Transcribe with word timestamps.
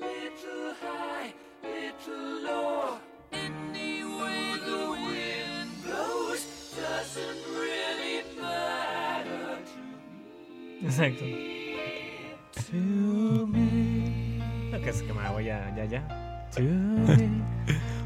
Little 0.00 0.74
high, 0.82 1.32
little 1.62 2.42
low. 2.44 2.98
Any 3.32 4.02
way 4.04 4.56
the 4.64 4.90
wind 4.90 5.70
blows 5.84 6.42
doesn't 6.76 7.40
really 7.54 8.24
matter 8.40 9.58
to 9.70 10.86
Exacto. 10.86 11.24
to 12.70 13.46
me. 13.46 14.40
No, 14.72 14.80
que 14.80 14.90
es 14.90 15.02
que 15.02 15.12
me 15.12 15.20
hago 15.20 15.40
ya, 15.40 15.72
ya, 15.76 15.84
ya. 15.84 16.02
To 16.52 16.60
me, 16.62 17.42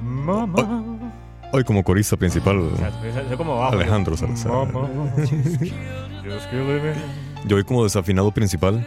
Mama. 0.02 1.12
Hoy 1.52 1.64
como 1.64 1.82
corista 1.82 2.16
principal, 2.16 2.58
O 2.58 2.76
sea, 2.76 2.90
soy- 2.92 3.12
soy 3.28 3.36
como 3.36 3.56
bajo. 3.58 3.72
Alejandro 3.74 4.16
Salazar. 4.16 4.50
Mama. 4.72 4.88
Just 5.16 6.50
kill 6.50 6.64
me. 6.64 7.25
Yo 7.44 7.56
hoy 7.56 7.64
como 7.64 7.84
desafinado 7.84 8.32
principal. 8.32 8.86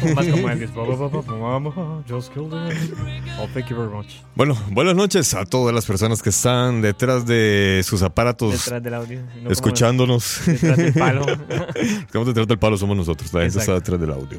Como 0.00 0.14
Más 0.14 0.26
como 0.26 0.48
Elvis. 0.50 0.70
Mama, 1.26 2.04
just 2.08 2.32
killed 2.32 2.52
me. 2.52 2.70
Oh, 3.40 3.48
thank 3.52 3.66
you 3.68 3.76
very 3.76 3.90
much. 3.90 4.06
Bueno, 4.34 4.56
buenas 4.70 4.94
noches 4.94 5.34
a 5.34 5.44
todas 5.44 5.74
las 5.74 5.84
personas 5.86 6.22
que 6.22 6.30
están 6.30 6.80
detrás 6.80 7.26
de 7.26 7.82
sus 7.84 8.02
aparatos 8.02 8.52
Detrás 8.64 8.82
del 8.82 8.94
audio. 8.94 9.20
no 9.20 9.34
como 9.34 9.50
escuchándonos. 9.50 10.40
Detrás 10.46 10.76
del 10.76 10.92
palo. 10.92 11.26
Estamos 11.74 12.26
detrás 12.28 12.46
del 12.46 12.58
palo, 12.58 12.76
somos 12.76 12.96
nosotros. 12.96 13.32
La 13.32 13.40
gente 13.42 13.58
está 13.58 13.74
detrás 13.74 14.00
del 14.00 14.12
audio. 14.12 14.38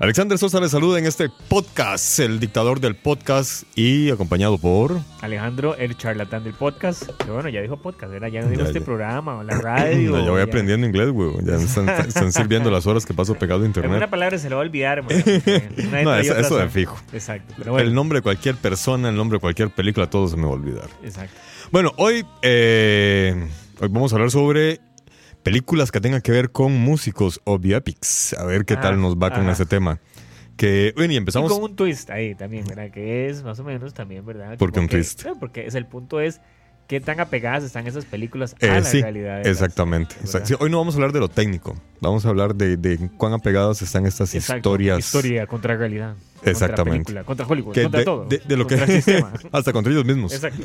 Alexander 0.00 0.38
Sosa 0.38 0.60
les 0.60 0.70
saluda 0.70 1.00
en 1.00 1.06
este 1.06 1.28
podcast, 1.48 2.20
el 2.20 2.38
dictador 2.38 2.78
del 2.78 2.94
podcast, 2.94 3.64
y 3.76 4.10
acompañado 4.12 4.56
por. 4.56 5.00
Alejandro, 5.22 5.74
el 5.74 5.96
charlatán 5.96 6.44
del 6.44 6.54
podcast. 6.54 7.10
Que 7.24 7.28
bueno, 7.32 7.48
ya 7.48 7.60
dijo 7.60 7.78
podcast, 7.78 8.12
¿verdad? 8.12 8.28
Ya 8.28 8.42
no 8.42 8.48
dijo 8.48 8.60
Ya, 8.62 8.68
este 8.68 8.78
ya. 8.78 8.84
programa 8.84 9.38
o 9.38 9.42
la 9.42 9.58
radio. 9.60 10.24
ya 10.24 10.30
voy 10.30 10.38
ya. 10.38 10.44
aprendiendo 10.44 10.86
inglés, 10.86 11.10
güey. 11.10 11.32
Ya 11.42 11.56
me 11.56 11.64
están, 11.64 11.88
están 12.06 12.30
sirviendo 12.32 12.70
las 12.70 12.86
horas 12.86 13.04
que 13.04 13.12
paso 13.12 13.34
pegado 13.34 13.64
a 13.64 13.66
internet. 13.66 14.08
palabra 14.08 14.38
se 14.38 14.48
lo 14.48 14.56
va 14.56 14.62
a 14.62 14.66
olvidar, 14.66 15.00
una 15.00 15.08
No, 16.04 16.14
eso, 16.14 16.36
eso 16.38 16.56
de 16.58 16.68
fijo. 16.68 16.96
Exacto. 17.12 17.54
Pero 17.58 17.72
bueno, 17.72 17.88
El 17.88 17.92
nombre 17.92 18.18
de 18.18 18.22
cualquier 18.22 18.54
persona, 18.54 19.08
el 19.08 19.16
nombre 19.16 19.38
de 19.38 19.40
cualquier 19.40 19.70
película, 19.70 20.08
todo 20.08 20.28
se 20.28 20.36
me 20.36 20.44
va 20.44 20.50
a 20.50 20.54
olvidar. 20.54 20.88
exacto. 21.02 21.34
Bueno, 21.72 21.92
hoy, 21.96 22.24
eh, 22.42 23.48
hoy 23.80 23.88
vamos 23.88 24.12
a 24.12 24.16
hablar 24.16 24.30
sobre 24.30 24.80
películas 25.48 25.90
que 25.90 26.00
tengan 26.00 26.20
que 26.20 26.30
ver 26.32 26.50
con 26.50 26.72
músicos 26.78 27.40
o 27.44 27.58
biopics. 27.58 28.34
A 28.34 28.44
ver 28.44 28.64
qué 28.64 28.74
Ah, 28.74 28.80
tal 28.80 29.00
nos 29.00 29.16
va 29.16 29.30
con 29.32 29.48
ese 29.48 29.64
tema. 29.66 29.98
Que, 30.56 30.92
bueno, 30.96 31.12
y 31.12 31.14
Y 31.14 31.18
empezamos. 31.18 31.52
con 31.52 31.62
un 31.62 31.76
twist 31.76 32.10
ahí 32.10 32.34
también, 32.34 32.64
¿verdad? 32.66 32.90
Que 32.90 33.28
es 33.28 33.42
más 33.44 33.58
o 33.60 33.64
menos 33.64 33.94
también, 33.94 34.26
¿verdad? 34.26 34.58
¿Por 34.58 34.70
qué 34.70 34.74
Como 34.74 34.82
un 34.84 34.88
que- 34.88 34.96
twist? 34.96 35.24
Porque 35.40 35.66
es 35.66 35.74
el 35.74 35.86
punto 35.86 36.20
es 36.20 36.40
qué 36.88 37.00
tan 37.00 37.20
apegadas 37.20 37.62
están 37.64 37.86
esas 37.86 38.04
películas 38.04 38.54
a 38.60 38.66
Eh, 38.66 38.68
la 38.80 38.82
sí, 38.84 39.00
realidad. 39.00 39.38
las- 39.38 39.46
exactamente. 39.46 40.16
hoy 40.58 40.68
no 40.70 40.78
vamos 40.78 40.94
a 40.94 40.96
hablar 40.98 41.12
de 41.12 41.20
lo 41.20 41.28
técnico. 41.28 41.74
Vamos 42.00 42.26
a 42.26 42.28
hablar 42.30 42.54
de, 42.54 42.76
de 42.76 43.08
cuán 43.16 43.32
apegadas 43.34 43.80
están 43.82 44.04
estas 44.06 44.34
Exacto. 44.34 44.56
historias. 44.70 44.98
Historia 44.98 45.46
contra 45.46 45.76
realidad. 45.76 46.14
Exactamente. 46.44 46.74
Contra, 46.76 46.84
película, 46.84 47.24
contra 47.24 47.46
Hollywood, 47.46 47.72
que 47.74 47.82
contra 47.82 47.98
de, 48.00 48.04
todo. 48.04 48.24
de- 48.26 48.42
de 48.46 48.56
lo 48.56 48.66
contra 48.66 48.86
que 48.86 48.96
el 48.96 49.02
sistema. 49.02 49.32
hasta 49.52 49.72
contra 49.72 49.92
ellos 49.92 50.04
mismos. 50.04 50.32
Exacto. 50.32 50.62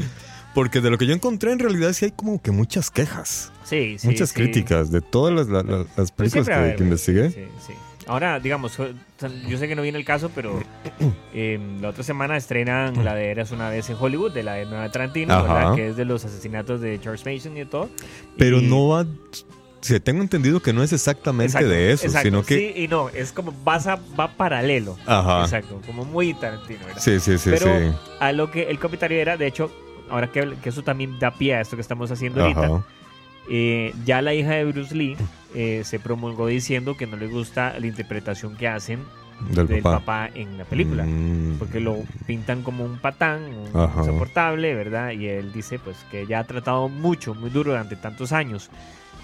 Porque 0.54 0.82
de 0.82 0.90
lo 0.92 0.98
que 0.98 1.08
yo 1.08 1.14
encontré 1.14 1.52
en 1.52 1.60
realidad 1.60 1.94
sí 1.94 2.06
hay 2.06 2.12
como 2.12 2.40
que 2.42 2.52
muchas 2.52 2.92
quejas, 2.92 3.52
Sí, 3.64 3.98
sí. 3.98 4.08
muchas 4.08 4.30
sí. 4.30 4.36
críticas 4.36 4.92
de 4.92 5.02
todas 5.02 5.34
las, 5.34 5.48
la- 5.48 5.64
la- 5.64 5.78
las 5.98 6.12
Pues 6.12 6.32
películas 6.32 6.76
que, 6.78 6.84
investigué. 6.84 7.30
Sí, 7.32 7.46
sí. 7.68 7.74
Ahora, 8.06 8.38
digamos, 8.42 8.78
yo 9.48 9.58
sé 9.58 9.68
que 9.70 9.76
no 9.76 9.82
viene 9.82 9.98
el 9.98 10.04
caso, 10.04 10.30
pero 10.36 10.62
eh, 11.34 11.58
la 11.82 11.88
otra 11.90 12.04
semana 12.04 12.36
estrenan 12.36 13.04
la 13.06 13.16
de 13.16 13.32
Eras 13.32 13.52
una 13.52 13.70
vez 13.70 13.90
en 13.90 13.96
Hollywood, 13.98 14.34
de 14.34 14.44
la 14.44 14.54
de 14.56 14.66
Nueva 14.66 14.92
Tarantino. 14.92 15.74
Que 15.76 15.88
es 15.90 15.96
de 15.96 16.04
los 16.06 16.26
asesinatos 16.26 16.82
de 16.82 17.00
Charles 17.00 17.26
Mason 17.26 17.56
y 17.56 17.60
de 17.62 17.66
todo. 17.66 17.90
Pero 18.38 18.60
Y- 18.60 18.68
no 18.68 18.90
va. 18.90 19.06
Se 19.84 20.00
tengo 20.00 20.22
entendido 20.22 20.62
que 20.62 20.72
no 20.74 20.82
es 20.82 20.94
exactamente 20.94 21.52
Exacto, 21.52 21.68
de 21.70 21.92
eso, 21.92 22.06
exacto. 22.06 22.28
sino 22.28 22.44
que. 22.44 22.56
Sí 22.74 22.84
y 22.84 22.88
no, 22.88 23.10
es 23.10 23.32
como 23.34 23.54
vas 23.64 23.86
a, 23.86 24.00
va 24.20 24.30
paralelo. 24.30 24.98
Ajá. 25.06 25.42
Exacto, 25.44 25.82
como 25.86 26.06
muy 26.06 26.34
Tarantino, 26.34 26.80
¿verdad? 26.86 27.02
Sí, 27.02 27.20
sí, 27.20 27.38
sí, 27.38 27.50
Pero 27.52 27.66
sí. 27.66 27.96
a 28.20 28.32
lo 28.32 28.50
que 28.50 28.64
el 28.70 28.80
comentario 28.80 29.20
era, 29.20 29.36
de 29.36 29.46
hecho, 29.46 29.70
ahora 30.10 30.32
que, 30.32 30.56
que 30.64 30.70
eso 30.70 30.84
también 30.84 31.20
da 31.20 31.32
pie 31.32 31.56
a 31.56 31.62
esto 31.62 31.76
que 31.76 31.82
estamos 31.82 32.10
haciendo 32.12 32.42
ahorita, 32.42 32.66
Ajá. 32.66 32.86
eh, 33.50 33.94
ya 34.06 34.22
la 34.22 34.34
hija 34.34 34.52
de 34.52 34.66
Bruce 34.66 34.96
Lee 34.96 35.18
eh, 35.54 35.82
se 35.84 36.00
promulgó 36.00 36.48
diciendo 36.48 36.96
que 36.96 37.06
no 37.06 37.18
le 37.18 37.28
gusta 37.28 37.78
la 37.78 37.86
interpretación 37.88 38.56
que 38.56 38.70
hacen 38.70 39.04
Del, 39.50 39.68
del 39.68 39.82
papá. 39.82 40.00
papá. 40.00 40.30
en 40.34 40.58
la 40.58 40.64
película. 40.64 41.04
Mm. 41.06 41.58
Porque 41.60 41.82
lo 41.82 41.98
pintan 42.26 42.64
como 42.64 42.86
un 42.86 43.00
patán, 43.00 43.42
un 43.44 43.70
Ajá. 43.82 44.00
insoportable, 44.00 44.74
¿verdad? 44.76 45.12
Y 45.12 45.28
él 45.28 45.52
dice 45.52 45.78
pues 45.78 45.98
que 46.10 46.26
ya 46.26 46.40
ha 46.40 46.44
tratado 46.46 46.88
mucho, 46.88 47.36
muy 47.36 47.50
duro 47.50 47.72
durante 47.72 47.98
tantos 47.98 48.32
años 48.32 48.70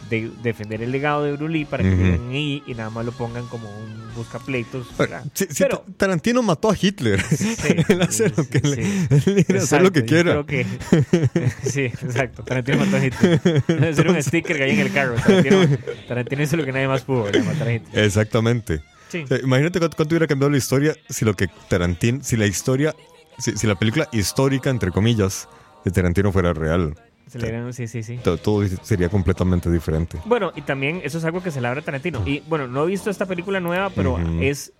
de 0.09 0.31
defender 0.43 0.81
el 0.81 0.91
legado 0.91 1.23
de 1.23 1.33
Bruce 1.33 1.53
Lee 1.53 1.65
para 1.65 1.83
que 1.83 1.89
vengan 1.89 2.29
ahí 2.29 2.63
y 2.65 2.73
nada 2.73 2.89
más 2.89 3.05
lo 3.05 3.11
pongan 3.11 3.45
como 3.47 3.69
un 3.69 3.99
buscapleitos. 4.15 4.87
Sí, 5.33 5.45
sí, 5.49 5.55
Pero- 5.63 5.79
Ta- 5.79 5.93
Tarantino 5.97 6.41
mató 6.41 6.69
a 6.71 6.75
Hitler. 6.79 7.21
Sí, 7.23 7.55
él 7.89 8.01
hace 8.01 8.29
lo 8.29 8.47
que 8.49 8.59
sí, 8.59 9.45
le- 9.47 9.57
hacer 9.59 9.81
lo 9.83 9.91
quiera. 9.91 10.43
creo 10.43 10.45
que- 10.45 10.65
sí, 11.63 11.81
exacto. 11.81 12.43
Tarantino 12.43 12.77
mató 12.79 12.97
a 12.97 13.05
Hitler. 13.05 13.41
Debe 13.67 13.93
ser 13.93 14.09
un 14.09 14.21
sticker 14.23 14.57
que 14.57 14.63
hay 14.63 14.71
en 14.71 14.79
el 14.79 14.91
carro. 14.91 15.15
Tarantino, 15.15 15.77
Tarantino 16.07 16.43
hizo 16.43 16.57
lo 16.57 16.65
que 16.65 16.71
nadie 16.71 16.87
más 16.87 17.01
pudo, 17.03 17.25
matar 17.45 17.67
a 17.67 17.73
Hitler. 17.73 18.03
Exactamente. 18.05 18.81
Sí. 19.09 19.19
O 19.23 19.27
sea, 19.27 19.39
imagínate 19.39 19.79
cuánto, 19.79 19.95
cuánto 19.97 20.13
hubiera 20.13 20.27
cambiado 20.27 20.51
la 20.51 20.57
historia 20.57 20.95
si 21.09 21.25
lo 21.25 21.33
que 21.35 21.47
Tarantino, 21.69 22.19
si 22.23 22.35
la 22.37 22.45
historia, 22.45 22.95
si, 23.39 23.55
si 23.57 23.67
la 23.67 23.75
película 23.75 24.07
histórica, 24.11 24.69
entre 24.69 24.91
comillas, 24.91 25.47
de 25.85 25.91
Tarantino 25.91 26.31
fuera 26.31 26.53
real. 26.53 26.95
Se 27.29 27.39
le 27.39 27.47
dieron- 27.49 27.73
sí, 27.73 27.87
sí, 27.87 28.03
sí. 28.03 28.17
To- 28.17 28.37
Todo, 28.37 28.65
sería 28.81 29.07
completamente 29.09 29.69
diferente. 29.71 30.17
Bueno, 30.25 30.51
y 30.55 30.61
también 30.61 31.01
eso 31.03 31.17
es 31.19 31.25
algo 31.25 31.41
que 31.43 31.51
se 31.51 31.61
labra 31.61 31.81
Tarantino. 31.81 32.21
Y 32.27 32.41
bueno, 32.47 32.67
no 32.67 32.83
he 32.83 32.87
visto 32.87 33.09
esta 33.09 33.25
película 33.25 33.59
nueva, 33.59 33.89
pero 33.91 34.17
es 34.41 34.73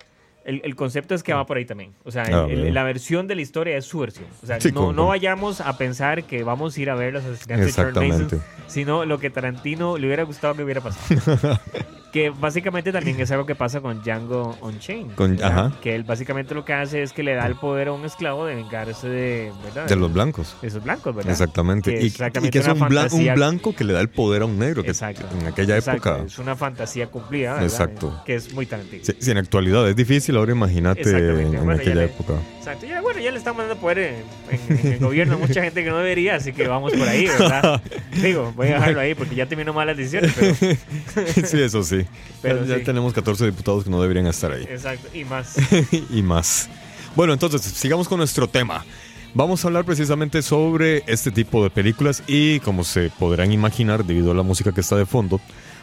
El, 0.44 0.62
el 0.64 0.74
concepto 0.74 1.14
es 1.14 1.22
que 1.22 1.34
va 1.34 1.44
por 1.46 1.56
ahí 1.58 1.64
también. 1.66 1.92
O 2.04 2.10
sea, 2.10 2.24
Ah, 2.30 2.46
el- 2.48 2.72
la 2.72 2.82
versión 2.82 3.26
de 3.26 3.34
la 3.34 3.42
historia 3.42 3.76
es 3.76 3.84
su 3.84 3.98
versión. 3.98 4.26
O 4.42 4.46
sea, 4.46 4.60
Sí, 4.60 4.72
no, 4.72 4.92
no 4.92 5.06
vayamos 5.08 5.60
a 5.60 5.76
pensar 5.76 6.24
que 6.24 6.42
vamos 6.42 6.76
a 6.76 6.80
ir 6.80 6.90
a 6.90 6.94
ver 6.94 7.12
los 7.12 7.24
asesinatos 7.24 7.66
de 7.66 7.72
Charles. 7.72 8.08
Manson, 8.18 8.42
sino 8.66 9.04
lo 9.04 9.18
que 9.18 9.30
Tarantino 9.30 9.98
le 9.98 10.06
hubiera 10.06 10.22
gustado 10.22 10.54
que 10.54 10.62
hubiera 10.64 10.80
pasado. 10.80 11.58
que 12.12 12.30
básicamente 12.30 12.90
también 12.90 13.20
es 13.20 13.30
algo 13.30 13.46
que 13.46 13.54
pasa 13.54 13.80
con 13.80 14.02
Django 14.02 14.58
Unchained. 14.62 15.14
Con- 15.14 15.40
ajá. 15.42 15.72
Que 15.80 15.94
él 15.94 16.02
básicamente 16.02 16.54
lo 16.56 16.64
que 16.64 16.72
hace 16.72 17.02
es 17.02 17.12
que 17.12 17.22
le 17.22 17.34
da 17.34 17.46
el 17.46 17.54
poder 17.54 17.86
a 17.88 17.92
un 17.92 18.04
esclavo 18.04 18.46
de 18.46 18.56
vengarse 18.56 19.08
de, 19.08 19.52
¿verdad? 19.62 19.86
De 19.86 19.94
los 19.94 20.12
blancos. 20.12 20.56
de 20.60 20.68
esos 20.68 20.82
blancos, 20.82 21.14
¿verdad? 21.14 21.30
Exactamente. 21.30 21.92
Que 21.94 22.02
Y, 22.02 22.06
es 22.06 22.12
exactamente 22.14 22.48
y 22.48 22.50
que 22.62 22.66
es 22.66 22.74
un, 22.74 22.80
blan- 22.80 23.12
un 23.12 23.34
blanco 23.34 23.74
que 23.76 23.84
le 23.84 23.92
da 23.92 24.00
el 24.00 24.08
poder 24.08 24.42
a 24.42 24.46
un 24.46 24.58
negro. 24.58 24.82
Que 24.82 24.88
Exacto. 24.90 25.24
en 25.38 25.46
aquella 25.46 25.76
Exacto, 25.76 26.08
época. 26.10 26.24
Es 26.26 26.38
una 26.40 26.56
fantasía 26.56 27.06
cumplida, 27.08 27.52
¿verdad? 27.52 27.68
Exacto. 27.68 28.22
Que 28.26 28.34
es 28.34 28.52
muy 28.54 28.66
Tarantino. 28.66 29.04
Sí, 29.04 29.12
sí, 29.20 29.30
en 29.30 29.38
actualidad 29.38 29.88
es 29.88 29.94
difícil, 29.94 30.29
ahora 30.36 30.52
imagínate 30.52 31.02
en, 31.10 31.40
en 31.40 31.50
Bueno, 31.52 31.74
ya 31.76 31.80
aquella 31.80 31.94
le- 31.96 32.04
época. 32.04 32.34
Exacto. 32.58 32.86
Ya, 32.86 33.00
bueno, 33.00 33.20
ya 33.20 33.30
le 33.30 33.38
estamos 33.38 33.62
dando 33.66 33.76
poder 33.80 33.98
en, 33.98 34.14
en- 34.68 34.86
en 34.86 34.92
el 34.94 34.98
gobierno 34.98 35.34
a 35.34 35.38
mucha 35.38 35.62
gente 35.62 35.82
que 35.84 35.90
no 35.90 35.98
debería, 35.98 36.36
así 36.36 36.52
que 36.52 36.66
vamos 36.68 36.92
por 36.92 37.08
ahí, 37.08 37.26
¿verdad? 37.26 37.82
Digo, 38.22 38.52
voy 38.56 38.68
a 38.68 38.74
dejarlo 38.74 39.00
ahí 39.00 39.14
porque 39.14 39.34
ya 39.34 39.46
terminó 39.46 39.72
malas 39.72 39.96
decisiones, 39.96 40.32
pero 40.38 40.54
sí, 41.46 41.60
eso 41.60 41.82
sí. 41.82 42.04
Pero 42.42 42.62
ya 42.64 42.70
ya 42.74 42.78
sí. 42.78 42.84
tenemos 42.84 43.12
14 43.12 43.46
diputados 43.46 43.84
que 43.84 43.90
no 43.90 44.00
deberían 44.00 44.26
estar 44.26 44.50
ahí. 44.52 44.64
exacto. 44.64 45.08
Y 45.16 45.24
más. 45.24 45.56
y 46.10 46.22
más. 46.22 46.68
Bueno, 47.16 47.32
entonces, 47.32 47.60
sigamos 47.62 48.08
con 48.08 48.18
nuestro 48.18 48.48
tema. 48.48 48.84
Vamos 49.34 49.64
a 49.64 49.68
hablar 49.68 49.84
precisamente 49.84 50.42
sobre 50.42 51.04
este 51.06 51.30
tipo 51.30 51.62
de 51.62 51.70
películas 51.70 52.22
y 52.26 52.58
como 52.60 52.82
se 52.82 53.10
podrán 53.10 53.52
imaginar 53.52 54.04
debido 54.04 54.32
a 54.32 54.34
la 54.34 54.42
música 54.42 54.72
que 54.72 54.80
está 54.80 54.96
de 54.96 55.06
fondo, 55.06 55.40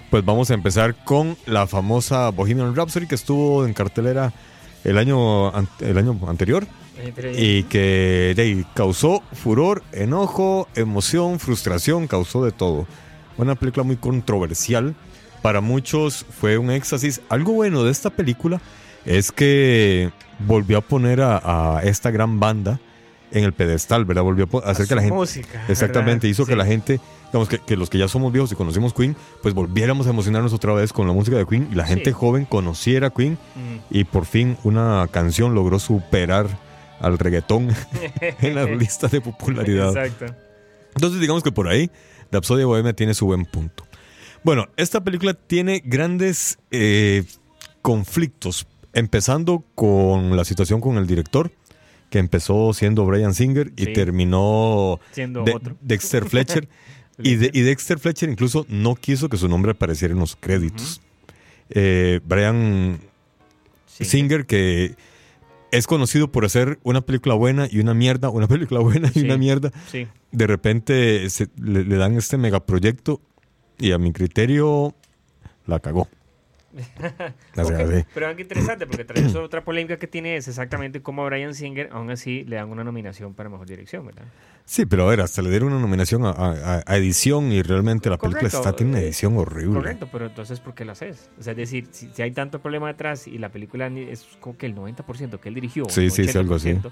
pues 0.09 0.23
vamos 0.23 0.49
a 0.51 0.53
empezar 0.53 0.95
con 1.03 1.37
la 1.45 1.67
famosa 1.67 2.29
Bohemian 2.29 2.75
Rhapsody 2.75 3.07
que 3.07 3.15
estuvo 3.15 3.65
en 3.65 3.73
cartelera 3.73 4.33
el 4.83 4.97
año, 4.97 5.51
el 5.81 5.97
año 5.97 6.19
anterior 6.27 6.65
y 7.35 7.63
que 7.63 8.33
de 8.35 8.65
causó 8.73 9.21
furor, 9.33 9.83
enojo, 9.91 10.67
emoción, 10.75 11.39
frustración, 11.39 12.07
causó 12.07 12.43
de 12.43 12.51
todo. 12.51 12.87
Una 13.37 13.55
película 13.55 13.83
muy 13.83 13.97
controversial. 13.97 14.95
Para 15.41 15.61
muchos 15.61 16.25
fue 16.29 16.57
un 16.57 16.71
éxtasis. 16.71 17.21
Algo 17.29 17.53
bueno 17.53 17.83
de 17.83 17.91
esta 17.91 18.09
película 18.09 18.59
es 19.05 19.31
que 19.31 20.11
volvió 20.39 20.79
a 20.79 20.81
poner 20.81 21.21
a, 21.21 21.77
a 21.77 21.83
esta 21.83 22.09
gran 22.11 22.39
banda 22.39 22.79
en 23.31 23.43
el 23.43 23.53
pedestal, 23.53 24.05
¿verdad? 24.05 24.23
Volvió 24.23 24.47
a 24.65 24.71
hacer 24.71 24.87
que 24.87 24.95
la 24.95 25.01
gente... 25.01 25.15
Música, 25.15 25.65
Exactamente, 25.67 26.27
¿verdad? 26.27 26.29
hizo 26.29 26.45
que 26.45 26.55
la 26.55 26.65
gente, 26.65 26.99
digamos 27.27 27.49
que, 27.49 27.59
que 27.59 27.75
los 27.75 27.89
que 27.89 27.97
ya 27.97 28.07
somos 28.07 28.31
viejos 28.31 28.51
y 28.51 28.55
conocimos 28.55 28.93
Queen, 28.93 29.15
pues 29.41 29.53
volviéramos 29.53 30.07
a 30.07 30.11
emocionarnos 30.11 30.53
otra 30.53 30.73
vez 30.73 30.93
con 30.93 31.07
la 31.07 31.13
música 31.13 31.37
de 31.37 31.45
Queen 31.45 31.67
y 31.71 31.75
la 31.75 31.85
gente 31.85 32.11
Sí. 32.11 32.13
joven 32.13 32.45
conociera 32.45 33.09
Queen 33.09 33.33
Mm. 33.55 33.77
y 33.89 34.03
por 34.05 34.25
fin 34.25 34.57
una 34.63 35.07
canción 35.11 35.53
logró 35.55 35.79
superar 35.79 36.47
al 36.99 37.19
reggaetón 37.19 37.69
en 38.41 38.55
las 38.55 38.69
listas 38.69 39.11
de 39.11 39.21
popularidad. 39.21 39.95
Exacto. 39.95 40.33
Entonces 40.95 41.19
digamos 41.21 41.43
que 41.43 41.51
por 41.51 41.67
ahí 41.67 41.91
Rhapsody 42.31 42.63
Bohemia 42.63 42.93
tiene 42.93 43.13
su 43.13 43.25
buen 43.25 43.45
punto. 43.45 43.85
Bueno, 44.43 44.67
esta 44.77 45.03
película 45.03 45.33
tiene 45.33 45.81
grandes 45.85 46.57
eh, 46.71 47.23
conflictos, 47.81 48.67
empezando 48.93 49.63
con 49.75 50.35
la 50.35 50.43
situación 50.45 50.81
con 50.81 50.97
el 50.97 51.05
director, 51.07 51.51
que 52.09 52.19
empezó 52.19 52.73
siendo 52.73 53.05
Brian 53.05 53.33
Singer 53.33 53.71
y 53.75 53.85
Sí. 53.85 53.93
terminó 53.93 54.99
Siendo 55.11 55.43
de- 55.43 55.53
otro. 55.53 55.75
Dexter 55.81 56.25
Fletcher. 56.29 56.67
y, 57.17 57.35
de- 57.35 57.51
y 57.53 57.61
Dexter 57.61 57.99
Fletcher 57.99 58.29
incluso 58.29 58.65
no 58.69 58.95
quiso 58.95 59.27
que 59.29 59.37
su 59.37 59.47
nombre 59.49 59.71
apareciera 59.71 60.13
en 60.13 60.19
los 60.19 60.35
créditos. 60.35 61.01
Eh, 61.69 62.19
Brian. 62.25 62.99
Singer, 63.87 64.45
que 64.45 64.95
es 65.71 65.87
conocido 65.87 66.31
por 66.31 66.45
hacer 66.45 66.77
una 66.83 67.01
película 67.01 67.33
buena 67.35 67.67
y 67.69 67.79
una 67.79 67.93
mierda, 67.95 68.29
una 68.29 68.47
película 68.47 68.79
buena 68.79 69.09
y 69.09 69.19
Sí. 69.19 69.25
una 69.25 69.37
mierda, 69.37 69.71
Sí. 69.91 70.07
de 70.31 70.47
repente 70.47 71.29
se- 71.31 71.49
le, 71.59 71.83
le 71.83 71.95
dan 71.97 72.15
este 72.15 72.37
megaproyecto 72.37 73.19
y 73.79 73.91
a 73.91 73.97
mi 73.97 74.13
criterio 74.13 74.93
la 75.65 75.79
cagó. 75.79 76.07
Pero 78.13 78.27
algo 78.27 78.39
interesante, 78.41 78.85
porque 78.87 79.03
vez 79.03 79.35
otra 79.35 79.63
polémica 79.63 79.97
que 79.97 80.07
tiene 80.07 80.37
es 80.37 80.47
exactamente 80.47 81.01
cómo 81.01 81.23
a 81.23 81.25
Brian 81.27 81.53
Singer, 81.53 81.89
aún 81.91 82.09
así, 82.11 82.43
le 82.45 82.55
dan 82.57 82.69
una 82.69 82.83
nominación 82.83 83.33
para 83.33 83.49
mejor 83.49 83.67
dirección, 83.67 84.05
¿verdad? 84.05 84.25
Sí, 84.65 84.85
pero 84.85 85.05
a 85.05 85.09
ver, 85.09 85.21
hasta 85.21 85.41
le 85.41 85.49
dieron 85.49 85.71
una 85.71 85.79
nominación 85.81 86.25
a, 86.25 86.31
a- 86.31 86.83
a 86.85 86.97
edición 86.97 87.51
y 87.51 87.61
realmente 87.61 88.09
la 88.09 88.17
película 88.17 88.47
está, 88.47 88.73
tiene 88.75 88.91
una 88.91 88.99
eh, 89.01 89.05
edición 89.05 89.37
horrible. 89.37 89.73
Correcto, 89.75 90.09
pero 90.11 90.25
entonces, 90.25 90.59
¿por 90.59 90.73
qué 90.75 90.83
lo 90.85 90.91
haces? 90.91 91.29
O 91.39 91.43
sea, 91.43 91.51
es 91.51 91.57
decir, 91.57 91.87
si, 91.91 92.09
si 92.13 92.21
hay 92.21 92.31
tanto 92.31 92.59
problema 92.61 92.87
detrás 92.87 93.27
y 93.27 93.37
la 93.37 93.49
película 93.49 93.87
es 93.87 94.27
como 94.41 94.57
que 94.57 94.65
el 94.65 94.75
90% 94.75 95.39
que 95.39 95.49
él 95.49 95.55
dirigió, 95.55 95.85
Sí, 95.89 96.09
sí, 96.09 96.27
sí, 96.27 96.37
algo 96.37 96.55
así. 96.55 96.69
80%, 96.71 96.91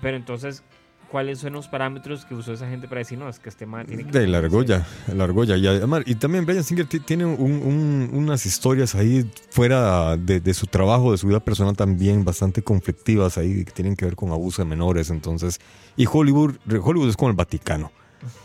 Pero 0.00 0.16
entonces, 0.16 0.62
¿cuáles 1.10 1.40
son 1.40 1.54
los 1.54 1.66
parámetros 1.68 2.24
que 2.24 2.34
usó 2.34 2.52
esa 2.52 2.68
gente 2.68 2.86
para 2.88 3.00
decir, 3.00 3.18
no, 3.18 3.28
es 3.28 3.38
que 3.38 3.48
este 3.48 3.66
man 3.66 3.86
tiene 3.86 4.04
que... 4.04 4.10
De 4.18 4.26
la 4.26 4.38
argolla, 4.38 4.86
la 5.14 5.24
argolla. 5.24 5.56
Y, 5.56 5.66
además- 5.66 6.02
y 6.06 6.14
también 6.14 6.46
Brian 6.46 6.62
Singer 6.64 6.86
ti- 6.86 7.00
tiene 7.00 7.24
un- 7.26 7.40
un- 7.40 8.10
unas 8.12 8.46
historias 8.46 8.94
ahí 8.94 9.28
fuera 9.50 10.16
de, 10.16 10.40
de 10.40 10.54
su 10.54 10.66
trabajo, 10.66 11.12
de 11.12 11.18
su 11.18 11.26
vida 11.26 11.40
personal 11.40 11.76
también 11.76 12.24
bastante 12.24 12.62
conflictivas 12.62 13.38
ahí 13.38 13.64
que 13.64 13.72
tienen 13.72 13.96
que 13.96 14.04
ver 14.04 14.14
con 14.16 14.30
abuso 14.30 14.62
de 14.62 14.68
menores. 14.68 15.10
Entonces, 15.10 15.58
y 15.96 16.06
Hollywood, 16.10 16.56
Hollywood 16.82 17.08
es 17.08 17.16
como 17.16 17.30
el 17.30 17.36
Vaticano. 17.36 17.90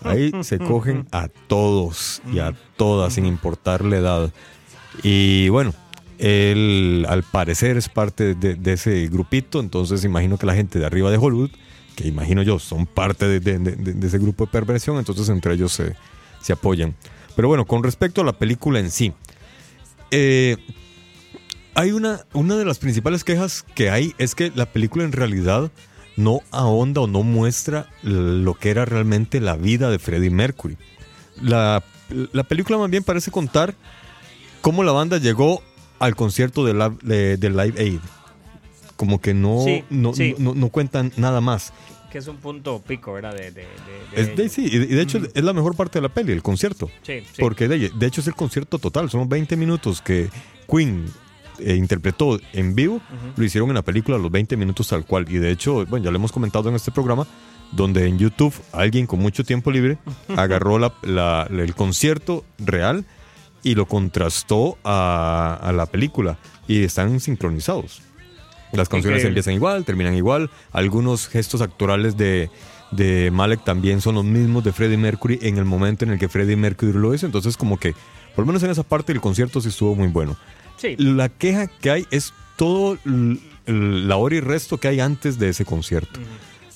Ahí 0.03 0.31
se 0.41 0.57
cogen 0.57 1.05
a 1.11 1.27
todos 1.27 2.21
y 2.33 2.39
a 2.39 2.53
todas 2.77 3.13
sin 3.13 3.25
importar 3.25 3.85
la 3.85 3.97
edad. 3.97 4.33
Y 5.03 5.49
bueno, 5.49 5.73
él 6.17 7.05
al 7.09 7.23
parecer 7.23 7.77
es 7.77 7.89
parte 7.89 8.33
de, 8.35 8.55
de 8.55 8.73
ese 8.73 9.07
grupito, 9.07 9.59
entonces 9.59 10.03
imagino 10.03 10.37
que 10.37 10.45
la 10.45 10.55
gente 10.55 10.79
de 10.79 10.85
arriba 10.85 11.11
de 11.11 11.17
Hollywood, 11.17 11.51
que 11.95 12.07
imagino 12.07 12.43
yo 12.43 12.59
son 12.59 12.85
parte 12.85 13.39
de, 13.39 13.97
ese 14.05 14.17
grupo 14.19 14.45
de 14.45 14.51
perversión, 14.51 14.97
entonces 14.97 15.29
entre 15.29 15.53
ellos 15.53 15.71
se, 15.73 15.95
se 16.41 16.53
apoyan. 16.53 16.95
Pero 17.35 17.47
bueno, 17.47 17.65
con 17.65 17.83
respecto 17.83 18.21
a 18.21 18.23
la 18.25 18.33
película 18.33 18.79
en 18.79 18.91
sí, 18.91 19.13
eh, 20.11 20.57
hay 21.73 21.91
una, 21.91 22.21
una 22.33 22.55
de 22.55 22.65
las 22.65 22.79
principales 22.79 23.23
quejas 23.23 23.63
que 23.75 23.89
hay 23.89 24.13
es 24.17 24.35
que 24.35 24.51
la 24.55 24.65
película 24.65 25.03
en 25.03 25.11
realidad 25.11 25.71
no 26.15 26.41
ahonda 26.51 27.01
o 27.01 27.07
no 27.07 27.23
muestra 27.23 27.89
lo 28.03 28.53
que 28.53 28.69
era 28.69 28.85
realmente 28.85 29.41
la 29.41 29.57
vida 29.57 29.89
de 29.89 29.99
Freddie 29.99 30.29
Mercury. 30.29 30.77
La, 31.41 31.83
la 32.31 32.43
película 32.43 32.77
más 32.77 32.89
bien 32.89 33.03
parece 33.03 33.31
contar 33.31 33.75
cómo 34.61 34.83
la 34.83 34.93
banda 34.93 35.17
llegó 35.17 35.61
al 35.99 36.15
concierto 36.15 36.63
de, 36.65 36.73
la- 36.73 36.89
de 36.89 37.37
Live 37.41 37.73
Aid. 37.77 37.99
Como 39.05 39.21
que 39.21 39.33
no, 39.33 39.61
Sí, 39.63 39.83
no, 39.89 40.13
sí. 40.13 40.35
no, 40.39 40.55
no 40.55 40.69
cuentan 40.69 41.11
nada 41.17 41.41
más. 41.41 41.73
Que 42.11 42.17
es 42.19 42.27
un 42.27 42.37
punto 42.37 42.81
pico, 42.81 43.13
¿verdad? 43.13 43.35
De, 43.35 43.51
de, 43.51 43.65
de- 44.25 44.43
Es 44.45 44.51
sí, 44.53 44.65
y 44.71 44.77
de, 44.79 45.01
hecho 45.01 45.19
es 45.33 45.43
la 45.43 45.53
mejor 45.53 45.75
parte 45.75 45.99
de 45.99 46.03
la 46.03 46.09
peli, 46.09 46.31
el 46.31 46.41
concierto. 46.41 46.89
Sí, 47.03 47.19
sí. 47.21 47.39
Porque 47.41 47.67
de, 47.67 47.91
hecho 48.07 48.21
es 48.21 48.27
el 48.27 48.35
concierto 48.35 48.79
total, 48.79 49.09
son 49.09 49.27
20 49.29 49.55
minutos 49.57 50.01
que 50.01 50.29
Queen 50.69 51.05
eh, 51.59 51.75
interpretó 51.75 52.39
en 52.53 52.73
vivo, 52.73 53.01
lo 53.35 53.43
hicieron 53.43 53.69
en 53.69 53.75
la 53.75 53.81
película 53.81 54.17
los 54.17 54.31
20 54.31 54.55
minutos 54.57 54.87
tal 54.87 55.05
cual. 55.05 55.25
Y 55.29 55.37
de 55.39 55.51
hecho, 55.51 55.85
bueno, 55.85 56.05
ya 56.05 56.11
lo 56.11 56.17
hemos 56.17 56.31
comentado 56.31 56.69
en 56.69 56.75
este 56.75 56.91
programa, 56.91 57.27
donde 57.73 58.07
en 58.07 58.17
YouTube 58.17 58.53
alguien 58.71 59.05
con 59.07 59.19
mucho 59.19 59.43
tiempo 59.43 59.69
libre 59.71 59.97
agarró 60.37 60.79
la- 60.79 60.93
la- 61.03 61.47
el 61.51 61.75
concierto 61.75 62.45
real 62.59 63.05
y 63.61 63.75
lo 63.75 63.87
contrastó 63.87 64.77
a, 64.85 65.59
a 65.61 65.71
la 65.73 65.85
película 65.85 66.37
y 66.67 66.83
están 66.83 67.19
sincronizados. 67.19 68.01
Las 68.71 68.89
canciones 68.89 69.23
empiezan 69.23 69.53
igual, 69.53 69.85
terminan 69.85 70.15
igual. 70.15 70.49
Algunos 70.71 71.27
gestos 71.27 71.61
actorales 71.61 72.17
de, 72.17 72.49
de 72.91 73.31
Malek 73.31 73.63
también 73.63 74.01
son 74.01 74.15
los 74.15 74.25
mismos 74.25 74.63
de 74.63 74.73
Freddie 74.73 74.97
Mercury 74.97 75.39
en 75.41 75.57
el 75.57 75.65
momento 75.65 76.05
en 76.05 76.11
el 76.11 76.19
que 76.19 76.27
Freddie 76.27 76.55
Mercury 76.55 76.93
lo 76.93 77.13
hizo. 77.13 77.25
Entonces, 77.25 77.57
como 77.57 77.77
que, 77.77 77.93
por 78.35 78.43
lo 78.43 78.47
menos 78.47 78.63
en 78.63 78.71
esa 78.71 78.83
parte, 78.83 79.13
el 79.13 79.21
concierto 79.21 79.61
sí 79.61 79.69
estuvo 79.69 79.95
muy 79.95 80.07
bueno. 80.07 80.35
Sí. 80.77 80.95
La 80.97 81.29
queja 81.29 81.67
que 81.67 81.89
hay 81.89 82.05
es 82.11 82.33
todo 82.57 82.97
la 83.65 84.15
hora 84.17 84.35
y 84.35 84.39
resto 84.39 84.77
que 84.77 84.87
hay 84.87 84.99
antes 84.99 85.39
de 85.39 85.49
ese 85.49 85.65
concierto, 85.65 86.19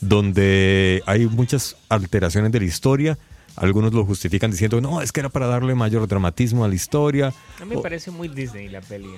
donde 0.02 1.04
hay 1.06 1.28
muchas 1.28 1.76
alteraciones 1.90 2.52
de 2.52 2.60
la 2.60 2.66
historia. 2.66 3.18
Algunos 3.56 3.94
lo 3.94 4.06
justifican 4.06 4.52
diciendo, 4.52 4.80
no, 4.80 5.02
es 5.02 5.12
que 5.12 5.20
era 5.20 5.30
para 5.30 5.48
darle 5.48 5.76
mayor 5.76 6.08
dramatismo 6.08 6.64
a 6.64 6.68
la 6.70 6.76
historia. 6.76 7.34
A 7.60 7.66
mí 7.66 7.72
me 7.72 7.76
O- 7.78 7.82
parece 7.82 8.10
muy 8.12 8.28
Disney 8.30 8.70
la 8.70 8.80
peli. 8.82 9.10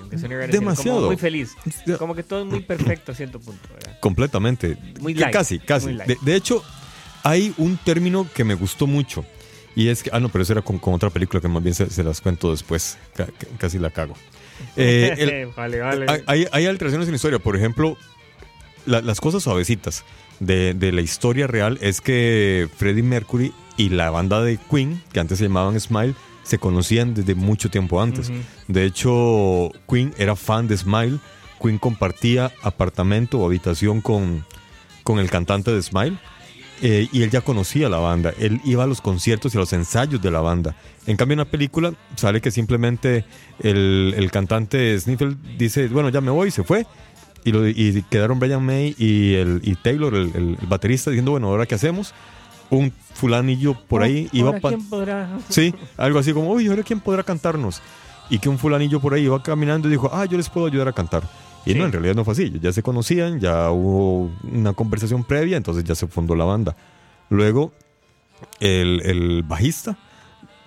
Demasiado. 0.50 0.96
Como 0.98 1.06
muy 1.08 1.16
feliz. 1.16 1.52
Como 1.98 2.14
que 2.14 2.22
todo 2.24 2.40
es 2.40 2.46
muy 2.46 2.60
perfecto 2.60 3.12
a 3.12 3.14
cierto 3.14 3.38
punto, 3.40 3.68
¿verdad? 3.72 3.98
Completamente. 4.00 4.76
Muy 5.00 5.14
light, 5.14 5.32
Casi, 5.32 5.58
casi. 5.60 5.86
muy 5.86 5.94
light. 5.94 6.08
De, 6.08 6.18
de 6.20 6.34
hecho, 6.36 6.62
hay 7.22 7.54
un 7.58 7.76
término 7.76 8.26
que 8.34 8.42
me 8.44 8.54
gustó 8.54 8.86
mucho. 8.86 9.24
Y 9.76 9.88
es 9.88 10.02
que, 10.02 10.10
ah, 10.12 10.20
no, 10.20 10.28
pero 10.28 10.42
eso 10.42 10.52
era 10.52 10.62
con, 10.62 10.78
con 10.78 10.92
otra 10.94 11.08
película 11.10 11.40
que 11.40 11.48
más 11.48 11.62
bien 11.62 11.74
se, 11.74 11.88
se 11.88 12.02
las 12.02 12.20
cuento 12.20 12.50
después. 12.50 12.98
Ca- 13.14 13.28
casi 13.58 13.78
la 13.78 13.90
cago. 13.90 14.14
Eh, 14.76 15.14
el- 15.18 15.46
vale, 15.56 15.80
vale. 15.80 16.06
hay, 16.08 16.22
hay- 16.26 16.46
hay 16.52 16.66
alteraciones 16.66 17.08
en 17.08 17.12
la 17.12 17.16
historia. 17.16 17.38
Por 17.40 17.56
ejemplo, 17.56 17.96
la- 18.86 19.00
las 19.00 19.20
cosas 19.20 19.42
suavecitas 19.42 20.04
de, 20.44 20.74
de 20.74 20.92
la 20.92 21.00
historia 21.00 21.46
real 21.46 21.78
es 21.80 22.00
que 22.00 22.68
Freddie 22.76 23.02
Mercury 23.02 23.52
y 23.76 23.88
la 23.88 24.10
banda 24.10 24.42
de 24.42 24.58
Queen, 24.70 25.02
que 25.12 25.20
antes 25.20 25.38
se 25.38 25.44
llamaban 25.44 25.80
Smile, 25.80 26.14
se 26.42 26.58
conocían 26.58 27.14
desde 27.14 27.34
mucho 27.34 27.70
tiempo 27.70 28.02
antes. 28.02 28.30
De 28.68 28.84
hecho, 28.84 29.70
Queen 29.88 30.12
era 30.18 30.34
fan 30.36 30.66
de 30.68 30.76
Smile 30.76 31.18
Queen 31.62 31.78
compartía 31.78 32.50
apartamento 32.62 33.38
o 33.38 33.46
habitación 33.46 34.00
con, 34.00 34.44
con 35.04 35.20
el 35.20 35.30
cantante 35.30 35.70
de 35.70 35.80
Smile. 35.80 36.18
eh, 36.82 37.08
y 37.12 37.22
él 37.22 37.30
ya 37.30 37.40
conocía 37.40 37.88
la 37.88 37.98
banda, 37.98 38.34
él 38.38 38.60
iba 38.64 38.82
a 38.82 38.86
los 38.88 39.00
conciertos 39.00 39.54
y 39.54 39.56
a 39.56 39.60
los 39.60 39.72
ensayos 39.72 40.20
de 40.20 40.30
la 40.32 40.40
banda. 40.40 40.74
En 41.06 41.16
cambio, 41.16 41.34
en 41.34 41.38
la 41.38 41.44
película 41.44 41.94
sale 42.16 42.40
que 42.40 42.50
simplemente 42.50 43.24
el, 43.60 44.14
el 44.16 44.30
cantante 44.32 44.98
Sniffle 44.98 45.36
dice, 45.56 45.86
bueno, 45.86 46.08
ya 46.08 46.20
me 46.20 46.32
voy, 46.32 46.48
y 46.48 46.50
se 46.50 46.64
fue. 46.64 46.84
Y, 47.44 47.52
lo- 47.52 47.66
y 47.68 48.04
quedaron 48.10 48.38
Brian 48.38 48.64
May 48.64 48.94
y, 48.98 49.34
el, 49.34 49.60
y 49.64 49.74
Taylor, 49.74 50.14
el, 50.14 50.30
el- 50.34 50.58
el 50.60 50.66
baterista, 50.68 51.10
diciendo, 51.10 51.32
bueno, 51.32 51.48
¿ahora 51.48 51.66
qué 51.66 51.74
hacemos? 51.74 52.14
Un 52.70 52.92
fulanillo 53.14 53.74
por 53.74 54.02
ahí 54.02 54.28
iba 54.32 54.48
Ahora, 54.48 54.60
¿quién 54.60 54.88
podrá? 54.88 55.38
Sí, 55.48 55.74
algo 55.96 56.18
así 56.18 56.32
como, 56.32 56.50
uy, 56.52 56.68
¿ahora 56.68 56.82
quién 56.82 57.00
podrá 57.00 57.22
cantarnos? 57.22 57.82
Y 58.30 58.38
que 58.38 58.48
un 58.48 58.58
fulanillo 58.58 59.00
por 59.00 59.12
ahí 59.14 59.24
iba 59.24 59.42
caminando 59.42 59.88
y 59.88 59.90
dijo, 59.90 60.08
ah, 60.12 60.24
yo 60.24 60.36
les 60.38 60.48
puedo 60.48 60.66
ayudar 60.66 60.88
a 60.88 60.92
cantar. 60.92 61.22
Y 61.66 61.72
Sí. 61.72 61.78
no, 61.78 61.84
en 61.84 61.92
realidad 61.92 62.14
no 62.14 62.24
fue 62.24 62.32
así. 62.32 62.52
Ya 62.62 62.72
se 62.72 62.82
conocían, 62.82 63.38
ya 63.40 63.70
hubo 63.70 64.30
una 64.50 64.72
conversación 64.72 65.22
previa, 65.24 65.56
entonces 65.56 65.84
ya 65.84 65.94
se 65.94 66.06
fundó 66.06 66.34
la 66.34 66.44
banda. 66.44 66.74
Luego, 67.28 67.72
el, 68.60 69.02
el 69.04 69.42
bajista, 69.42 69.98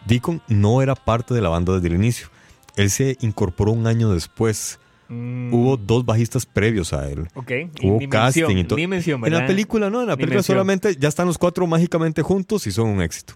Deacon, 0.06 0.42
no 0.48 0.82
era 0.82 0.94
parte 0.96 1.34
de 1.34 1.42
la 1.42 1.50
banda 1.50 1.74
desde 1.74 1.88
el 1.88 1.96
inicio. 1.96 2.28
Él 2.76 2.90
se 2.90 3.18
incorporó 3.22 3.72
un 3.72 3.88
año 3.88 4.10
después. 4.12 4.80
Mm, 5.08 5.54
Hubo 5.54 5.78
dos 5.78 6.06
bajistas 6.06 6.46
previos 6.46 6.92
a 6.94 7.10
él. 7.10 7.28
Ok. 7.36 7.52
Hubo 7.84 8.00
Dimensión, 8.00 8.10
casting 8.10 8.58
y 8.58 8.64
todo. 8.64 8.78
Dimensión, 8.78 9.26
En 9.26 9.34
la 9.34 9.46
película 9.46 9.90
no, 9.90 10.02
en 10.02 10.08
la 10.08 10.16
película 10.16 10.36
Dimensión. 10.42 10.56
solamente 10.56 10.96
ya 11.00 11.08
están 11.10 11.28
los 11.28 11.38
cuatro 11.38 11.68
mágicamente 11.68 12.22
juntos 12.24 12.66
y 12.68 12.72
son 12.72 12.90
un 12.90 13.02
éxito. 13.02 13.36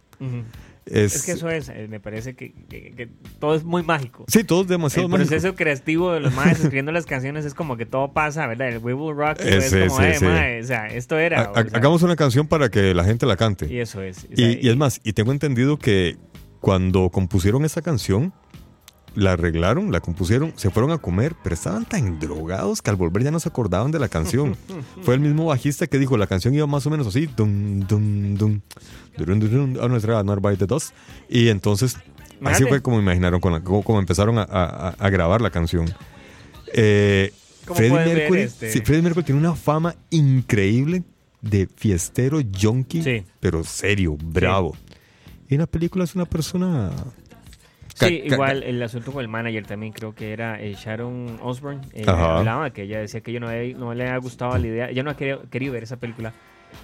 Es, 0.86 1.16
Es 1.18 1.24
que 1.24 1.34
eso 1.34 1.50
es, 1.50 1.70
eh, 1.70 1.86
me 1.88 2.00
parece 2.00 2.34
que, 2.36 2.52
que- 2.68 2.92
que 2.96 3.10
todo 3.40 3.54
es 3.54 3.64
muy 3.64 3.84
mágico. 3.84 4.26
Sí, 4.28 4.44
todo 4.44 4.62
es 4.64 4.68
demasiado 4.68 5.06
el 5.06 5.12
mágico. 5.12 5.30
proceso 5.30 5.56
creativo 5.56 6.12
de 6.14 6.20
los 6.22 6.34
más 6.34 6.48
escribiendo 6.60 6.92
las 6.92 7.06
canciones 7.06 7.46
es 7.46 7.54
como 7.54 7.78
que 7.78 7.86
todo 7.86 8.12
pasa, 8.12 8.48
¿verdad? 8.48 8.70
El 8.70 8.80
We 8.80 8.96
Will 8.96 9.16
Rock 9.16 9.40
Eh, 9.42 9.58
es 9.58 9.70
sí, 9.70 9.76
como, 9.88 10.02
eh, 10.02 10.18
mae, 10.22 10.60
o 10.62 10.64
sea, 10.64 10.88
esto 10.88 11.20
era. 11.20 11.42
Ha- 11.44 11.52
o 11.52 11.54
sea, 11.54 11.66
Hagamos 11.74 12.02
una 12.02 12.16
canción 12.16 12.48
para 12.48 12.70
que 12.70 12.96
la 12.96 13.04
gente 13.04 13.28
la 13.28 13.38
cante. 13.38 13.72
Y 13.72 13.78
eso 13.80 14.02
es. 14.02 14.26
o 14.32 14.36
sea, 14.36 14.50
Y, 14.52 14.60
y 14.66 14.70
es 14.70 14.78
más, 14.78 15.00
y 15.04 15.14
tengo 15.14 15.32
entendido 15.32 15.78
que 15.78 16.18
cuando 16.60 17.10
compusieron 17.12 17.64
esa 17.66 17.84
canción, 17.84 18.34
la 19.16 19.34
arreglaron, 19.34 19.92
la 19.92 20.00
compusieron, 20.01 20.54
se 20.56 20.70
fueron 20.70 20.92
a 20.92 20.98
comer, 20.98 21.36
pero 21.44 21.54
estaban 21.56 21.86
tan 21.86 22.20
drogados 22.20 22.82
que 22.82 22.89
al 22.89 22.96
volver 22.96 23.24
ya 23.24 23.32
no 23.32 23.39
se 23.39 23.50
acordaban 23.50 23.92
de 23.92 24.00
la 24.00 24.08
canción. 24.10 24.56
Fue 25.04 25.16
el 25.16 25.20
mismo 25.20 25.46
bajista 25.46 25.88
que 25.88 25.98
dijo, 26.00 26.18
la 26.18 26.28
canción 26.28 26.54
iba 26.54 26.68
más 26.68 26.86
o 26.86 26.89
menos 26.89 27.08
así, 27.08 27.28
dum, 27.28 27.82
dum, 27.82 28.36
dum, 28.36 28.62
era 29.18 30.24
Not 30.24 30.42
by 30.42 30.56
the 30.58 30.66
Dust. 30.66 30.94
Y 31.30 31.50
entonces, 31.50 31.98
así 32.44 32.63
fue 32.66 32.82
como 32.82 33.00
imaginaron, 33.00 33.39
con 33.42 33.51
la- 33.54 33.62
como, 33.62 33.84
como 33.84 34.00
empezaron 34.00 34.38
a, 34.38 34.44
a- 34.44 34.89
a 34.98 35.10
grabar 35.10 35.42
la 35.42 35.50
canción. 35.50 35.94
Eh, 36.74 37.34
¿Cómo 37.66 37.78
Freddie 37.78 38.13
Mercury, 38.16 38.42
este? 38.42 38.72
sí, 38.72 38.80
Freddie 38.82 39.01
Mercury 39.04 39.25
tiene 39.25 39.39
una 39.42 39.56
fama 39.56 39.96
increíble 40.10 41.04
de 41.42 41.68
fiestero, 41.68 42.39
junkie, 42.60 43.04
Sí. 43.04 43.24
pero 43.39 43.63
serio, 43.63 44.18
bravo. 44.22 44.75
Y 45.48 45.56
en 45.56 45.62
la 45.62 45.68
película 45.68 46.04
es 46.04 46.16
una 46.16 46.25
persona... 46.25 46.92
Sí, 47.96 48.22
igual 48.25 48.63
el 48.63 48.81
asunto 48.84 49.12
con 49.12 49.22
el 49.22 49.27
manager 49.27 49.65
también 49.65 49.91
creo 49.93 50.13
que 50.15 50.31
era 50.34 50.62
eh, 50.62 50.74
Sharon 50.74 51.39
Osbourne. 51.41 51.81
eh, 51.93 52.03
hablaba 52.08 52.69
que 52.72 52.84
ella 52.84 53.00
decía 53.00 53.22
que 53.22 53.31
ella 53.31 53.39
no, 53.41 53.50
había- 53.50 53.75
no 53.77 53.93
le 53.93 54.03
había 54.08 54.17
gustado 54.19 54.58
la 54.58 54.67
idea, 54.67 54.89
ella 54.89 55.03
no 55.03 55.10
ha 55.12 55.17
querido, 55.17 55.41
querido 55.50 55.74
ver 55.74 55.84
esa 55.84 55.98
película 55.98 56.34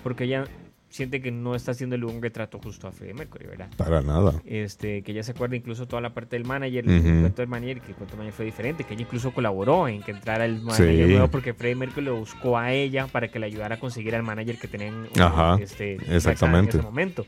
porque 0.03 0.23
ella 0.25 0.45
siente 0.89 1.21
que 1.21 1.29
no 1.29 1.55
está 1.55 1.71
haciendo 1.71 1.95
un 2.07 2.21
retrato 2.21 2.57
justo 2.63 2.87
a 2.87 2.91
Freddie 2.91 3.13
Mercury, 3.15 3.47
¿verdad? 3.47 3.67
Para 3.75 4.01
nada. 4.01 4.33
Este, 4.45 5.01
que 5.01 5.11
ella 5.11 5.23
se 5.23 5.31
acuerda 5.31 5.57
incluso 5.57 5.87
toda 5.87 6.01
la 6.01 6.13
parte 6.13 6.37
del 6.37 6.45
manager, 6.45 6.87
el 6.89 7.01
cuento 7.01 7.41
del 7.41 7.49
manager, 7.49 7.81
que 7.81 7.87
el 7.89 7.95
cuento 7.95 8.11
del 8.13 8.19
manager 8.19 8.33
fue 8.33 8.45
diferente, 8.45 8.83
que 8.85 8.93
ella 8.93 9.03
incluso 9.03 9.33
colaboró 9.33 9.89
en 9.89 10.01
que 10.03 10.11
entrara 10.11 10.45
el 10.45 10.61
manager 10.61 11.05
Sí. 11.05 11.11
nuevo 11.11 11.27
porque 11.27 11.53
Freddie 11.53 11.75
Mercury 11.75 12.05
lo 12.05 12.15
buscó 12.15 12.57
a 12.57 12.71
ella 12.71 13.07
para 13.07 13.27
que 13.27 13.39
le 13.39 13.47
ayudara 13.47 13.75
a 13.75 13.79
conseguir 13.79 14.15
al 14.15 14.23
manager 14.23 14.57
que 14.57 14.67
tenían 14.69 15.07
Ajá, 15.19 15.57
este, 15.61 15.95
exactamente. 16.15 16.71
en 16.77 16.79
ese 16.79 16.87
momento. 16.87 17.25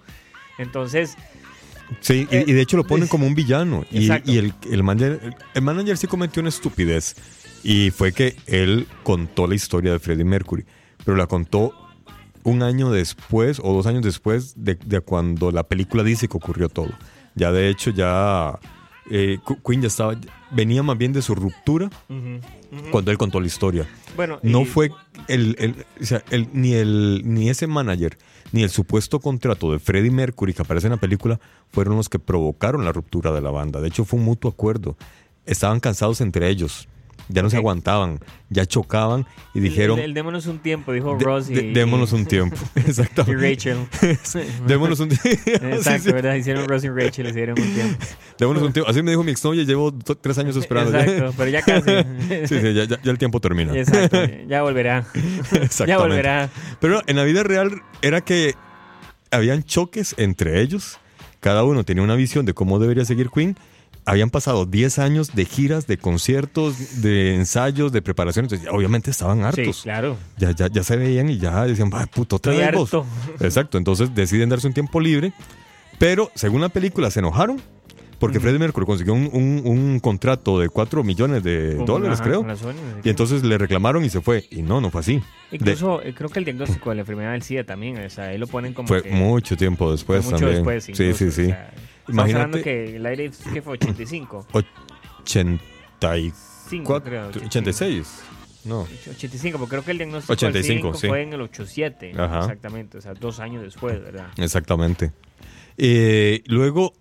Entonces, 0.60 1.18
Sí, 2.02 2.28
y, 2.30 2.36
Eh, 2.36 2.44
y 2.48 2.54
de 2.54 2.62
hecho 2.62 2.78
lo 2.78 2.84
ponen 2.86 3.06
es- 3.06 3.10
como 3.10 3.26
un 3.28 3.36
villano. 3.36 3.86
Y, 3.92 4.08
y 4.26 4.38
el, 4.38 4.54
el, 4.70 4.84
manager, 4.84 5.20
el, 5.24 5.36
el 5.54 5.62
manager 5.62 5.98
sí 5.98 6.08
cometió 6.08 6.42
una 6.42 6.50
estupidez. 6.50 7.16
Y 7.64 7.92
fue 7.92 8.12
que 8.14 8.36
él 8.46 8.88
contó 9.04 9.48
la 9.48 9.56
historia 9.56 9.92
de 9.92 10.00
Freddie 10.00 10.24
Mercury. 10.26 10.66
Pero 11.04 11.18
la 11.18 11.28
contó 11.28 11.74
un 12.44 12.64
año 12.64 12.92
después 12.92 13.60
o 13.62 13.74
dos 13.74 13.88
años 13.88 14.04
después 14.04 14.54
de, 14.56 14.76
de 14.76 15.02
cuando 15.02 15.52
la 15.52 15.64
película 15.64 16.04
dice 16.04 16.28
que 16.28 16.38
ocurrió 16.38 16.70
todo. 16.70 16.92
Ya 17.36 17.52
de 17.52 17.70
hecho 17.70 17.92
ya 17.92 18.58
eh, 19.12 19.38
Qu- 19.46 19.60
Queen 19.66 19.82
ya 19.82 19.88
estaba, 19.88 20.16
venía 20.52 20.84
más 20.84 20.98
bien 20.98 21.14
de 21.14 21.22
su 21.22 21.34
ruptura 21.36 21.90
cuando 22.92 23.12
él 23.12 23.18
contó 23.18 23.40
la 23.40 23.48
historia. 23.48 23.88
bueno, 24.16 24.40
No 24.44 24.62
y- 24.62 24.66
fue 24.66 24.92
el, 25.28 25.56
el- 25.60 25.86
o 26.02 26.06
sea, 26.06 26.24
el- 26.32 26.50
ni, 26.54 26.74
el, 26.74 27.22
ni 27.26 27.50
ese 27.50 27.68
manager 27.68 28.18
ni 28.52 28.64
el 28.64 28.70
supuesto 28.70 29.20
contrato 29.20 29.72
de 29.72 29.80
Freddie 29.80 30.12
Mercury 30.12 30.54
que 30.54 30.62
aparece 30.62 30.88
en 30.88 30.92
la 30.92 30.98
película 31.00 31.40
fueron 31.70 31.98
los 31.98 32.08
que 32.10 32.18
provocaron 32.20 32.86
la 32.86 32.94
ruptura 32.94 33.32
de 33.34 33.42
la 33.42 33.52
banda. 33.52 33.82
De 33.82 33.90
hecho, 33.90 34.06
fue 34.06 34.20
un 34.20 34.26
mutuo 34.26 34.50
acuerdo. 34.50 34.96
Estaban 35.46 35.80
cansados 35.82 36.22
entre 36.22 36.50
ellos. 36.50 36.88
Ya 37.30 37.42
no 37.42 37.50
se 37.50 37.58
aguantaban. 37.58 38.20
Ya 38.50 38.66
chocaban 38.66 39.26
y 39.54 39.60
dijeron... 39.60 40.00
el- 40.00 40.06
el 40.06 40.14
démonos 40.14 40.46
un 40.48 40.60
tiempo, 40.60 40.94
dijo 40.94 41.18
"De- 41.18 41.26
Ross 41.26 41.50
y, 41.50 41.54
de- 41.56 41.74
démonos 41.74 42.14
un 42.14 42.26
tiempo. 42.28 42.56
y 42.76 42.80
Exactamente. 42.80 43.50
Rachel. 43.50 43.78
démonos 44.68 45.00
un 45.02 45.10
tiempo. 45.10 45.42
Exacto, 45.68 46.14
¿verdad? 46.14 46.36
Hicieron 46.36 46.68
Ross 46.68 46.86
y 46.86 46.90
Rachel, 46.90 47.26
les 47.26 47.36
dieron 47.36 47.60
un 47.60 47.74
tiempo. 47.74 48.06
Démonos 48.40 48.64
un 48.64 48.72
tiempo. 48.72 48.90
Así 48.90 49.04
me 49.04 49.12
dijo 49.12 49.24
mi 49.24 49.32
exnovia, 49.32 49.64
llevo 49.64 49.94
tres 49.94 50.38
años 50.38 50.56
esperando. 50.56 50.98
Exacto, 50.98 51.34
pero 51.38 51.50
ya 51.52 51.62
casi. 51.62 51.90
sí, 52.48 52.60
sí, 52.62 52.74
ya, 52.74 52.86
ya- 52.86 53.02
ya 53.02 53.12
el 53.12 53.18
tiempo 53.18 53.42
termina. 53.42 53.76
Exacto, 53.78 54.18
ya 54.48 54.62
volverá. 54.62 55.06
Ya 55.86 55.98
volverá. 55.98 56.50
Pero 56.80 57.02
en 57.08 57.16
la 57.18 57.24
vida 57.26 57.44
real 57.44 57.82
era 58.02 58.22
que 58.22 58.56
habían 59.32 59.64
choques 59.64 60.16
entre 60.18 60.62
ellos. 60.62 60.98
Cada 61.42 61.64
uno 61.66 61.84
tenía 61.84 62.04
una 62.04 62.16
visión 62.16 62.46
de 62.46 62.54
cómo 62.54 62.80
debería 62.80 63.04
seguir 63.06 63.30
Queen. 63.30 63.58
Habían 64.08 64.30
pasado 64.30 64.66
10 64.66 65.00
años 65.00 65.36
de 65.36 65.44
giras, 65.46 65.86
de 65.86 65.98
conciertos, 65.98 67.02
de 67.02 67.36
ensayos, 67.36 67.92
de 67.92 68.02
preparaciones. 68.02 68.52
Entonces, 68.54 68.74
obviamente 68.74 69.12
estaban 69.12 69.40
Sí, 69.40 69.44
hartos. 69.44 69.82
claro. 69.84 70.18
ya, 70.38 70.52
ya, 70.52 70.68
ya 70.68 70.82
se 70.84 70.96
veían 70.96 71.30
y 71.30 71.38
ya 71.40 71.66
decían, 71.66 71.90
"Ay, 71.94 72.06
puto, 72.06 72.38
otra 72.38 72.54
vez 72.54 72.72
vos". 72.72 72.94
harto. 72.94 73.06
Exacto. 73.42 73.78
Entonces 73.78 74.16
deciden 74.16 74.48
darse 74.50 74.66
un 74.68 74.74
tiempo 74.74 75.00
libre. 75.02 75.34
Pero 76.00 76.32
según 76.36 76.62
la 76.62 76.70
película 76.70 77.12
se 77.12 77.20
enojaron 77.20 77.62
porque 78.20 78.40
Freddie 78.40 78.60
Mercury 78.60 78.86
consiguió 78.86 79.14
un, 79.14 79.30
un- 79.32 79.62
un 79.66 80.00
contrato 80.00 80.60
de 80.60 80.70
4 80.70 81.04
millones 81.04 81.44
de 81.44 81.76
dólares, 81.76 82.20
ajá, 82.20 82.30
creo. 82.30 82.56
Sony, 82.58 82.74
no 82.74 83.02
Y 83.04 83.10
entonces 83.10 83.44
le 83.44 83.58
reclamaron 83.58 84.04
y 84.04 84.10
se 84.10 84.22
fue. 84.22 84.46
Y 84.52 84.62
no, 84.62 84.82
no 84.82 84.90
fue 84.90 85.02
así. 85.02 85.22
Incluso 85.52 86.02
eh, 86.02 86.14
creo 86.16 86.30
que 86.30 86.40
el 86.40 86.46
diagnóstico 86.46 86.90
de 86.90 86.96
la 86.98 87.02
enfermedad 87.02 87.32
del 87.34 87.44
SIDA 87.44 87.64
tamén, 87.64 87.98
o 87.98 88.10
sea, 88.10 88.26
ahí 88.30 88.38
lo 88.38 88.48
ponen 88.48 88.74
como 88.74 88.88
fue 88.88 89.04
que 89.04 89.12
mucho 89.12 89.56
tiempo 89.56 89.92
después 89.92 90.26
mucho 90.26 90.38
también. 90.38 90.56
después. 90.58 90.84
sí, 90.86 90.92
incluso, 90.92 91.18
sí, 91.18 91.32
sí. 91.32 91.44
o 91.44 91.46
sea, 91.48 91.74
Imagínate- 92.08 92.34
hablando 92.44 92.62
que 92.64 92.96
el 92.96 93.06
aire 93.06 93.32
que 93.54 93.62
fue 93.62 93.74
85. 93.74 94.48
84, 94.52 96.34
5, 96.70 97.02
creo. 97.04 97.28
86. 97.28 98.22
No. 98.66 98.82
85, 99.10 99.58
porque 99.60 99.70
creo 99.76 99.84
que 99.86 99.92
el 99.92 99.98
diagnóstico 99.98 100.34
85, 100.34 100.92
del 100.92 100.98
sí. 101.00 101.08
fue 101.08 101.22
en 101.22 101.34
el 101.34 101.42
87. 101.42 102.14
Ajá. 102.18 102.40
Exactamente, 102.40 102.98
o 102.98 103.02
sea, 103.02 103.14
dos 103.14 103.40
años 103.40 103.64
después, 103.64 104.02
¿verdad? 104.02 104.28
Exactamente. 104.38 105.12
Eh, 105.78 106.42
luego, 106.48 106.94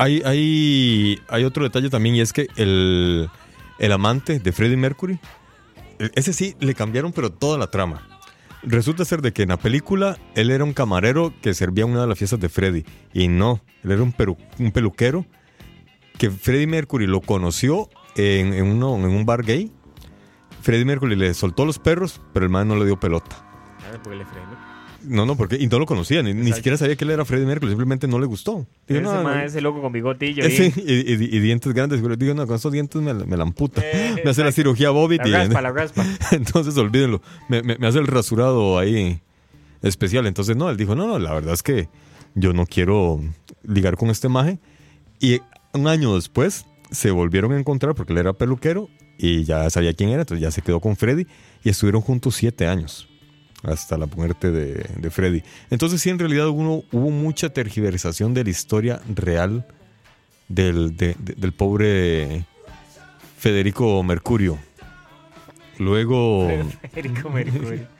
hay, 0.00 0.22
hay, 0.24 1.18
hay 1.28 1.44
otro 1.44 1.62
detalle 1.64 1.90
también 1.90 2.14
y 2.16 2.20
es 2.20 2.32
que 2.32 2.48
el, 2.56 3.28
el 3.78 3.92
amante 3.92 4.38
de 4.38 4.52
Freddie 4.52 4.76
Mercury, 4.76 5.18
e- 5.98 6.10
ese 6.14 6.32
sí 6.32 6.56
le 6.60 6.74
cambiaron 6.74 7.12
pero 7.12 7.30
toda 7.30 7.58
la 7.58 7.68
trama. 7.70 8.06
Resulta 8.62 9.04
ser 9.04 9.22
de 9.22 9.32
que 9.32 9.42
en 9.44 9.48
la 9.50 9.56
película 9.56 10.18
él 10.34 10.50
era 10.50 10.64
un 10.64 10.72
camarero 10.74 11.32
que 11.40 11.54
servía 11.54 11.86
una 11.86 12.02
de 12.02 12.06
las 12.06 12.18
fiestas 12.18 12.40
de 12.40 12.48
Freddie 12.48 12.84
y 13.14 13.28
no, 13.28 13.60
él 13.84 13.92
era 13.92 14.02
un, 14.02 14.12
peru- 14.14 14.36
un 14.58 14.70
peluquero 14.72 15.24
que 16.18 16.30
Freddie 16.30 16.66
Mercury 16.66 17.06
lo 17.06 17.20
conoció 17.22 17.88
en, 18.16 18.52
en 18.52 18.66
en 19.04 19.10
un 19.10 19.24
bar 19.24 19.42
gay. 19.44 19.72
Freddie 20.60 20.84
Mercury 20.84 21.16
le 21.16 21.32
soltó 21.32 21.64
los 21.64 21.78
perros, 21.78 22.20
pero 22.34 22.44
el 22.44 22.50
man 22.52 22.68
no 22.68 22.76
le 22.76 22.84
dio 22.84 23.00
pelota. 23.00 23.36
¿Sabes? 23.80 24.00
Porque 24.02 24.18
le. 24.18 24.24
No, 25.04 25.24
no, 25.24 25.36
porque 25.36 25.56
y 25.56 25.66
no 25.66 25.78
lo 25.78 25.86
conocía, 25.86 26.22
ni, 26.22 26.34
ni 26.34 26.52
siquiera 26.52 26.76
sabía 26.76 26.94
que 26.96 27.04
él 27.04 27.10
era 27.10 27.24
Freddie 27.24 27.46
Mercury, 27.46 27.70
simplemente 27.70 28.06
no 28.06 28.18
le 28.18 28.26
gustó. 28.26 28.66
Digo, 28.86 29.00
Ese 29.00 29.02
no, 29.02 29.22
no, 29.22 29.40
ese 29.40 29.60
loco 29.60 29.80
con 29.80 29.92
bigotillo. 29.92 30.42
eh, 30.42 30.46
ahí. 30.46 30.70
sí, 30.70 30.72
y, 30.86 30.92
y- 31.12 31.36
y 31.36 31.40
dientes 31.40 31.72
grandes. 31.72 32.00
pero 32.02 32.16
Digo, 32.16 32.34
no, 32.34 32.46
con 32.46 32.56
esos 32.56 32.70
dientes 32.72 33.00
me, 33.00 33.14
la- 33.14 33.24
me 33.24 33.36
la 33.36 33.44
amputa. 33.44 33.80
Eh, 33.84 34.20
me 34.24 34.30
hace 34.30 34.44
la 34.44 34.52
cirugía 34.52 34.90
Bobbitt 34.90 35.22
La 35.22 35.28
y 35.28 35.32
raspa, 35.32 35.62
la 35.62 35.72
raspa. 35.72 36.04
entonces 36.32 36.76
olvídenlo. 36.76 37.22
Me, 37.48 37.62
me- 37.62 37.78
me 37.78 37.86
hace 37.86 37.98
el 37.98 38.06
rasurado 38.06 38.78
ahí 38.78 39.20
especial. 39.82 40.26
Entonces, 40.26 40.56
no, 40.56 40.68
él 40.70 40.76
dijo, 40.76 40.94
no, 40.94 41.06
no, 41.06 41.18
la 41.18 41.32
verdad 41.32 41.54
es 41.54 41.62
que 41.62 41.88
yo 42.34 42.52
no 42.52 42.66
quiero 42.66 43.20
ligar 43.62 43.96
con 43.96 44.10
este 44.10 44.28
maje. 44.28 44.58
Y 45.18 45.40
un 45.72 45.86
año 45.88 46.14
después 46.14 46.66
se 46.90 47.10
volvieron 47.10 47.52
a 47.52 47.58
encontrar 47.58 47.94
porque 47.94 48.12
él 48.12 48.18
era 48.18 48.32
peluquero 48.32 48.88
y 49.18 49.44
ya 49.44 49.68
sabía 49.70 49.92
quién 49.94 50.10
era, 50.10 50.22
entonces 50.22 50.42
ya 50.42 50.50
se 50.50 50.62
quedó 50.62 50.80
con 50.80 50.96
Freddy 50.96 51.26
y 51.62 51.68
estuvieron 51.68 52.00
juntos 52.00 52.34
siete 52.36 52.66
años 52.66 53.06
hasta 53.62 53.96
la 53.98 54.06
muerte 54.06 54.50
de, 54.50 54.86
de 54.96 55.10
Freddy. 55.10 55.42
Entonces 55.70 56.00
sí, 56.00 56.10
en 56.10 56.18
realidad 56.18 56.48
hubo, 56.48 56.84
hubo 56.92 57.10
mucha 57.10 57.48
tergiversación 57.50 58.34
de 58.34 58.44
la 58.44 58.50
historia 58.50 59.00
real 59.14 59.66
del, 60.48 60.96
de- 60.96 61.14
de- 61.18 61.34
del 61.34 61.52
pobre 61.52 62.44
Federico 63.38 64.02
Mercurio. 64.02 64.58
Luego. 65.78 66.48
Federico 66.92 67.30
Mercury. 67.30 67.86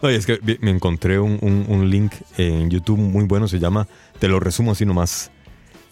No, 0.00 0.08
y 0.10 0.14
es 0.14 0.24
que 0.26 0.38
me 0.60 0.70
encontré 0.70 1.18
un, 1.18 1.38
un- 1.42 1.66
un 1.68 1.90
link 1.90 2.12
en 2.38 2.70
YouTube 2.70 2.98
muy 2.98 3.24
bueno, 3.24 3.48
se 3.48 3.58
llama 3.58 3.88
Te 4.20 4.28
lo 4.28 4.38
resumo 4.38 4.70
así 4.72 4.86
nomás. 4.86 5.32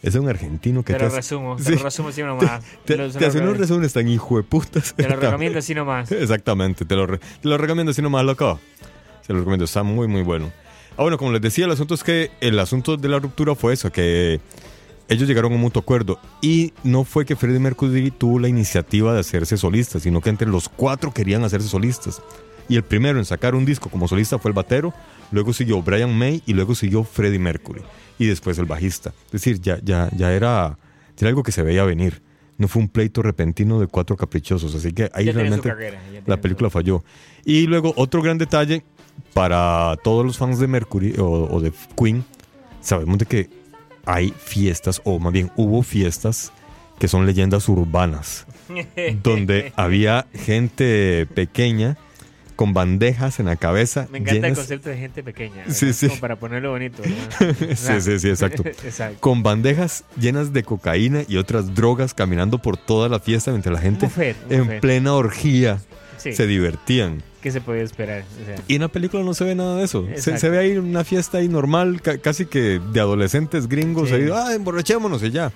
Es 0.07 0.15
un 0.17 0.29
argentino 0.29 0.83
que 0.83 0.93
Te 0.93 0.99
te, 0.99 1.05
lo 1.05 1.09
hace, 1.09 1.17
resumo, 1.17 1.57
te 1.57 1.63
Sí. 1.65 1.73
lo 1.77 1.83
resumo 1.83 2.09
así 2.11 2.23
nomás. 2.23 2.63
te, 2.85 2.97
te 2.97 3.11
se 3.13 3.21
lo 3.21 3.27
hace 3.27 3.39
unos 3.39 3.53
re- 3.55 3.59
resúmenes 3.59 3.93
tan 3.93 4.07
hijo 4.09 4.37
de 4.37 4.43
putas. 4.43 4.95
Te 4.95 5.09
lo 5.09 5.17
recomiendo 5.21 5.59
así 5.59 5.75
nomás. 5.75 6.13
Exactamente, 6.13 6.85
te 6.85 6.95
lo, 6.95 7.07
re- 7.07 7.19
te 7.19 7.49
lo 7.49 7.57
recomiendo 7.59 7.91
así 7.91 8.03
nomás, 8.03 8.25
loco. 8.25 8.61
Se 9.27 9.33
lo 9.33 9.39
recomiendo, 9.41 9.65
está 9.65 9.83
muy, 9.83 10.07
muy 10.07 10.23
bueno. 10.23 10.53
Ah, 10.97 11.03
bueno, 11.03 11.17
como 11.19 11.33
les 11.33 11.41
decía, 11.41 11.65
el 11.65 11.71
asunto 11.73 11.95
es 11.95 12.05
que 12.05 12.31
el 12.41 12.59
asunto 12.59 12.97
de 12.97 13.09
la 13.09 13.19
ruptura 13.19 13.55
fue 13.55 13.73
eso, 13.73 13.91
que 13.91 14.41
ellos 15.09 15.27
llegaron 15.27 15.53
a 15.53 15.55
un 15.57 15.61
mutuo 15.63 15.81
acuerdo. 15.83 16.19
Y 16.43 16.73
no 16.85 17.05
fue 17.05 17.25
que 17.25 17.35
Freddie 17.35 17.59
Mercury 17.59 18.11
tuvo 18.11 18.39
la 18.39 18.49
iniciativa 18.49 19.13
de 19.15 19.21
hacerse 19.21 19.57
solista, 19.57 19.99
sino 20.01 20.21
que 20.21 20.29
entre 20.31 20.47
los 20.49 20.69
cuatro 20.69 21.13
querían 21.13 21.43
hacerse 21.45 21.69
solistas. 21.69 22.21
Y 22.69 22.77
el 22.77 22.83
primero 22.85 23.19
en 23.19 23.25
sacar 23.25 23.55
un 23.55 23.65
disco 23.65 23.91
como 23.91 24.07
solista 24.09 24.39
fue 24.39 24.51
el 24.51 24.55
batero, 24.55 24.95
luego 25.33 25.53
siguió 25.53 25.83
Brian 25.83 26.17
May 26.17 26.43
y 26.47 26.53
luego 26.55 26.75
siguió 26.75 27.03
Freddie 27.05 27.39
Mercury. 27.39 27.83
Y 28.19 28.27
después 28.27 28.59
el 28.59 28.67
bajista. 28.67 29.13
Es 29.27 29.33
decir, 29.33 29.61
ya, 29.61 29.79
ya, 29.83 30.09
ya 30.17 30.33
era, 30.33 30.79
era 31.19 31.29
algo 31.29 31.43
que 31.43 31.53
se 31.53 31.63
veía 31.63 31.85
venir. 31.85 32.23
No 32.57 32.69
fue 32.69 32.83
un 32.83 32.89
pleito 32.89 33.23
repentino 33.23 33.81
de 33.81 33.89
cuatro 33.89 34.17
caprichosos. 34.17 34.75
Así 34.75 34.93
que 34.93 35.11
ahí 35.13 35.27
Ya 35.27 35.33
realmente 35.33 35.69
carrera, 35.69 36.01
la 36.27 36.41
película 36.41 36.71
falló. 36.71 37.05
Y 37.45 37.67
luego 37.67 37.93
otro 37.97 38.23
gran 38.23 38.39
detalle 38.39 38.85
para 39.33 39.97
todos 40.03 40.25
los 40.25 40.39
fans 40.39 40.59
de 40.59 40.69
Mercury 40.69 41.15
o, 41.19 41.49
o 41.51 41.61
de 41.61 41.73
Queen, 41.97 42.25
sabemos 42.81 43.19
de 43.19 43.27
que 43.27 43.51
hay 44.07 44.35
fiestas, 44.37 45.01
o 45.05 45.19
más 45.19 45.33
bien 45.33 45.51
hubo 45.57 45.83
fiestas 45.83 46.53
que 46.99 47.09
son 47.09 47.27
leyendas 47.27 47.69
urbanas, 47.69 48.47
donde 49.23 49.73
había 49.77 50.27
gente 50.33 51.27
pequeña 51.35 51.97
con 52.57 52.73
bandejas 52.73 53.41
en 53.41 53.47
la 53.47 53.57
cabeza 53.57 54.07
Me 54.11 54.19
encanta 54.19 54.33
el 54.33 54.43
llenas, 54.43 54.59
concepto 54.59 54.89
de 54.91 54.97
gente 54.99 55.23
pequeña. 55.23 55.57
¿verdad? 55.57 55.73
Sí, 55.75 55.93
sí. 55.93 56.09
Como 56.09 56.21
para 56.21 56.37
ponerlo 56.37 56.71
bonito. 56.71 57.03
Sí, 57.75 58.01
sí, 58.01 58.19
sí, 58.19 58.29
exacto. 58.29 58.63
exacto. 58.67 59.17
con 59.21 59.43
bandejas 59.43 60.05
llenas 60.19 60.53
de 60.53 60.63
cocaína 60.63 61.23
y 61.29 61.37
otras 61.37 61.75
drogas 61.75 62.15
caminando 62.15 62.59
por 62.59 62.77
toda 62.77 63.09
la 63.09 63.19
fiesta 63.21 63.51
mientras 63.51 63.73
la 63.75 63.81
gente 63.81 64.09
un 64.51 64.53
en 64.53 64.81
plena 64.81 65.15
orgía 65.15 65.81
Sí, 66.17 66.33
se 66.33 66.47
divertían. 66.47 67.23
¿qué 67.43 67.51
se 67.51 67.61
podía 67.61 67.83
esperar? 67.83 68.25
O 68.43 68.47
sea, 68.47 68.57
Y 68.67 68.77
en 68.77 68.81
la 68.81 68.89
película 68.89 69.23
no 69.23 69.35
se 69.35 69.45
ve 69.45 69.55
nada 69.55 69.77
de 69.77 69.85
eso. 69.85 70.07
Se, 70.17 70.49
ve 70.49 70.57
ahí 70.59 70.79
una 70.79 71.05
fiesta 71.05 71.37
ahí 71.37 71.49
normal, 71.49 72.01
ca- 72.01 72.17
casi 72.17 72.47
que 72.47 72.81
de 72.93 73.01
adolescentes 73.01 73.69
gringos. 73.69 74.09
Sí. 74.09 74.15
Ahí, 74.15 74.31
ah, 74.33 74.55
emborrachémonos 74.55 75.23
y 75.23 75.31
ya. 75.31 75.53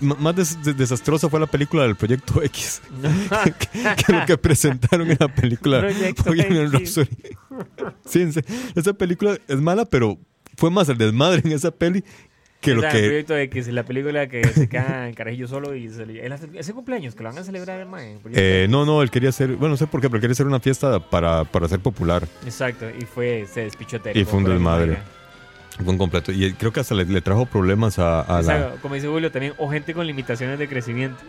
M- 0.00 0.14
Más 0.18 0.36
des- 0.36 0.62
des- 0.64 0.76
desastrosa 0.76 1.28
fue 1.28 1.40
la 1.40 1.46
película 1.46 1.82
del 1.84 1.96
Proyecto 1.96 2.42
X 2.42 2.82
que, 3.44 4.04
que 4.06 4.12
lo 4.12 4.26
que 4.26 4.38
presentaron 4.38 5.10
en 5.10 5.16
la 5.20 5.28
película 5.28 5.80
Bohemian. 6.24 6.72
Rhapsody. 6.72 7.08
Sí, 8.04 8.26
esa 8.74 8.92
película 8.94 9.38
es 9.48 9.60
mala, 9.60 9.84
pero 9.84 10.18
fue 10.56 10.70
más 10.70 10.88
el 10.88 10.98
desmadre 10.98 11.42
en 11.44 11.52
esa 11.52 11.70
peli 11.70 12.02
que 12.60 12.72
o 12.72 12.74
lo 12.76 12.80
sea, 12.80 12.90
que... 12.90 12.98
El 12.98 13.04
proyecto 13.24 13.36
X, 13.36 13.68
la 13.68 13.84
película 13.84 14.26
que 14.28 14.42
se 14.48 14.68
queda 14.68 15.06
en 15.08 15.14
carajillo 15.14 15.46
solo 15.46 15.76
y 15.76 15.88
se 15.90 16.04
le- 16.06 16.26
ese 16.58 16.72
cumpleaños 16.72 17.14
que 17.14 17.22
lo 17.22 17.28
van 17.28 17.38
a 17.38 17.44
celebrar, 17.44 17.86
Proyecto 17.86 18.30
Eh, 18.34 18.66
no, 18.68 18.84
no, 18.84 19.00
él 19.02 19.10
quería 19.12 19.28
hacer, 19.28 19.50
bueno, 19.50 19.70
no 19.70 19.76
sé 19.76 19.86
por 19.86 20.00
qué, 20.00 20.10
pero 20.10 20.20
quería 20.20 20.32
hacer 20.32 20.46
una 20.46 20.58
fiesta 20.58 20.98
para, 20.98 21.44
para 21.44 21.68
ser 21.68 21.78
popular. 21.78 22.26
Exacto, 22.44 22.86
y 22.90 23.04
fue, 23.04 23.46
se 23.52 23.60
despichó 23.60 24.00
Y 24.12 24.24
fue 24.24 24.38
un 24.40 24.44
desmadre. 24.44 24.98
Fue 25.82 25.92
un 25.92 25.98
completo. 25.98 26.32
Y 26.32 26.52
creo 26.54 26.72
que 26.72 26.80
hasta 26.80 26.94
le, 26.94 27.04
le 27.04 27.20
trajo 27.20 27.46
problemas 27.46 27.98
a, 27.98 28.20
a 28.22 28.42
la... 28.42 28.72
como 28.82 28.96
dice 28.96 29.06
Julio, 29.06 29.30
también, 29.30 29.54
o 29.58 29.70
gente 29.70 29.94
con 29.94 30.06
limitaciones 30.06 30.58
de 30.58 30.68
crecimiento. 30.68 31.22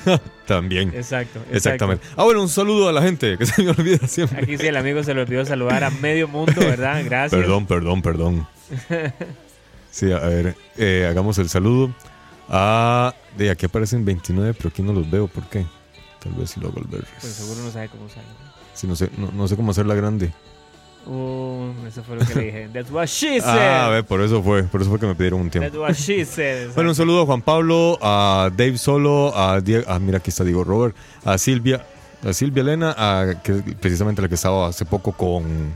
También. 0.46 0.88
Exacto, 0.88 1.38
exacto. 1.38 1.56
Exactamente. 1.56 2.06
Ah, 2.16 2.24
bueno, 2.24 2.42
un 2.42 2.50
saludo 2.50 2.88
a 2.88 2.92
la 2.92 3.00
gente, 3.00 3.38
que 3.38 3.46
se 3.46 3.62
me 3.62 3.70
olvida 3.70 4.06
siempre. 4.06 4.42
Aquí 4.42 4.58
sí, 4.58 4.66
el 4.66 4.76
amigo 4.76 5.02
se 5.02 5.14
le 5.14 5.22
olvidó 5.22 5.46
saludar 5.46 5.84
a 5.84 5.90
medio 5.90 6.28
mundo, 6.28 6.52
¿verdad? 6.58 7.02
Gracias. 7.04 7.40
Perdón, 7.40 7.66
perdón, 7.66 8.02
perdón. 8.02 8.46
Sí, 9.90 10.10
a 10.10 10.18
ver, 10.18 10.56
eh, 10.76 11.06
hagamos 11.08 11.38
el 11.38 11.48
saludo. 11.48 11.94
Ah, 12.48 13.14
de 13.38 13.48
aquí 13.48 13.66
aparecen 13.66 14.04
29, 14.04 14.52
pero 14.54 14.68
aquí 14.70 14.82
no 14.82 14.92
los 14.92 15.08
veo. 15.08 15.28
¿Por 15.28 15.44
qué? 15.44 15.64
Tal 16.20 16.32
vez 16.32 16.50
si 16.50 16.58
lo 16.58 16.66
hago 16.66 16.80
al 16.80 16.86
ver. 16.88 17.04
Pues 17.20 17.32
seguro 17.32 17.62
no 17.62 17.70
sabe 17.70 17.88
cómo 17.88 18.08
sale. 18.08 18.26
Sí, 18.74 18.88
no 18.88 18.96
sé, 18.96 19.08
no, 19.16 19.30
no 19.30 19.46
sé 19.46 19.54
cómo 19.54 19.70
hacerla 19.70 19.94
grande. 19.94 20.32
Uh, 21.06 21.70
eso 21.86 22.02
fue 22.02 22.16
lo 22.16 22.24
que 22.24 22.34
le 22.34 22.42
dije. 22.46 22.68
That's 22.72 22.90
what 22.90 23.06
she 23.06 23.38
said. 23.40 23.50
Ah, 23.58 23.86
a 23.86 23.88
ver, 23.90 24.04
por 24.04 24.20
eso 24.22 24.42
fue, 24.42 24.62
por 24.64 24.80
eso 24.80 24.88
fue 24.90 24.98
que 24.98 25.06
me 25.06 25.14
pidieron 25.14 25.40
un 25.40 25.50
That's 25.50 25.70
tiempo. 25.70 25.80
what 25.80 25.94
she 25.94 26.24
said. 26.24 26.70
Bueno, 26.74 26.90
un 26.90 26.96
saludo 26.96 27.22
a 27.22 27.26
Juan 27.26 27.42
Pablo, 27.42 27.98
a 28.00 28.50
Dave 28.56 28.78
Solo, 28.78 29.36
a 29.36 29.60
Diego, 29.60 29.84
ah, 29.88 29.98
mira, 29.98 30.18
aquí 30.18 30.30
está 30.30 30.44
Diego 30.44 30.64
Robert, 30.64 30.96
a 31.24 31.36
Silvia, 31.36 31.84
a 32.26 32.32
Silvia 32.32 32.62
Elena, 32.62 32.94
a, 32.96 33.34
que 33.42 33.52
es 33.52 33.62
precisamente 33.80 34.22
la 34.22 34.28
que 34.28 34.34
estaba 34.36 34.68
hace 34.68 34.86
poco 34.86 35.12
con 35.12 35.74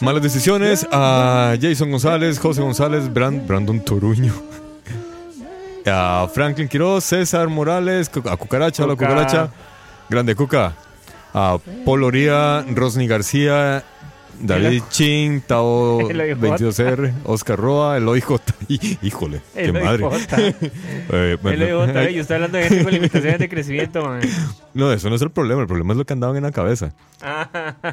Malas 0.00 0.22
Decisiones, 0.22 0.86
a 0.90 1.54
Jason 1.60 1.90
González, 1.90 2.38
José 2.40 2.60
González, 2.62 3.12
Brand- 3.12 3.46
Brandon 3.46 3.78
Toruño, 3.80 4.32
a 5.86 6.28
Franklin 6.34 6.68
Quiroz, 6.68 7.04
César 7.04 7.48
Morales, 7.48 8.10
a 8.28 8.36
Cucaracha, 8.36 8.82
hola 8.84 8.94
Cuca. 8.94 9.06
Cucaracha, 9.06 9.50
Grande 10.10 10.34
Cuca, 10.34 10.74
a 11.32 11.58
Paul 11.84 12.02
Oría, 12.04 12.64
Rosny 12.74 13.06
García, 13.06 13.84
David 14.40 14.82
Chin, 14.90 15.42
Tao 15.46 16.08
El 16.10 16.20
OIJ. 16.20 16.36
22R, 16.36 17.12
Oscar 17.24 17.58
Roa, 17.58 17.96
Eloy 17.96 18.20
J. 18.20 18.54
Híjole, 19.02 19.40
qué 19.54 19.72
madre. 19.72 20.04
Eh, 21.12 21.36
El 21.44 21.62
OIJ, 21.62 21.96
eh, 21.96 22.14
yo 22.14 22.20
estoy 22.22 22.34
hablando 22.34 22.58
de 22.58 22.64
gente 22.64 22.84
con 22.84 22.92
limitaciones 22.92 23.38
de 23.38 23.48
crecimiento, 23.48 24.02
man. 24.06 24.20
No, 24.76 24.92
eso 24.92 25.08
no 25.10 25.16
es 25.16 25.22
el 25.22 25.30
problema. 25.30 25.60
El 25.62 25.66
problema 25.66 25.92
es 25.92 25.98
lo 25.98 26.04
que 26.04 26.12
andaban 26.12 26.36
en 26.36 26.44
la 26.44 26.52
cabeza. 26.52 26.92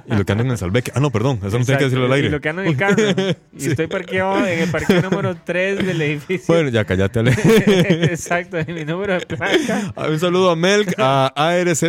Y 0.05 0.15
lo 0.15 0.25
que 0.25 0.31
andan 0.31 0.47
en 0.47 0.51
el 0.51 0.57
salveque. 0.57 0.91
Ah, 0.93 0.99
no, 0.99 1.09
perdón. 1.09 1.39
Eso 1.45 1.57
no 1.57 1.65
tiene 1.65 1.79
que 1.79 1.85
decirlo 1.85 2.05
al 2.05 2.11
Y 2.11 2.13
aire. 2.15 2.29
lo 2.29 2.41
que 2.41 2.49
ando 2.49 2.61
en 2.61 2.67
el 2.69 2.77
carro. 2.77 2.95
Y 3.55 3.59
Sí. 3.61 3.69
estoy 3.71 3.87
parqueado 3.87 4.45
en 4.45 4.59
el 4.59 4.69
parqueo 4.71 5.01
número 5.01 5.35
3 5.43 5.85
del 5.85 6.01
edificio. 6.01 6.45
Bueno, 6.53 6.69
ya 6.69 6.83
cállate, 6.85 7.19
Ale. 7.19 7.31
Exacto, 8.11 8.57
en 8.57 8.73
mi 8.73 8.83
número 8.85 9.13
de 9.13 9.25
placa. 9.25 9.91
Ah, 9.95 10.07
Un 10.09 10.19
saludo 10.19 10.49
a 10.49 10.55
Melk, 10.55 10.93
a 10.97 11.31
ARZ 11.35 11.83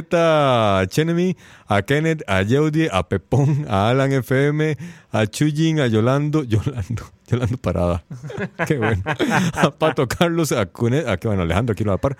Chenemy, 0.88 1.37
a 1.66 1.83
Kenneth, 1.83 2.22
a 2.26 2.42
Yeudi, 2.42 2.88
a 2.90 3.02
Pepón, 3.09 3.66
a 3.68 3.88
Alan 3.90 4.12
FM, 4.12 4.76
a 5.11 5.26
Chuyin, 5.26 5.80
a 5.80 5.87
Yolando, 5.87 6.44
Yolando, 6.44 7.04
Yolando 7.26 7.57
Parada. 7.59 8.04
Qué 8.66 8.78
bueno. 8.78 9.02
A 9.54 9.70
Pato 9.70 10.07
Carlos, 10.07 10.52
a 10.52 10.66
Cunet, 10.66 11.09
a 11.09 11.16
que 11.16 11.28
bueno, 11.28 11.42
Alejandro 11.42 11.72
aquí 11.72 11.83
lo 11.85 11.90
va 11.90 11.96
a 11.96 12.00
par, 12.00 12.16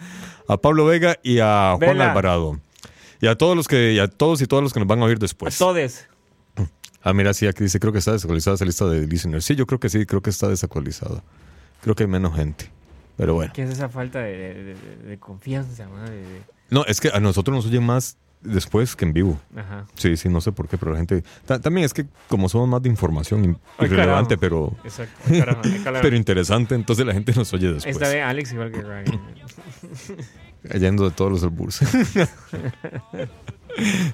a 0.48 0.56
Pablo 0.56 0.87
Vega 0.87 1.16
y 1.22 1.38
a 1.40 1.74
Juan 1.78 1.80
Vela. 1.80 2.10
Alvarado. 2.10 2.60
Y 3.20 3.27
a 3.27 3.37
todos 3.37 3.57
los 3.57 3.68
que, 3.68 3.92
y 3.92 3.98
a 3.98 4.09
todos 4.09 4.40
y 4.42 4.46
todas 4.46 4.62
los 4.62 4.72
que 4.72 4.81
nos 4.81 4.87
van 4.88 5.00
a 5.00 5.05
oír 5.05 5.16
A 5.16 5.20
después. 5.20 5.57
todos. 5.59 6.07
Ah, 7.03 7.12
mira, 7.12 7.35
sí, 7.35 7.46
aquí 7.46 7.62
dice, 7.64 7.79
creo 7.81 7.92
que 7.92 7.98
está 7.98 8.12
desactualizada 8.12 8.55
esa 8.57 8.64
lista 8.64 8.87
de 8.87 9.07
listeners. 9.07 9.44
Sí, 9.44 9.55
yo 9.57 9.66
creo 9.66 9.79
que 9.79 9.88
sí, 9.90 10.07
creo 10.07 10.22
que 10.22 10.31
está 10.31 10.48
desactualizada. 10.48 11.22
Creo 11.83 11.94
que 11.94 12.05
hay 12.05 12.09
menos 12.09 12.35
gente. 12.35 12.70
Pero 13.16 13.35
bueno. 13.35 13.53
¿Qué 13.55 13.62
es 13.62 13.70
esa 13.70 13.88
falta 13.90 14.20
de, 14.20 14.33
de- 14.37 14.64
de- 14.64 14.96
de 15.11 15.18
confianza? 15.18 15.85
De- 15.87 16.11
de- 16.22 16.42
No, 16.70 16.85
es 16.87 17.00
que 17.00 17.11
a 17.12 17.20
nosotros 17.20 17.55
nos 17.55 17.66
oyen 17.66 17.85
más 17.85 18.16
después 18.40 18.96
que 18.96 19.05
en 19.05 19.12
vivo. 19.12 19.38
Ajá. 19.55 19.85
Sí, 19.94 20.16
sí, 20.16 20.29
no 20.31 20.40
sé 20.40 20.50
por 20.53 20.66
qué, 20.68 20.79
pero 20.79 20.92
la 20.92 20.98
gente... 20.98 21.22
ta- 21.46 21.59
también 21.61 21.85
es 21.85 21.92
que 21.94 22.07
como 22.29 22.48
somos 22.48 22.68
más 22.68 22.83
de 22.83 22.88
información 22.88 23.44
in- 23.44 23.59
Ay, 23.79 23.87
irrelevante, 23.87 24.37
pero, 24.38 24.74
Exacto. 24.83 25.14
Ay, 25.31 25.38
carajo, 25.40 25.61
ay, 25.62 25.81
carajo. 25.85 26.03
pero 26.03 26.16
interesante, 26.16 26.74
entonces 26.74 27.05
la 27.07 27.12
gente 27.12 27.33
nos 27.35 27.53
oye 27.53 27.70
después. 27.72 27.94
Esta 27.96 28.09
vez 28.09 28.22
Alex 28.24 28.53
igual 28.53 28.72
que 28.72 28.81
Ryan. 28.83 29.20
Yendo 30.72 31.05
de 31.05 31.11
todos 31.14 31.31
los 31.31 31.42
alburs. 31.42 31.77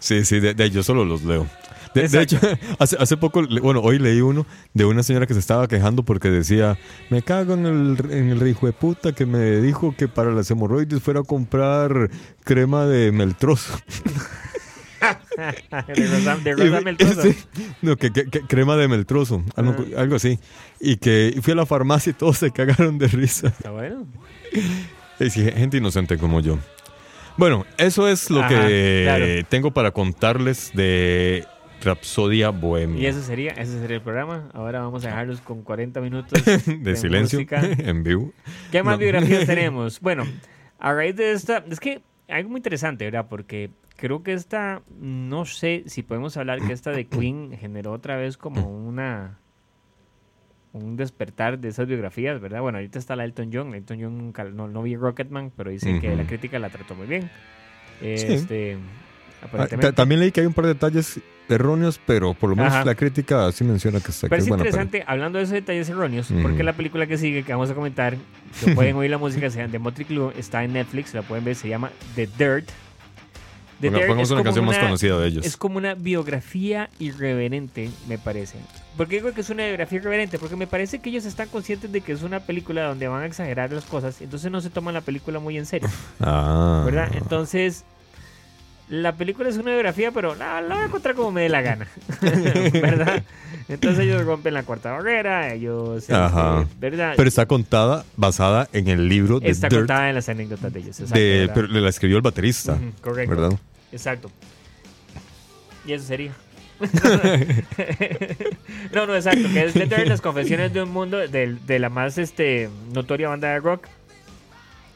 sí, 0.00 0.24
sí, 0.24 0.40
de, 0.40 0.54
de- 0.54 0.70
yo 0.70 0.82
solo 0.82 1.04
los 1.04 1.22
leo. 1.22 1.46
De, 1.94 2.08
de 2.08 2.22
hecho, 2.22 2.38
hace, 2.78 2.96
hace 2.98 3.16
poco, 3.16 3.42
bueno, 3.62 3.80
hoy 3.80 3.98
leí 3.98 4.20
uno 4.20 4.46
de 4.74 4.84
una 4.84 5.02
señora 5.02 5.26
que 5.26 5.34
se 5.34 5.40
estaba 5.40 5.66
quejando 5.68 6.04
porque 6.04 6.30
decía, 6.30 6.78
me 7.10 7.22
cago 7.22 7.54
en 7.54 7.66
el, 7.66 7.96
en 8.10 8.30
el 8.30 8.46
hijo 8.48 8.66
de 8.66 8.72
puta 8.72 9.12
que 9.12 9.26
me 9.26 9.60
dijo 9.60 9.94
que 9.96 10.08
para 10.08 10.30
las 10.30 10.50
hemorroides 10.50 11.02
fuera 11.02 11.20
a 11.20 11.24
comprar 11.24 12.10
crema 12.44 12.86
de 12.86 13.12
meltroso. 13.12 13.78
de 15.36 16.06
Rosa, 16.06 16.36
de 16.36 16.52
Rosa 16.54 17.22
sí, 17.22 17.36
no, 17.82 17.96
que, 17.96 18.12
que- 18.12 18.26
que 18.26 18.42
crema 18.42 18.76
de 18.76 18.86
meltroso, 18.86 19.42
algo, 19.56 19.74
Ah. 19.96 20.00
algo 20.02 20.16
así. 20.16 20.38
Y 20.78 20.96
que 20.96 21.38
fui 21.42 21.52
a 21.52 21.56
la 21.56 21.66
farmacia 21.66 22.10
y 22.10 22.14
todos 22.14 22.38
se 22.38 22.50
cagaron 22.52 22.98
de 22.98 23.08
risa. 23.08 23.48
Está 23.48 23.70
bueno. 23.70 24.06
Sí, 25.28 25.42
gente 25.50 25.76
inocente 25.76 26.16
como 26.16 26.40
yo. 26.40 26.58
Bueno, 27.36 27.66
eso 27.78 28.08
es 28.08 28.30
lo 28.30 28.40
Ajá, 28.40 28.48
que 28.66 29.02
claro. 29.04 29.26
tengo 29.48 29.70
para 29.70 29.90
contarles 29.92 30.72
de 30.74 31.44
Rapsodia 31.82 32.50
Bohemia. 32.50 33.00
Y 33.02 33.06
eso 33.06 33.22
sería, 33.22 33.52
ese 33.52 33.78
sería 33.80 33.96
el 33.96 34.02
programa. 34.02 34.48
Ahora 34.52 34.80
vamos 34.80 35.04
a 35.04 35.08
dejarlos 35.08 35.40
con 35.40 35.62
40 35.62 36.00
minutos 36.00 36.42
de 36.66 36.96
silencio 36.96 37.38
música. 37.38 37.62
en 37.78 38.02
vivo. 38.02 38.32
¿Qué 38.70 38.82
más 38.82 38.94
No. 38.94 38.98
biografías 38.98 39.46
tenemos? 39.46 40.00
Bueno, 40.00 40.24
a 40.78 40.92
raíz 40.92 41.16
de 41.16 41.32
esta, 41.32 41.64
es 41.70 41.80
que 41.80 42.02
algo 42.28 42.50
muy 42.50 42.58
interesante, 42.58 43.04
¿verdad? 43.04 43.26
Porque 43.28 43.70
creo 43.96 44.22
que 44.22 44.32
esta, 44.32 44.82
no 44.98 45.44
sé 45.46 45.84
si 45.86 46.02
podemos 46.02 46.36
hablar 46.36 46.60
que 46.60 46.72
esta 46.72 46.90
de 46.90 47.06
Queen 47.06 47.56
generó 47.58 47.92
otra 47.92 48.16
vez 48.16 48.36
como 48.36 48.66
una 48.88 49.38
un 50.72 50.96
despertar 50.96 51.58
de 51.58 51.68
esas 51.68 51.86
biografías, 51.86 52.40
¿verdad? 52.40 52.60
Bueno, 52.60 52.78
ahorita 52.78 52.98
está 52.98 53.16
la 53.16 53.24
Elton 53.24 53.50
John. 53.52 53.74
Elton 53.74 53.98
John 54.00 54.16
nunca, 54.18 54.44
no, 54.44 54.68
no 54.68 54.82
vi 54.82 54.96
Rocketman, 54.96 55.50
pero 55.56 55.70
dicen 55.70 56.00
que 56.00 56.14
la 56.14 56.24
crítica 56.24 56.58
la 56.58 56.70
trató 56.70 56.94
muy 56.94 57.06
bien. 57.06 57.30
Este, 58.00 58.76
Ah, 59.42 59.46
aparentemente. 59.46 59.86
ta- 59.88 59.92
También 59.94 60.20
leí 60.20 60.32
que 60.32 60.40
hay 60.42 60.46
un 60.46 60.52
par 60.52 60.66
de 60.66 60.74
detalles 60.74 61.18
erróneos, 61.48 61.98
pero 62.06 62.34
por 62.34 62.50
lo 62.50 62.56
menos 62.56 62.72
Ajá. 62.74 62.84
la 62.84 62.94
crítica 62.94 63.50
sí 63.52 63.64
menciona 63.64 63.98
que, 64.00 64.10
está, 64.10 64.28
Pero 64.28 64.36
es 64.38 64.44
es 64.44 64.48
buena. 64.48 64.62
peli. 64.64 64.68
interesante, 64.76 65.04
hablando 65.06 65.38
de 65.38 65.44
esos 65.44 65.54
detalles 65.54 65.88
erróneos, 65.88 66.30
porque 66.42 66.62
la 66.62 66.74
película 66.74 67.06
que 67.06 67.16
sigue, 67.18 67.42
que 67.42 67.52
vamos 67.52 67.70
a 67.70 67.74
comentar, 67.74 68.16
que 68.62 68.74
pueden 68.74 68.96
oír 68.96 69.10
la 69.10 69.16
música, 69.18 69.48
se 69.50 69.58
llama 69.58 69.72
The 69.72 69.78
Motley 69.78 70.04
Crue, 70.06 70.32
está 70.38 70.62
en 70.62 70.74
Netflix, 70.74 71.14
la 71.14 71.22
pueden 71.22 71.44
ver, 71.44 71.54
se 71.56 71.68
llama 71.68 71.90
The 72.14 72.26
Dirt. 72.38 72.68
The 73.80 73.88
Ponga- 73.90 73.98
Dirt 74.06 74.20
es 74.20 74.30
una 74.30 74.40
como 74.40 74.44
canción 74.44 74.64
más 74.66 74.78
conocida 74.78 75.18
de 75.18 75.26
ellos. 75.28 75.46
Es 75.46 75.56
como 75.56 75.78
una 75.78 75.94
biografía 75.94 76.90
irreverente, 76.98 77.88
me 78.08 78.18
parece. 78.18 78.58
¿Por 78.96 79.08
qué 79.08 79.16
digo 79.16 79.32
que 79.32 79.40
es 79.40 79.50
una 79.50 79.64
biografía 79.64 79.98
irreverente? 79.98 80.38
Porque 80.38 80.56
me 80.56 80.66
parece 80.66 80.98
que 80.98 81.10
ellos 81.10 81.24
están 81.24 81.48
conscientes 81.48 81.90
de 81.90 82.00
que 82.00 82.12
es 82.12 82.22
una 82.22 82.40
película 82.40 82.84
donde 82.84 83.08
van 83.08 83.22
a 83.22 83.26
exagerar 83.26 83.72
las 83.72 83.84
cosas, 83.84 84.20
entonces 84.20 84.50
no 84.50 84.60
se 84.60 84.68
toman 84.70 84.94
la 84.94 85.00
película 85.00 85.38
muy 85.38 85.56
en 85.56 85.66
serio, 85.66 85.88
Ah. 86.20 86.82
¿verdad? 86.84 87.08
Entonces, 87.14 87.84
la 88.88 89.14
película 89.14 89.48
es 89.48 89.56
una 89.56 89.70
biografía, 89.70 90.10
pero 90.10 90.34
la, 90.34 90.60
la 90.60 90.74
voy 90.74 90.84
a 90.84 90.88
contar 90.88 91.14
como 91.14 91.30
me 91.30 91.42
dé 91.42 91.48
la 91.48 91.62
gana, 91.62 91.86
¿verdad? 92.72 93.22
Entonces 93.68 94.00
ellos 94.00 94.24
rompen 94.24 94.52
la 94.52 94.64
cuarta 94.64 94.90
barrera, 94.90 95.52
ellos, 95.54 95.98
este, 95.98 96.12
Ajá. 96.12 96.66
¿verdad? 96.80 97.14
Pero 97.16 97.28
está 97.28 97.46
contada, 97.46 98.04
basada 98.16 98.68
en 98.72 98.88
el 98.88 99.08
libro 99.08 99.38
de 99.38 99.48
Está 99.50 99.68
Dirt, 99.68 99.82
contada 99.82 100.08
en 100.08 100.16
las 100.16 100.28
anécdotas 100.28 100.72
de 100.72 100.80
ellos, 100.80 100.98
exacto, 100.98 101.14
de, 101.18 101.50
pero 101.54 101.68
la 101.68 101.88
escribió 101.88 102.16
el 102.16 102.22
baterista, 102.22 102.76
correcto. 103.00 103.34
¿verdad? 103.36 103.58
Exacto. 103.92 104.30
Y 105.86 105.92
eso 105.92 106.04
sería. 106.04 106.32
no, 108.92 109.06
no, 109.06 109.14
exacto. 109.14 109.48
Que 109.52 109.64
es 109.64 109.74
Dirt, 109.74 110.06
las 110.06 110.20
confesiones 110.20 110.72
de 110.72 110.82
un 110.82 110.92
mundo 110.92 111.18
de, 111.18 111.56
de 111.66 111.78
la 111.78 111.88
más 111.88 112.18
este, 112.18 112.68
notoria 112.92 113.28
banda 113.28 113.48
de 113.48 113.60
rock. 113.60 113.86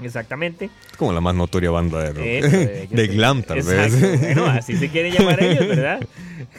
Exactamente. 0.02 0.70
Es 0.90 0.96
como 0.96 1.12
la 1.12 1.20
más 1.20 1.34
notoria 1.34 1.70
banda 1.70 2.00
de 2.00 2.12
rock. 2.12 2.24
Eso, 2.24 2.56
de 2.94 3.06
glam, 3.08 3.42
tal 3.42 3.58
Exacto. 3.58 3.96
vez. 4.00 4.20
Bueno, 4.20 4.46
así 4.46 4.76
se 4.76 4.88
quieren 4.88 5.12
llamar 5.12 5.42
ellos, 5.42 5.68
¿verdad? 5.68 6.00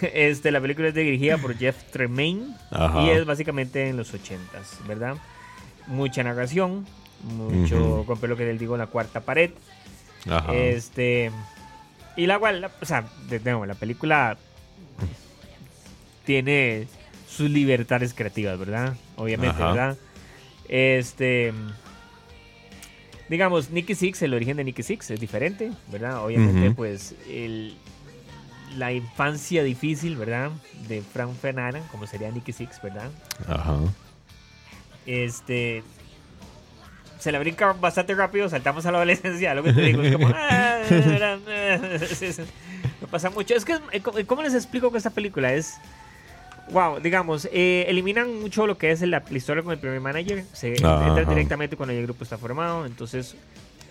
Este, 0.01 0.51
la 0.51 0.61
película 0.61 0.88
es 0.89 0.93
dirigida 0.93 1.38
por 1.38 1.57
Jeff 1.57 1.75
Tremaine 1.91 2.55
Ajá. 2.71 3.01
y 3.01 3.09
es 3.09 3.25
básicamente 3.25 3.89
en 3.89 3.97
los 3.97 4.13
ochentas, 4.13 4.79
¿verdad? 4.88 5.15
Mucha 5.88 6.23
narración, 6.23 6.85
mucho, 7.23 7.77
Ujú. 7.77 8.05
romper 8.07 8.29
lo 8.29 8.38
que 8.38 8.45
les 8.45 8.59
digo, 8.59 8.77
la 8.77 8.88
cuarta 8.88 9.21
pared. 9.21 9.51
Ajá. 10.29 10.53
Este. 10.55 11.31
Y 12.17 12.27
la 12.27 12.39
cual, 12.39 12.69
o 12.81 12.85
sea, 12.85 13.03
de 13.29 13.39
nuevo, 13.41 13.65
la 13.65 13.75
película 13.75 14.38
tiene 16.25 16.88
sus 17.29 17.49
libertades 17.49 18.13
creativas, 18.13 18.57
¿verdad? 18.59 18.95
Obviamente, 19.15 19.55
Ajá. 19.61 19.67
¿verdad? 19.73 19.97
Este. 20.67 21.53
Digamos, 23.29 23.71
Nicky 23.71 23.95
Six, 23.95 24.21
el 24.21 24.33
origen 24.35 24.57
de 24.57 24.63
Nicky 24.63 24.83
Six 24.83 25.09
es 25.11 25.19
diferente, 25.19 25.71
¿verdad? 25.91 26.23
Obviamente, 26.23 26.69
pues, 26.71 27.15
el, 27.27 27.75
la 28.77 28.91
infancia 28.93 29.63
difícil, 29.63 30.15
¿verdad? 30.15 30.51
De 30.88 31.01
Frank 31.01 31.33
Fernanda, 31.41 31.81
como 31.91 32.05
sería 32.05 32.29
Nicky 32.29 32.53
Six, 32.53 32.79
¿verdad? 32.83 33.09
Ajá. 33.47 33.79
este 35.07 35.83
se 37.19 37.31
la 37.31 37.39
brinca 37.39 37.73
bastante 37.73 38.13
rápido, 38.13 38.47
saltamos 38.49 38.85
a 38.85 38.91
la 38.91 38.99
adolescencia, 38.99 39.55
lo 39.55 39.63
que 39.63 39.73
te 39.73 39.81
digo, 39.81 40.03
es 40.03 40.13
como 40.13 40.27
ah, 40.35 40.81
sí. 40.88 40.95
no 43.01 43.07
pasa 43.07 43.31
mucho. 43.31 43.55
Es 43.55 43.65
que, 43.65 43.79
eh, 43.91 44.01
¿cómo- 44.01 44.19
¿cómo 44.27 44.43
les 44.43 44.53
explico 44.53 44.91
que 44.91 44.99
esta 44.99 45.09
película 45.09 45.51
es? 45.53 45.75
Wow, 46.71 46.99
digamos, 46.99 47.47
eh, 47.54 47.86
eliminan 47.88 48.41
mucho 48.41 48.65
lo 48.65 48.78
que 48.78 48.91
es 48.91 49.01
la, 49.01 49.21
la 49.30 49.38
historia 49.38 49.62
con 49.63 49.71
el 49.73 49.80
primer 49.80 49.99
manager, 50.01 50.43
se 50.54 50.73
Ajá. 50.84 51.08
entra 51.08 51.25
directamente 51.25 51.78
cuando 51.78 51.93
el 51.93 52.01
grupo 52.04 52.23
está 52.23 52.38
formado, 52.38 52.86
entonces... 52.86 53.36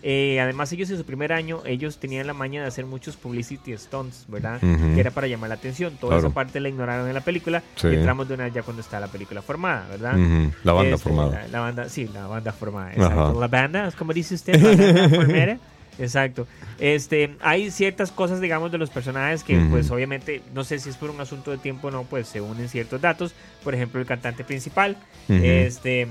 eh, 0.06 0.38
además 0.40 0.70
ellos 0.72 0.90
en 0.90 0.98
su 0.98 1.04
primer 1.06 1.32
año 1.32 1.62
ellos 1.64 1.96
tenían 1.98 2.26
la 2.26 2.34
maña 2.34 2.60
de 2.60 2.68
hacer 2.68 2.84
muchos 2.84 3.16
publicity 3.16 3.74
stunts, 3.78 4.24
¿verdad? 4.28 4.60
Que 4.60 5.00
era 5.00 5.10
para 5.10 5.28
llamar 5.28 5.48
la 5.48 5.54
atención. 5.54 5.94
Toda 5.96 6.16
Claro. 6.16 6.26
esa 6.26 6.34
parte 6.34 6.60
la 6.60 6.68
ignoraron 6.68 7.08
en 7.08 7.14
la 7.14 7.22
película 7.22 7.62
Sí. 7.76 7.86
y 7.88 7.94
entramos 7.94 8.28
de 8.28 8.34
una 8.34 8.48
ya 8.48 8.62
cuando 8.62 8.82
está 8.82 9.00
la 9.00 9.06
película 9.06 9.40
formada, 9.40 9.86
¿verdad? 9.88 10.14
La 10.62 10.72
banda 10.74 10.96
Este, 10.96 11.02
formada. 11.08 11.30
La, 11.42 11.48
la 11.48 11.60
banda, 11.60 11.88
sí, 11.88 12.10
la 12.12 12.26
banda 12.26 12.52
formada. 12.52 12.92
Exacto. 12.92 13.40
La 13.40 13.46
banda, 13.48 13.90
como 13.96 14.12
dice 14.12 14.34
usted, 14.34 14.60
la 14.60 14.68
banda 14.76 15.08
formera. 15.16 15.58
Exacto. 15.98 16.46
Este, 16.80 17.36
hay 17.40 17.70
ciertas 17.70 18.10
cosas, 18.10 18.40
digamos, 18.40 18.72
de 18.72 18.78
los 18.78 18.90
personajes 18.90 19.44
que, 19.44 19.56
pues, 19.70 19.90
obviamente, 19.90 20.42
no 20.52 20.64
sé 20.64 20.78
si 20.78 20.90
es 20.90 20.96
por 20.96 21.10
un 21.10 21.20
asunto 21.20 21.50
de 21.50 21.58
tiempo 21.58 21.88
o 21.88 21.90
no, 21.90 22.02
pues 22.04 22.26
se 22.28 22.40
unen 22.40 22.68
ciertos 22.68 23.00
datos. 23.00 23.34
Por 23.62 23.74
ejemplo, 23.74 24.00
el 24.00 24.06
cantante 24.06 24.42
principal, 24.44 24.96
este, 25.28 26.08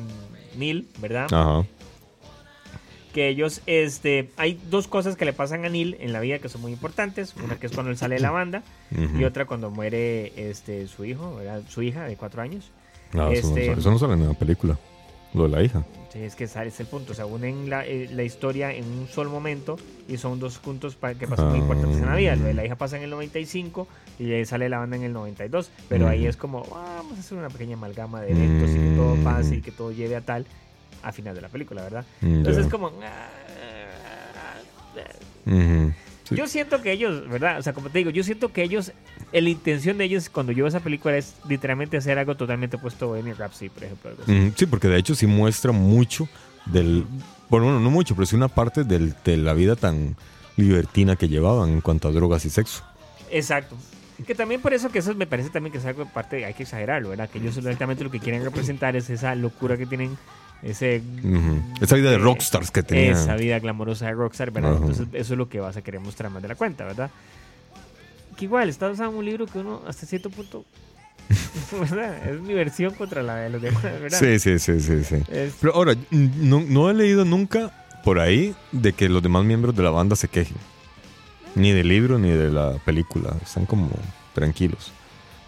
Neil, 0.57 0.87
¿verdad? 0.99 1.27
Ajá. 1.33 1.65
que 3.13 3.27
ellos, 3.29 3.61
este, 3.67 4.31
hay 4.37 4.59
dos 4.71 4.87
cosas 4.87 5.15
que 5.15 5.23
le 5.23 5.33
pasan 5.33 5.65
a 5.65 5.69
Neil 5.69 5.97
en 5.99 6.13
la 6.13 6.19
vida 6.19 6.39
que 6.39 6.49
son 6.49 6.61
muy 6.61 6.71
importantes. 6.71 7.35
Una 7.43 7.57
que 7.57 7.67
es 7.67 7.71
cuando 7.71 7.91
él 7.91 7.97
sale 7.97 8.15
de 8.15 8.21
la 8.21 8.31
banda 8.31 8.63
y 9.19 9.23
otra 9.23 9.45
cuando 9.45 9.69
muere, 9.69 10.33
este, 10.49 10.87
su 10.87 11.05
hijo, 11.05 11.35
¿verdad? 11.35 11.61
su 11.69 11.83
hija 11.83 12.05
de 12.05 12.15
cuatro 12.15 12.41
años. 12.41 12.71
Ah, 13.13 13.29
eso, 13.31 13.49
no 13.49 13.57
este- 13.57 13.65
sale, 13.67 13.79
eso 13.79 13.91
no 13.91 13.99
sale 13.99 14.13
en 14.13 14.27
la 14.27 14.33
película. 14.33 14.79
Lo 15.35 15.43
de 15.43 15.49
la 15.49 15.61
hija. 15.61 15.83
Sí, 16.13 16.19
es 16.23 16.35
que 16.35 16.43
ese 16.43 16.63
es 16.67 16.79
el 16.79 16.85
punto. 16.85 17.13
O 17.13 17.15
sea, 17.15 17.25
unen 17.25 17.71
la, 17.71 17.83
eh, 17.87 18.07
la 18.11 18.21
historia 18.21 18.71
en 18.71 18.85
un 18.85 19.07
solo 19.07 19.31
momento 19.31 19.77
y 20.07 20.17
son 20.17 20.39
dos 20.39 20.59
puntos 20.59 20.95
que 20.95 21.27
pasan 21.27 21.47
muy 21.49 21.57
Ah. 21.57 21.61
importantes 21.61 21.97
en 21.97 22.05
la 22.05 22.15
vida. 22.15 22.35
Lo 22.35 22.43
de 22.45 22.53
la 22.53 22.63
hija 22.63 22.75
pasa 22.75 22.97
en 22.97 23.03
el 23.03 23.09
95 23.09 23.87
y 24.19 24.31
ahí 24.31 24.45
sale 24.45 24.69
la 24.69 24.77
banda 24.77 24.95
en 24.95 25.01
el 25.03 25.11
92. 25.13 25.71
Pero 25.89 26.07
ahí 26.07 26.25
Mm. 26.25 26.27
es 26.29 26.37
como, 26.37 26.59
"Ah, 26.75 26.97
vamos 26.97 27.17
a 27.17 27.19
hacer 27.19 27.35
una 27.35 27.49
pequeña 27.49 27.73
amalgama 27.77 28.21
de 28.21 28.29
eventos 28.31 28.69
y 28.69 28.73
que 28.75 28.95
todo 28.95 29.15
Mm. 29.15 29.23
pase 29.23 29.55
y 29.55 29.61
que 29.61 29.71
todo 29.71 29.91
lleve 29.91 30.15
a 30.15 30.21
tal 30.21 30.45
a 31.01 31.11
final 31.11 31.33
de 31.33 31.41
la 31.41 31.49
película, 31.49 31.81
¿verdad? 31.81 32.05
Mm, 32.21 32.33
Entonces 32.35 32.65
es 32.67 32.71
como... 32.71 32.91
ah, 33.03 33.29
Ujú. 35.45 35.91
Sí. 36.23 36.35
Yo 36.35 36.47
siento 36.47 36.81
que 36.81 36.91
ellos, 36.93 37.27
¿verdad? 37.29 37.59
O 37.59 37.61
sea, 37.61 37.73
como 37.73 37.89
te 37.89 37.97
digo, 37.99 38.09
yo 38.09 38.23
siento 38.23 38.53
que 38.53 38.63
ellos, 38.63 38.91
la 39.33 39.49
intención 39.49 39.97
de 39.97 40.05
ellos 40.05 40.29
cuando 40.29 40.51
yo 40.53 40.63
veo 40.63 40.67
esa 40.69 40.79
película 40.79 41.17
es 41.17 41.35
literalmente 41.49 41.97
hacer 41.97 42.17
algo 42.17 42.35
totalmente 42.35 42.77
opuesto 42.77 43.05
a 43.05 43.07
Bohemian 43.09 43.35
Rhapsody, 43.37 43.69
por 43.69 43.83
ejemplo. 43.83 44.09
algo 44.11 44.23
así. 44.23 44.31
Mm, 44.31 44.53
Sí, 44.55 44.65
porque 44.65 44.87
de 44.87 44.97
hecho 44.97 45.15
sí 45.15 45.27
muestra 45.27 45.71
mucho 45.73 46.29
del... 46.65 47.05
Bueno, 47.49 47.65
bueno, 47.65 47.79
no 47.81 47.89
mucho, 47.91 48.15
pero 48.15 48.25
sí 48.25 48.35
una 48.35 48.47
parte 48.47 48.83
del- 48.85 49.13
de 49.25 49.37
la 49.37 49.53
vida 49.53 49.75
tan 49.75 50.15
libertina 50.55 51.15
que 51.15 51.27
llevaban 51.27 51.69
en 51.69 51.81
cuanto 51.81 52.07
a 52.07 52.11
drogas 52.11 52.45
y 52.45 52.49
sexo. 52.49 52.83
Exacto. 53.29 53.75
Que 54.25 54.35
también 54.35 54.61
por 54.61 54.73
eso 54.73 54.89
que 54.89 54.99
eso 54.99 55.13
me 55.15 55.25
parece 55.27 55.49
también 55.49 55.71
que 55.71 55.79
es 55.79 55.85
algo 55.85 56.05
parte, 56.05 56.45
hay 56.45 56.53
que 56.53 56.63
exagerarlo, 56.63 57.09
¿verdad? 57.09 57.29
Que 57.29 57.39
ellos 57.39 57.55
directamente 57.55 58.03
lo 58.03 58.11
que 58.11 58.19
quieren 58.19 58.43
representar 58.43 58.95
es 58.95 59.09
esa 59.09 59.35
locura 59.35 59.75
que 59.75 59.85
tienen, 59.85 60.17
ese... 60.63 61.01
Esa 61.81 61.95
vida 61.95 62.09
de 62.09 62.15
eh, 62.15 62.19
rockstars 62.19 62.71
que 62.71 62.83
tenían. 62.83 63.13
Esa 63.13 63.35
vida 63.35 63.59
glamorosa 63.59 64.05
de 64.07 64.13
rockstar, 64.13 64.51
¿verdad? 64.51 64.77
Entonces 64.77 65.07
eso 65.13 65.33
es 65.33 65.37
lo 65.37 65.49
que 65.49 65.59
vas 65.59 65.77
a 65.77 65.81
querer 65.81 65.99
mostrar 66.01 66.31
más 66.31 66.41
de 66.41 66.47
la 66.47 66.55
cuenta, 66.55 66.85
¿verdad? 66.85 67.09
Que 68.37 68.45
igual, 68.45 68.69
está 68.69 68.89
en 68.89 69.01
un 69.01 69.25
libro 69.25 69.45
que 69.45 69.59
uno 69.59 69.81
hasta 69.87 70.05
cierto 70.05 70.29
punto... 70.29 70.65
¿verdad? 71.79 72.27
Es 72.27 72.41
mi 72.41 72.53
versión 72.53 72.93
contra 72.93 73.23
la 73.23 73.35
de 73.37 73.49
los 73.49 73.61
demás, 73.61 73.81
¿verdad? 73.83 74.19
Sí, 74.19 74.39
sí, 74.39 74.59
sí, 74.59 74.79
sí, 74.79 75.03
sí. 75.03 75.15
Es- 75.29 75.53
Pero 75.61 75.73
ahora, 75.75 75.95
no, 76.11 76.61
no 76.61 76.89
he 76.89 76.93
leído 76.93 77.23
nunca 77.25 77.71
por 78.03 78.19
ahí 78.19 78.53
de 78.71 78.91
que 78.93 79.07
los 79.07 79.23
demás 79.23 79.45
miembros 79.45 79.75
de 79.75 79.83
la 79.83 79.89
banda 79.89 80.15
se 80.15 80.27
quejen. 80.27 80.57
Ni 81.55 81.71
del 81.71 81.87
libro 81.87 82.17
ni 82.19 82.31
de 82.31 82.49
la 82.51 82.73
película. 82.83 83.35
Están 83.41 83.65
como 83.65 83.89
tranquilos. 84.33 84.91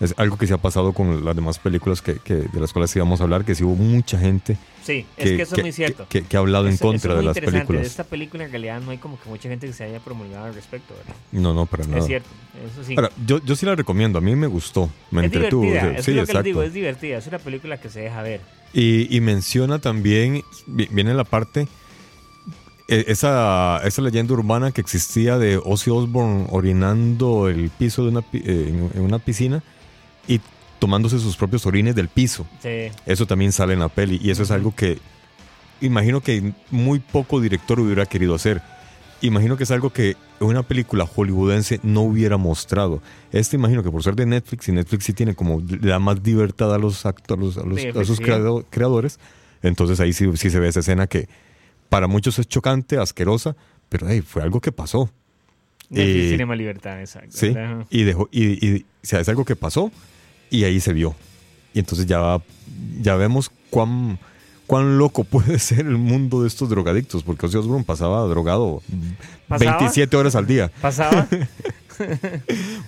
Es 0.02 0.14
algo 0.18 0.38
que 0.38 0.46
se 0.46 0.54
ha 0.54 0.58
pasado 0.58 0.92
con 0.92 1.24
las 1.24 1.36
demás 1.36 1.58
películas 1.58 2.02
que, 2.02 2.16
que- 2.16 2.34
de 2.36 2.60
las 2.60 2.74
cuales 2.74 2.94
íbamos 2.96 3.22
a 3.22 3.24
hablar, 3.24 3.46
que 3.46 3.56
sí 3.56 3.64
hubo 3.64 3.76
mucha 3.76 4.20
gente 4.20 4.58
sí, 4.84 5.06
es 5.16 5.24
que 5.32 5.42
eso 5.42 5.56
es 5.56 5.62
muy 5.62 5.72
cierto. 5.72 6.06
que- 6.10 6.24
que 6.24 6.36
ha 6.36 6.42
hablado 6.42 6.66
en 6.68 6.74
Eso- 6.74 6.84
eso 6.84 6.92
contra 6.92 7.12
es 7.14 7.18
de 7.20 7.24
las 7.24 7.38
interesante. 7.38 7.60
De 7.60 7.66
películas. 7.68 7.88
esta 7.92 8.04
película 8.04 8.44
en 8.44 8.52
realidad 8.52 8.82
no 8.82 8.92
hay 8.92 8.98
como 8.98 9.18
que 9.20 9.30
mucha 9.30 9.48
gente 9.48 9.68
que 9.68 9.74
se 9.74 9.86
haya 9.86 10.00
promulgado 10.00 10.46
al 10.48 10.54
respecto, 10.54 10.94
¿verdad? 10.96 11.16
No, 11.32 11.54
no, 11.54 11.66
para 11.66 11.86
nada. 11.86 12.00
Es 12.00 12.08
cierto, 12.08 12.28
eso 12.74 12.84
sí. 12.86 12.94
Ahora, 12.98 13.10
yo, 13.26 13.40
yo 13.46 13.56
sí 13.56 13.66
la 13.66 13.74
recomiendo, 13.76 14.18
a 14.18 14.22
mí 14.22 14.36
me 14.36 14.48
gustó, 14.48 14.90
me 15.12 15.22
es 15.22 15.26
entretuvo. 15.28 15.62
divertida, 15.64 15.88
o 15.88 15.92
sea, 15.92 16.00
es 16.00 16.06
sí, 16.06 16.14
lo 16.14 16.26
que 16.26 16.34
les 16.34 16.44
digo, 16.44 16.62
es 16.62 16.74
divertida, 16.74 17.18
es 17.18 17.28
una 17.28 17.40
película 17.40 17.78
que 17.80 17.90
se 17.90 18.02
deja 18.02 18.22
ver. 18.22 18.42
Y, 18.74 19.16
y 19.16 19.22
menciona 19.22 19.80
también, 19.80 20.44
vi- 20.68 20.90
viene 20.92 21.14
la 21.14 21.24
parte, 21.24 21.70
eh, 22.88 23.06
esa, 23.08 23.80
esa 23.86 24.02
leyenda 24.02 24.34
urbana 24.34 24.72
que 24.72 24.82
existía 24.82 25.38
de 25.38 25.58
Ozzy 25.58 25.90
Osbourne 25.90 26.48
orinando 26.52 27.48
el 27.48 27.70
piso 27.70 28.04
de 28.04 28.10
una, 28.10 28.20
eh, 28.34 28.66
en, 28.70 28.92
en 28.94 29.02
una 29.02 29.20
piscina 29.20 29.64
y 30.28 30.40
tomándose 30.80 31.20
sus 31.20 31.36
propios 31.38 31.66
orines 31.66 31.96
del 31.96 32.08
piso. 32.10 32.46
Sí, 32.62 32.90
Eso 33.06 33.26
también 33.26 33.52
sale 33.52 33.74
en 33.74 33.80
la 33.80 33.90
peli 33.90 34.20
y 34.22 34.30
eso 34.32 34.44
es 34.44 34.52
algo 34.52 34.74
que 34.76 35.00
imagino 35.82 36.22
que 36.22 36.54
muy 36.72 37.00
poco 37.00 37.40
director 37.42 37.80
hubiera 37.80 38.06
querido 38.06 38.36
hacer. 38.36 38.62
Imagino 39.22 39.58
que 39.58 39.64
es 39.64 39.72
algo 39.72 39.92
que 39.92 40.16
una 40.40 40.64
película 40.64 41.06
hollywoodense 41.06 41.80
no 41.84 42.02
hubiera 42.02 42.38
mostrado. 42.38 43.02
Este 43.32 43.56
imagino 43.56 43.82
que 43.84 43.90
por 43.90 44.04
ser 44.04 44.16
de 44.16 44.26
Netflix, 44.26 44.68
y 44.68 44.72
Netflix 44.74 45.06
sí 45.06 45.14
tiene 45.14 45.34
como 45.36 45.62
la 45.82 46.00
más 46.00 46.20
libertad 46.24 46.74
a 46.74 46.78
los 46.78 47.06
actores, 47.06 47.58
a, 47.58 47.64
los, 47.64 47.80
Sí, 47.82 47.88
a 47.88 48.04
sus 48.06 48.20
creado- 48.20 48.66
creadores, 48.70 49.20
entonces 49.64 50.00
ahí 50.00 50.14
sí, 50.14 50.26
sí 50.36 50.50
se 50.50 50.60
ve 50.60 50.68
esa 50.68 50.82
escena 50.82 51.08
que 51.08 51.28
para 51.90 52.08
muchos 52.08 52.38
es 52.40 52.48
chocante, 52.48 52.98
asquerosa, 52.98 53.56
pero 53.90 54.08
hey, 54.10 54.22
fue 54.22 54.44
algo 54.44 54.60
que 54.60 54.72
pasó. 54.72 55.10
Netflix 55.90 56.26
Eh, 56.26 56.28
tiene 56.30 56.46
más 56.46 56.58
libertad, 56.58 57.00
exacto. 57.00 57.30
Sí, 57.32 57.50
¿verdad? 57.50 57.86
y 57.90 58.04
dejó, 58.04 58.28
y, 58.32 58.68
y- 58.68 58.82
o 58.82 58.86
sea, 59.08 59.20
es 59.22 59.30
algo 59.30 59.46
que 59.46 59.56
pasó 59.56 59.92
y 60.50 60.64
ahí 60.64 60.80
se 60.80 60.94
vio. 60.94 61.16
Y 61.74 61.80
entonces 61.80 62.06
ya, 62.06 62.40
ya 63.02 63.16
vemos 63.16 63.52
cuán, 63.70 64.18
cuán 64.68 64.98
loco 64.98 65.24
puede 65.30 65.60
ser 65.60 65.80
el 65.82 65.98
mundo 65.98 66.42
de 66.42 66.48
estos 66.48 66.70
drogadictos, 66.70 67.24
porque 67.24 67.46
Ozzy 67.46 67.58
Osbourne 67.58 67.84
pasaba 67.86 68.22
drogado 68.28 68.82
¿Pasaba? 69.48 69.78
27 69.80 70.16
horas 70.18 70.36
al 70.36 70.48
día. 70.48 70.72
Pasaba, 70.82 71.28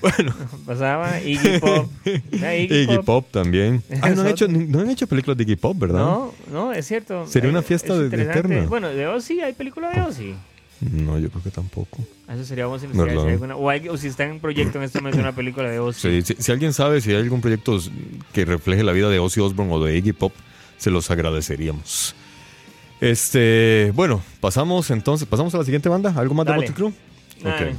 Bueno, 0.02 0.34
pasaba 0.66 1.20
Iggy 1.22 1.60
Pop. 1.60 1.90
Iggy, 2.06 2.76
Iggy 2.84 2.96
Pop. 2.98 3.06
Pop 3.06 3.28
también. 3.32 3.82
Ah, 4.02 4.10
no, 4.10 4.22
han 4.22 4.28
hecho, 4.28 4.48
no 4.48 4.80
han 4.82 4.90
hecho 4.90 5.08
películas 5.08 5.38
de 5.38 5.44
Iggy 5.44 5.56
Pop, 5.56 5.78
¿verdad? 5.80 6.00
No, 6.00 6.34
no, 6.52 6.74
es 6.74 6.86
cierto. 6.88 7.26
Sería 7.28 7.50
una 7.50 7.62
fiesta 7.62 7.94
es 7.94 8.12
de- 8.12 8.22
eterna. 8.22 8.66
Bueno, 8.68 8.90
de 8.90 9.08
Ozzy, 9.08 9.42
hay 9.42 9.54
película 9.54 9.92
de 9.92 10.02
Ozzy. 10.02 10.36
No, 10.80 11.18
yo 11.18 11.30
creo 11.30 11.44
que 11.44 11.50
tampoco. 11.52 12.04
Eso 12.30 12.46
sería 12.46 12.66
vamos 12.66 12.84
a 12.84 12.86
investigar 12.86 13.28
alguna, 13.30 13.56
o, 13.56 13.70
hay- 13.70 13.90
o 13.90 13.98
si 13.98 14.08
está 14.08 14.26
en 14.26 14.40
proyecto 14.40 14.78
en 14.78 14.84
este 14.84 15.00
momento 15.00 15.20
una 15.20 15.34
película 15.34 15.70
de 15.70 15.80
Ozzy. 15.80 16.22
Sí, 16.22 16.36
si, 16.36 16.44
si 16.44 16.52
alguien 16.52 16.72
sabe 16.74 17.02
si 17.02 17.10
hay 17.12 17.18
algún 17.18 17.42
proyecto 17.42 17.80
que 18.34 18.46
refleje 18.46 18.84
la 18.84 18.92
vida 18.92 19.10
de 19.10 19.18
Ozzy 19.20 19.40
Osbourne 19.42 19.74
o 19.74 19.84
de 19.84 19.98
Iggy 19.98 20.14
Pop, 20.14 20.34
se 20.78 20.92
los 20.92 21.10
agradeceríamos. 21.10 22.16
Este, 23.00 23.92
bueno, 23.96 24.22
pasamos 24.40 24.90
entonces, 24.92 25.28
pasamos 25.28 25.54
a 25.56 25.60
la 25.60 25.64
siguiente 25.64 25.88
banda, 25.90 26.14
algo 26.16 26.34
más 26.34 26.46
Dale. 26.46 26.62
de 26.64 26.70
Motley 26.70 26.76
Crue. 26.76 26.94
Dale. 27.44 27.72
Ok. 27.72 27.78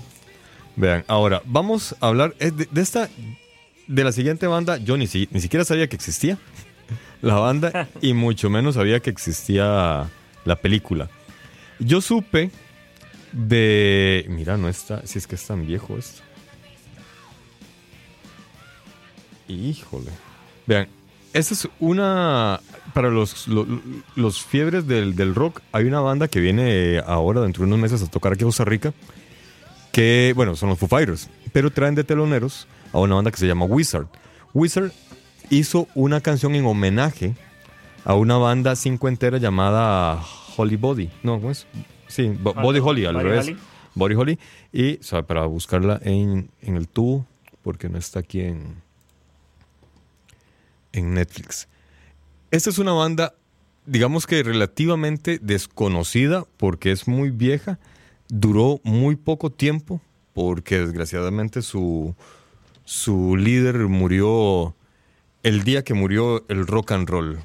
Vean, 0.77 1.05
ahora 1.09 1.43
vamos 1.45 1.97
a 2.01 2.07
hablar 2.07 2.35
eh, 2.39 2.53
de, 2.53 2.69
de 2.71 2.81
esta, 2.81 3.09
de 3.89 4.05
la 4.05 4.13
siguiente 4.13 4.47
banda. 4.47 4.77
Yo 4.79 4.97
ni, 4.97 5.07
si- 5.09 5.29
ni 5.33 5.41
siquiera 5.41 5.65
sabía 5.65 5.89
que 5.89 5.97
existía 5.97 6.39
la 7.21 7.35
banda 7.35 7.89
y 8.01 8.13
mucho 8.13 8.49
menos 8.49 8.77
sabía 8.77 9.01
que 9.01 9.11
existía 9.11 10.09
la 10.45 10.57
película. 10.57 11.11
Yo 11.81 12.01
supe 12.01 12.51
de, 13.33 14.25
mira, 14.29 14.57
no 14.57 14.69
está, 14.69 15.07
si 15.07 15.19
es 15.19 15.27
que 15.27 15.35
es 15.37 15.47
tan 15.47 15.67
viejo 15.67 15.97
esto. 15.97 16.23
Híjole. 19.49 20.11
Vean, 20.67 20.89
esta 21.33 21.55
es 21.55 21.69
una. 21.81 22.61
Para 22.95 23.11
los, 23.11 23.49
lo- 23.49 23.67
los 24.17 24.43
fiebres 24.45 24.87
del, 24.87 25.15
del 25.17 25.35
rock, 25.35 25.61
hay 25.73 25.85
una 25.85 26.01
banda 26.01 26.29
que 26.29 26.41
viene 26.41 27.01
ahora, 27.07 27.41
dentro 27.43 27.63
de 27.63 27.69
unos 27.69 27.79
meses, 27.79 28.03
a 28.03 28.07
tocar 28.11 28.33
aquí 28.33 28.43
a 28.43 28.47
Costa 28.47 28.65
Rica. 28.65 28.93
Que, 29.93 30.33
bueno, 30.37 30.55
son 30.57 30.69
los 30.69 30.79
Foo 30.79 30.89
Fighters. 30.89 31.29
Pero 31.53 31.71
traen 31.71 31.95
de 31.95 32.05
teloneros 32.05 32.67
a 32.93 32.99
una 32.99 33.15
banda 33.15 33.31
que 33.31 33.39
se 33.39 33.47
llama 33.47 33.65
Wizard. 33.65 34.07
Wizard 34.53 34.93
hizo 35.51 35.89
una 35.95 36.21
canción 36.21 36.55
en 36.55 36.67
homenaje 36.67 37.35
a 38.05 38.15
una 38.15 38.37
banda 38.37 38.77
cincuentera 38.77 39.39
llamada 39.39 40.23
Holy 40.57 40.77
Body. 40.77 41.11
No, 41.23 41.37
¿cómo 41.37 41.51
es? 41.51 41.67
Sí, 42.09 42.29
Bo- 42.41 42.55
Ah, 42.57 42.63
Body 42.63 42.81
Holly, 42.81 43.05
al 43.05 43.15
Body 43.15 43.25
revés. 43.25 43.47
Holly. 43.47 43.57
Body 43.95 44.15
Holly. 44.15 44.39
Y, 44.73 44.97
o 44.99 45.03
sea, 45.03 45.23
para 45.23 45.45
buscarla 45.47 46.01
en, 46.03 46.51
en 46.63 46.77
el 46.77 46.89
tubo, 46.89 47.27
porque 47.63 47.89
no 47.89 47.99
está 47.99 48.21
aquí 48.21 48.41
en, 48.41 48.77
en 50.93 51.15
Netflix. 51.15 51.69
Esta 52.51 52.71
es 52.71 52.79
una 52.79 52.93
banda, 52.93 53.35
digamos 53.87 54.27
que 54.27 54.43
relativamente 54.43 55.39
desconocida, 55.41 56.45
porque 56.57 56.93
es 56.93 57.07
muy 57.09 57.31
vieja. 57.31 57.79
Duró 58.29 58.81
muy 58.85 59.17
poco 59.17 59.51
tiempo, 59.51 60.01
porque 60.35 60.79
desgraciadamente 60.79 61.63
su, 61.63 62.15
su 62.85 63.37
líder 63.37 63.77
murió 63.89 64.75
el 65.43 65.65
día 65.65 65.83
que 65.85 65.95
murió 65.95 66.45
el 66.49 66.67
rock 66.67 66.93
and 66.93 67.09
roll. 67.09 67.39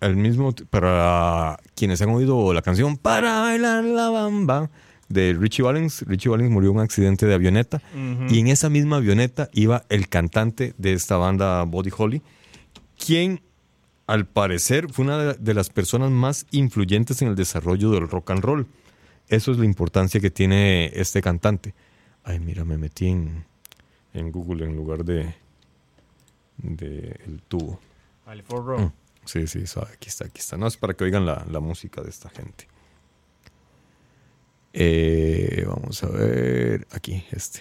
El 0.00 0.16
mismo, 0.16 0.54
para 0.70 1.58
quienes 1.74 2.02
han 2.02 2.10
oído 2.10 2.52
la 2.52 2.60
canción 2.62 2.96
Para 2.98 3.40
bailar 3.40 3.82
la 3.84 4.10
bamba 4.10 4.70
de 5.08 5.34
Richie 5.38 5.62
Valens, 5.62 6.02
Richie 6.02 6.28
Valens 6.30 6.50
murió 6.50 6.70
en 6.70 6.76
un 6.76 6.82
accidente 6.82 7.26
de 7.26 7.34
avioneta 7.34 7.80
y 8.28 8.40
en 8.40 8.48
esa 8.48 8.68
misma 8.68 8.96
avioneta 8.96 9.48
iba 9.52 9.84
el 9.88 10.08
cantante 10.08 10.74
de 10.78 10.92
esta 10.92 11.16
banda 11.16 11.62
Body 11.62 11.90
Holly, 11.96 12.22
quien 12.98 13.40
al 14.08 14.26
parecer 14.26 14.88
fue 14.92 15.04
una 15.04 15.34
de- 15.34 15.54
las 15.54 15.70
personas 15.70 16.10
más 16.10 16.46
influyentes 16.50 17.22
en 17.22 17.28
el 17.28 17.34
desarrollo 17.36 17.90
del 17.92 18.08
rock 18.08 18.30
and 18.32 18.42
roll. 18.44 18.66
Eso 19.28 19.50
es 19.52 19.58
la 19.58 19.64
importancia 19.64 20.20
que 20.20 20.30
tiene 20.30 20.90
este 20.94 21.22
cantante. 21.22 21.74
Ay, 22.22 22.38
mira, 22.40 22.64
me 22.64 22.76
metí 22.76 23.08
en, 23.08 23.44
en 24.12 24.30
Google 24.32 24.64
en 24.66 24.76
lugar 24.76 25.04
de, 25.04 25.34
de 26.58 27.16
el 27.26 27.42
tubo. 27.48 27.78
Vale, 28.26 28.42
for. 28.42 28.80
Mm, 28.80 28.92
Sí, 29.26 29.46
sí, 29.46 29.66
sabe, 29.66 29.88
aquí 29.92 30.08
está, 30.08 30.26
aquí 30.26 30.38
está. 30.40 30.56
No, 30.56 30.66
es 30.66 30.76
para 30.76 30.94
que 30.94 31.04
oigan 31.04 31.26
la, 31.26 31.44
la 31.50 31.60
música 31.60 32.00
de 32.02 32.10
esta 32.10 32.30
gente. 32.30 32.66
Eh, 34.72 35.64
vamos 35.66 36.02
a 36.04 36.08
ver, 36.08 36.86
aquí, 36.92 37.24
este. 37.30 37.60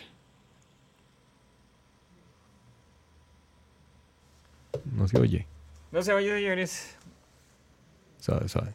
No 4.93 5.07
se 5.07 5.19
oye, 5.19 5.47
No 5.91 6.01
se 6.01 6.13
oye, 6.13 6.35
señores. 6.35 6.95
sabe, 8.19 8.47
sabe. 8.47 8.73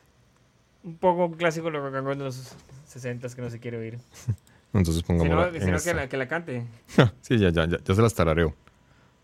Un 0.83 0.97
poco 0.97 1.27
un 1.27 1.35
clásico 1.35 1.71
lo 1.71 1.91
que 1.93 1.99
en 1.99 2.19
los 2.19 2.55
60 2.87 3.29
que 3.29 3.43
no 3.43 3.51
se 3.51 3.61
quiere 3.61 3.77
oír. 3.79 3.99
Entonces 4.73 4.97
Si 4.97 5.03
pongámosla 5.03 5.51
no, 5.51 5.53
si 5.61 5.71
no, 5.71 5.79
que, 5.81 5.95
la, 5.95 6.09
que 6.09 6.17
la 6.17 6.29
cante. 6.29 6.67
sí, 7.21 7.39
ya, 7.39 7.51
ya, 7.51 7.67
ya, 7.67 7.79
ya 7.83 7.95
se 7.95 8.03
las 8.03 8.15
tarareo. 8.15 8.55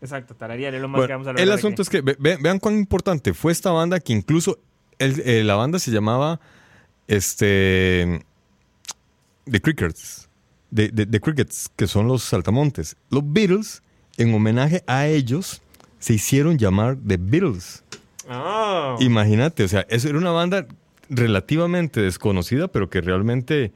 Exacto, 0.01 0.35
tararía, 0.35 0.71
lo 0.71 0.87
más 0.87 1.05
que 1.07 1.13
vamos 1.13 1.27
a 1.27 1.31
el 1.31 1.51
asunto 1.51 1.81
es 1.81 1.89
que 1.89 2.01
ve- 2.01 2.15
ve- 2.19 2.37
vean 2.39 2.59
cuán 2.59 2.77
importante 2.77 3.33
fue 3.33 3.51
esta 3.51 3.71
banda 3.71 3.99
que 3.99 4.13
incluso 4.13 4.59
el- 4.99 5.21
eh, 5.25 5.43
la 5.43 5.55
banda 5.55 5.79
se 5.79 5.89
llamaba 5.91 6.39
este 7.07 8.21
The 9.49 9.61
Crickets, 9.61 10.29
The 10.73 11.19
Crickets, 11.21 11.69
que 11.75 11.87
son 11.87 12.07
los 12.07 12.23
saltamontes. 12.23 12.95
Los 13.09 13.23
Beatles, 13.25 13.81
en 14.17 14.33
homenaje 14.33 14.83
a 14.87 15.07
ellos, 15.07 15.61
se 15.99 16.13
hicieron 16.13 16.57
llamar 16.57 16.97
The 17.07 17.17
Beatles. 17.17 17.83
Ah. 18.29 18.97
Imagínate, 18.99 19.63
o 19.63 19.67
sea, 19.67 19.85
eso 19.89 20.09
era 20.09 20.17
una 20.17 20.31
banda 20.31 20.67
relativamente 21.09 22.01
desconocida, 22.01 22.67
pero 22.67 22.89
que 22.89 22.99
realmente 22.99 23.71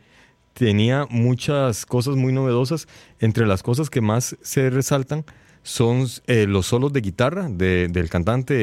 tenía 0.54 1.08
muchas 1.10 1.86
cosas 1.86 2.18
muy 2.18 2.34
novedosas. 2.34 2.88
Entre 3.20 3.48
las 3.48 3.64
cosas 3.64 3.90
que 3.90 4.02
más 4.02 4.36
se 4.42 4.70
resaltan 4.70 5.24
son 5.64 6.08
eh, 6.28 6.46
los 6.48 6.66
solos 6.68 6.92
de 6.94 7.02
guitarra 7.02 7.48
de- 7.50 7.88
del 7.88 8.10
cantante 8.10 8.56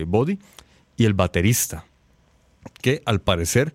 eh, 0.00 0.04
Body 0.06 0.38
y 0.96 1.04
el 1.04 1.14
baterista, 1.14 1.84
que 2.82 3.02
al 3.04 3.20
parecer 3.20 3.74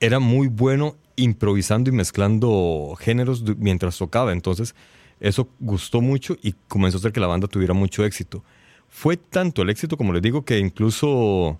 era 0.00 0.18
muy 0.18 0.48
bueno 0.48 0.96
improvisando 1.16 1.90
y 1.90 1.92
mezclando 1.92 2.96
géneros 2.98 3.44
mientras 3.58 3.98
tocaba. 3.98 4.32
Entonces, 4.32 4.74
eso 5.20 5.48
gustó 5.60 6.00
mucho 6.00 6.36
y 6.42 6.54
comenzó 6.68 6.96
a 6.96 7.00
hacer 7.00 7.12
que 7.12 7.20
la 7.20 7.26
banda 7.28 7.46
tuviera 7.46 7.74
mucho 7.74 8.04
éxito. 8.04 8.42
Fue 8.88 9.16
tanto 9.16 9.62
el 9.62 9.70
éxito, 9.70 9.96
como 9.96 10.12
les 10.12 10.20
digo, 10.22 10.44
que 10.44 10.58
incluso 10.58 11.58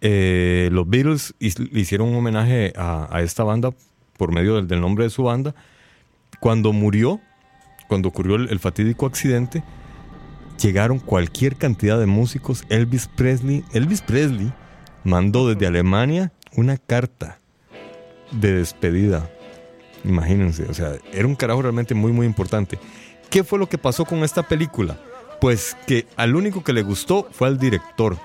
eh, 0.00 0.68
los 0.72 0.88
Beatles 0.88 1.34
hicieron 1.38 2.08
un 2.08 2.16
homenaje 2.16 2.72
a, 2.76 3.20
esta 3.22 3.44
banda 3.44 3.70
por 4.18 4.32
medio 4.32 4.60
del 4.60 4.80
nombre 4.80 5.04
de 5.04 5.10
su 5.10 5.22
banda. 5.22 5.54
Cuando 6.40 6.72
murió, 6.72 7.20
cuando 7.88 8.08
ocurrió 8.08 8.36
el, 8.36 8.48
el 8.50 8.58
fatídico 8.58 9.06
accidente, 9.06 9.62
llegaron 10.60 10.98
cualquier 10.98 11.56
cantidad 11.56 11.98
de 11.98 12.06
músicos. 12.06 12.64
Elvis 12.68 13.08
Presley, 13.08 13.64
Elvis 13.72 14.02
Presley 14.02 14.52
mandó 15.04 15.48
desde 15.48 15.66
Alemania 15.66 16.32
una 16.56 16.76
carta 16.76 17.38
de 18.30 18.52
despedida. 18.54 19.30
Imagínense, 20.04 20.64
o 20.64 20.74
sea, 20.74 20.94
era 21.12 21.26
un 21.26 21.34
carajo 21.34 21.62
realmente 21.62 21.94
muy, 21.94 22.12
muy 22.12 22.26
importante. 22.26 22.78
¿Qué 23.30 23.42
fue 23.42 23.58
lo 23.58 23.68
que 23.68 23.78
pasó 23.78 24.04
con 24.04 24.22
esta 24.22 24.42
película? 24.42 24.98
Pues 25.40 25.76
que 25.86 26.06
al 26.16 26.36
único 26.36 26.62
que 26.62 26.72
le 26.72 26.82
gustó 26.82 27.28
fue 27.30 27.48
al 27.48 27.58
director 27.58 28.16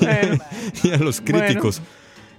Bueno, 0.00 0.38
y 0.82 0.90
a 0.90 0.98
los 0.98 1.20
críticos. 1.20 1.80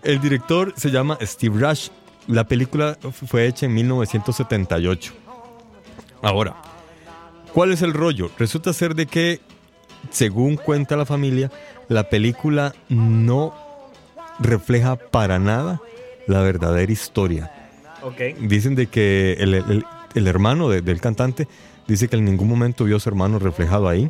El 0.04 0.20
director 0.20 0.74
se 0.76 0.90
llama 0.90 1.18
Steve 1.22 1.60
Rush. 1.60 1.90
La 2.32 2.46
película 2.46 2.98
fue 3.12 3.46
hecha 3.48 3.65
en 3.65 3.74
1978. 3.74 5.13
Ahora, 6.22 6.56
¿cuál 7.54 7.72
es 7.72 7.82
el 7.82 7.94
rollo? 7.94 8.30
Resulta 8.38 8.72
ser 8.74 8.96
de 8.96 9.06
que, 9.06 9.41
según 10.12 10.56
cuenta 10.56 10.96
la 10.96 11.06
familia, 11.06 11.52
la 11.89 12.10
película 12.10 12.74
no 12.89 13.54
refleja 14.39 14.96
para 14.96 15.39
nada 15.39 15.82
la 16.28 16.41
verdadera 16.41 16.91
historia. 16.91 17.52
Dicen 18.39 18.76
de 18.76 18.88
que 18.88 19.34
el, 19.34 19.54
el- 19.56 19.86
el 20.15 20.28
hermano 20.28 20.70
de- 20.70 20.82
del 20.82 21.00
cantante 21.02 21.48
dice 21.88 22.08
que 22.08 22.15
en 22.15 22.26
ningún 22.26 22.48
momento 22.48 22.86
vio 22.86 22.98
a 22.98 23.00
su 23.00 23.10
hermano 23.10 23.39
reflejado 23.39 23.88
ahí. 23.89 24.10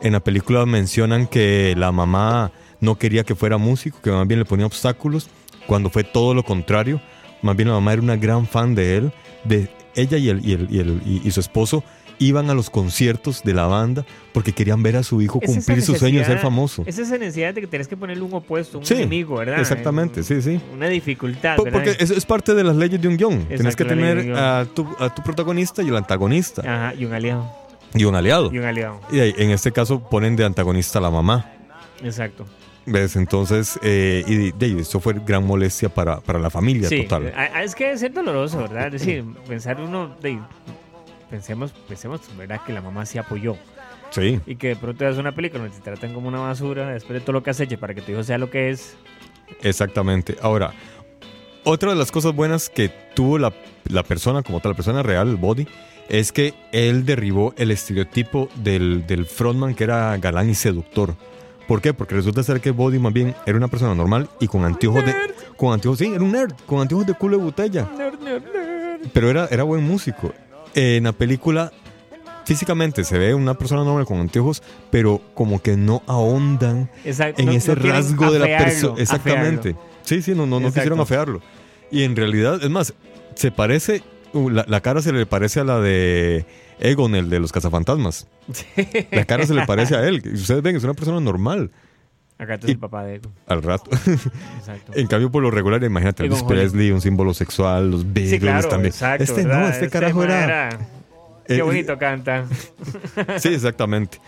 En 0.00 0.12
la 0.12 0.20
película 0.20 0.64
mencionan 0.66 1.26
que 1.26 1.74
la 1.76 1.92
mamá 1.92 2.50
no 2.80 2.96
quería 2.98 3.24
que 3.24 3.34
fuera 3.34 3.58
músico, 3.58 3.98
que 4.02 4.10
más 4.10 4.26
bien 4.26 4.40
le 4.40 4.44
ponía 4.46 4.66
obstáculos, 4.66 5.28
cuando 5.66 5.90
fue 5.90 6.02
todo 6.04 6.34
lo 6.34 6.42
contrario. 6.42 7.00
Más 7.42 7.56
bien 7.56 7.68
la 7.68 7.74
mamá 7.74 7.92
era 7.92 8.02
una 8.02 8.16
gran 8.16 8.46
fan 8.46 8.74
de 8.74 8.96
él. 8.96 9.12
De 9.44 9.68
ella 9.94 10.16
y, 10.18 10.28
el, 10.28 10.46
y, 10.46 10.52
el- 10.52 10.68
y 10.70 10.78
el- 10.78 11.02
y- 11.04 11.20
y 11.26 11.30
su 11.32 11.40
esposo 11.40 11.84
iban 12.18 12.48
a 12.50 12.54
los 12.54 12.70
conciertos 12.70 13.42
de 13.42 13.52
la 13.52 13.66
banda 13.66 14.06
porque 14.32 14.52
querían 14.52 14.80
ver 14.82 14.94
a 14.96 15.02
su 15.02 15.20
hijo 15.20 15.40
Es 15.42 15.50
esa 15.50 15.58
cumplir 15.58 15.82
su 15.82 15.96
sueño 15.96 16.20
de 16.20 16.24
ser 16.24 16.38
famoso. 16.38 16.84
Es 16.86 16.96
esa 16.98 17.18
necesidad 17.18 17.52
de 17.52 17.60
que 17.62 17.66
tenés 17.66 17.88
que 17.88 17.96
ponerle 17.96 18.22
un 18.22 18.32
opuesto, 18.32 18.78
un 18.78 18.86
Sí, 18.86 18.94
enemigo, 18.94 19.36
¿verdad? 19.38 19.58
exactamente, 19.58 20.20
Un- 20.20 20.24
sí, 20.26 20.40
sí. 20.40 20.60
Una 20.72 20.86
dificultad. 20.88 21.56
Porque 21.56 21.96
es, 21.98 22.10
es 22.10 22.24
parte 22.24 22.54
de 22.54 22.62
las 22.62 22.76
leyes 22.76 23.00
de 23.02 23.08
un 23.08 23.16
guion. 23.16 23.38
Tienes 23.46 23.60
Exacto, 23.60 23.86
que 23.88 23.96
ley 23.96 24.04
de 24.04 24.14
tener 24.22 24.36
a 24.36 24.64
tu, 24.66 24.86
a 25.00 25.12
tu 25.12 25.22
protagonista 25.22 25.82
y 25.82 25.88
el 25.88 25.96
antagonista. 25.96 26.62
Ajá, 26.62 26.94
y 26.94 27.04
un 27.06 27.12
aliado. 27.12 27.50
Y 27.94 28.04
un 28.04 28.14
aliado. 28.14 28.50
Y 28.52 28.58
un 28.58 28.64
aliado. 28.66 29.00
Y 29.10 29.18
ahí, 29.18 29.34
en 29.36 29.50
este 29.50 29.72
caso 29.72 30.00
ponen 30.08 30.36
de 30.36 30.44
antagonista 30.44 31.00
a 31.00 31.02
la 31.02 31.10
mamá. 31.10 31.50
Exacto. 32.04 32.46
¿Ves? 32.84 33.14
Entonces, 33.16 33.78
eh, 33.82 34.24
y 34.26 34.50
de, 34.52 34.80
esto 34.80 34.98
fue 34.98 35.14
gran 35.24 35.46
molestia 35.46 35.88
para, 35.88 36.20
para 36.20 36.38
la 36.38 36.50
familia 36.50 36.88
Sí, 36.88 37.02
total. 37.04 37.32
es 37.62 37.74
que 37.74 37.92
es 37.92 38.00
ser 38.00 38.12
doloroso, 38.12 38.58
¿verdad? 38.58 38.86
Es 38.86 38.92
decir, 38.92 39.24
pensar 39.46 39.80
uno, 39.80 40.16
de, 40.20 40.38
pensemos, 41.30 41.72
pensemos, 41.88 42.20
¿verdad? 42.36 42.60
Que 42.66 42.72
la 42.72 42.80
mamá 42.80 43.06
sí 43.06 43.18
apoyó. 43.18 43.56
Sí, 44.10 44.40
Y 44.46 44.56
que 44.56 44.68
de 44.68 44.76
pronto 44.76 45.08
es 45.08 45.16
una 45.16 45.32
película 45.32 45.62
donde 45.62 45.76
te 45.76 45.82
tratan 45.82 46.12
como 46.12 46.28
una 46.28 46.40
basura 46.40 46.88
después 46.88 47.14
de 47.14 47.20
todo 47.20 47.32
lo 47.32 47.42
que 47.42 47.50
has 47.50 47.60
hecho 47.60 47.78
para 47.78 47.94
que 47.94 48.02
tu 48.02 48.12
hijo 48.12 48.22
sea 48.22 48.36
lo 48.36 48.50
que 48.50 48.70
es. 48.70 48.96
exactamente. 49.62 50.36
Ahora, 50.42 50.72
otra 51.64 51.90
de 51.90 51.96
las 51.96 52.10
cosas 52.10 52.34
buenas 52.34 52.68
que 52.68 52.90
tuvo 53.14 53.38
la, 53.38 53.52
la 53.88 54.02
persona, 54.02 54.42
como 54.42 54.60
tal, 54.60 54.72
la 54.72 54.76
persona 54.76 55.02
real, 55.02 55.28
el 55.28 55.36
body, 55.36 55.66
es 56.08 56.32
que 56.32 56.52
él 56.72 57.06
derribó 57.06 57.54
el 57.56 57.70
estereotipo 57.70 58.48
del, 58.56 59.06
del 59.06 59.24
frontman 59.24 59.74
que 59.74 59.84
era 59.84 60.16
galán 60.18 60.50
y 60.50 60.54
seductor. 60.54 61.14
¿Por 61.68 61.80
qué? 61.80 61.94
Porque 61.94 62.14
resulta 62.14 62.42
ser 62.42 62.60
que 62.60 62.70
Body 62.70 62.98
más 62.98 63.12
bien 63.12 63.34
era 63.46 63.56
una 63.56 63.68
persona 63.68 63.94
normal 63.94 64.28
y 64.40 64.46
con 64.48 64.64
anteojos 64.64 65.04
de... 65.06 65.14
Con 65.56 65.72
anteojos, 65.72 65.98
sí, 65.98 66.06
era 66.06 66.22
un 66.22 66.32
nerd, 66.32 66.52
con 66.66 66.80
anteojos 66.80 67.06
de 67.06 67.14
culo 67.14 67.38
de 67.38 67.44
botella. 67.44 67.88
Pero 69.12 69.30
era, 69.30 69.46
era 69.50 69.62
buen 69.62 69.82
músico. 69.84 70.32
En 70.74 71.04
la 71.04 71.12
película, 71.12 71.72
físicamente 72.44 73.04
se 73.04 73.18
ve 73.18 73.34
una 73.34 73.54
persona 73.54 73.84
normal 73.84 74.06
con 74.06 74.18
anteojos, 74.18 74.62
pero 74.90 75.20
como 75.34 75.60
que 75.62 75.76
no 75.76 76.02
ahondan 76.06 76.90
Exacto. 77.04 77.40
en 77.40 77.46
no- 77.46 77.52
ese 77.52 77.76
no 77.76 77.82
rasgo 77.82 78.30
de 78.32 78.38
la 78.38 78.58
persona. 78.58 78.94
Exactamente. 79.00 79.70
afearlo. 79.70 79.92
Sí, 80.02 80.22
sí, 80.22 80.32
no, 80.32 80.46
no, 80.46 80.58
no 80.58 80.68
Exacto. 80.68 80.74
quisieron 80.74 81.00
afearlo. 81.00 81.40
Y 81.90 82.02
en 82.04 82.16
realidad, 82.16 82.58
es 82.62 82.70
más, 82.70 82.94
se 83.34 83.50
parece, 83.52 84.02
uh, 84.32 84.48
la, 84.50 84.64
la 84.66 84.80
cara 84.80 85.02
se 85.02 85.12
le 85.12 85.26
parece 85.26 85.60
a 85.60 85.64
la 85.64 85.78
de 85.80 86.44
Egon, 86.82 87.14
el 87.14 87.30
de 87.30 87.38
los 87.38 87.52
cazafantasmas. 87.52 88.26
La 89.12 89.24
cara 89.24 89.46
se 89.46 89.54
le 89.54 89.64
parece 89.66 89.94
a 89.94 90.06
él. 90.06 90.22
Ustedes 90.34 90.62
ven, 90.62 90.76
es 90.76 90.84
una 90.84 90.94
persona 90.94 91.20
normal 91.20 91.70
Acá 92.38 92.54
es 92.56 92.64
el 92.64 92.78
papá 92.78 93.04
de 93.04 93.16
Egon. 93.16 93.32
al 93.46 93.62
rato. 93.62 93.90
Exacto. 93.92 94.92
en 94.94 95.06
cambio, 95.06 95.30
por 95.30 95.44
lo 95.44 95.50
regular, 95.52 95.82
imagínate, 95.84 96.24
Elvis 96.24 96.42
Presley, 96.42 96.90
un 96.90 97.00
símbolo 97.00 97.34
sexual, 97.34 97.92
los 97.92 98.04
Beatles 98.04 98.30
Sí, 98.30 98.40
claro, 98.40 98.68
también. 98.68 98.92
exacto. 98.92 99.22
este 99.22 99.44
no, 99.44 99.50
¿verdad? 99.50 99.70
este 99.70 99.88
carajo 99.90 100.18
ma 100.18 100.24
era... 100.24 100.78
Qué 101.46 101.56
eh, 101.56 101.62
bonito 101.62 101.96
canta. 101.98 102.46
Sí, 103.38 103.48
exactamente. 103.48 104.18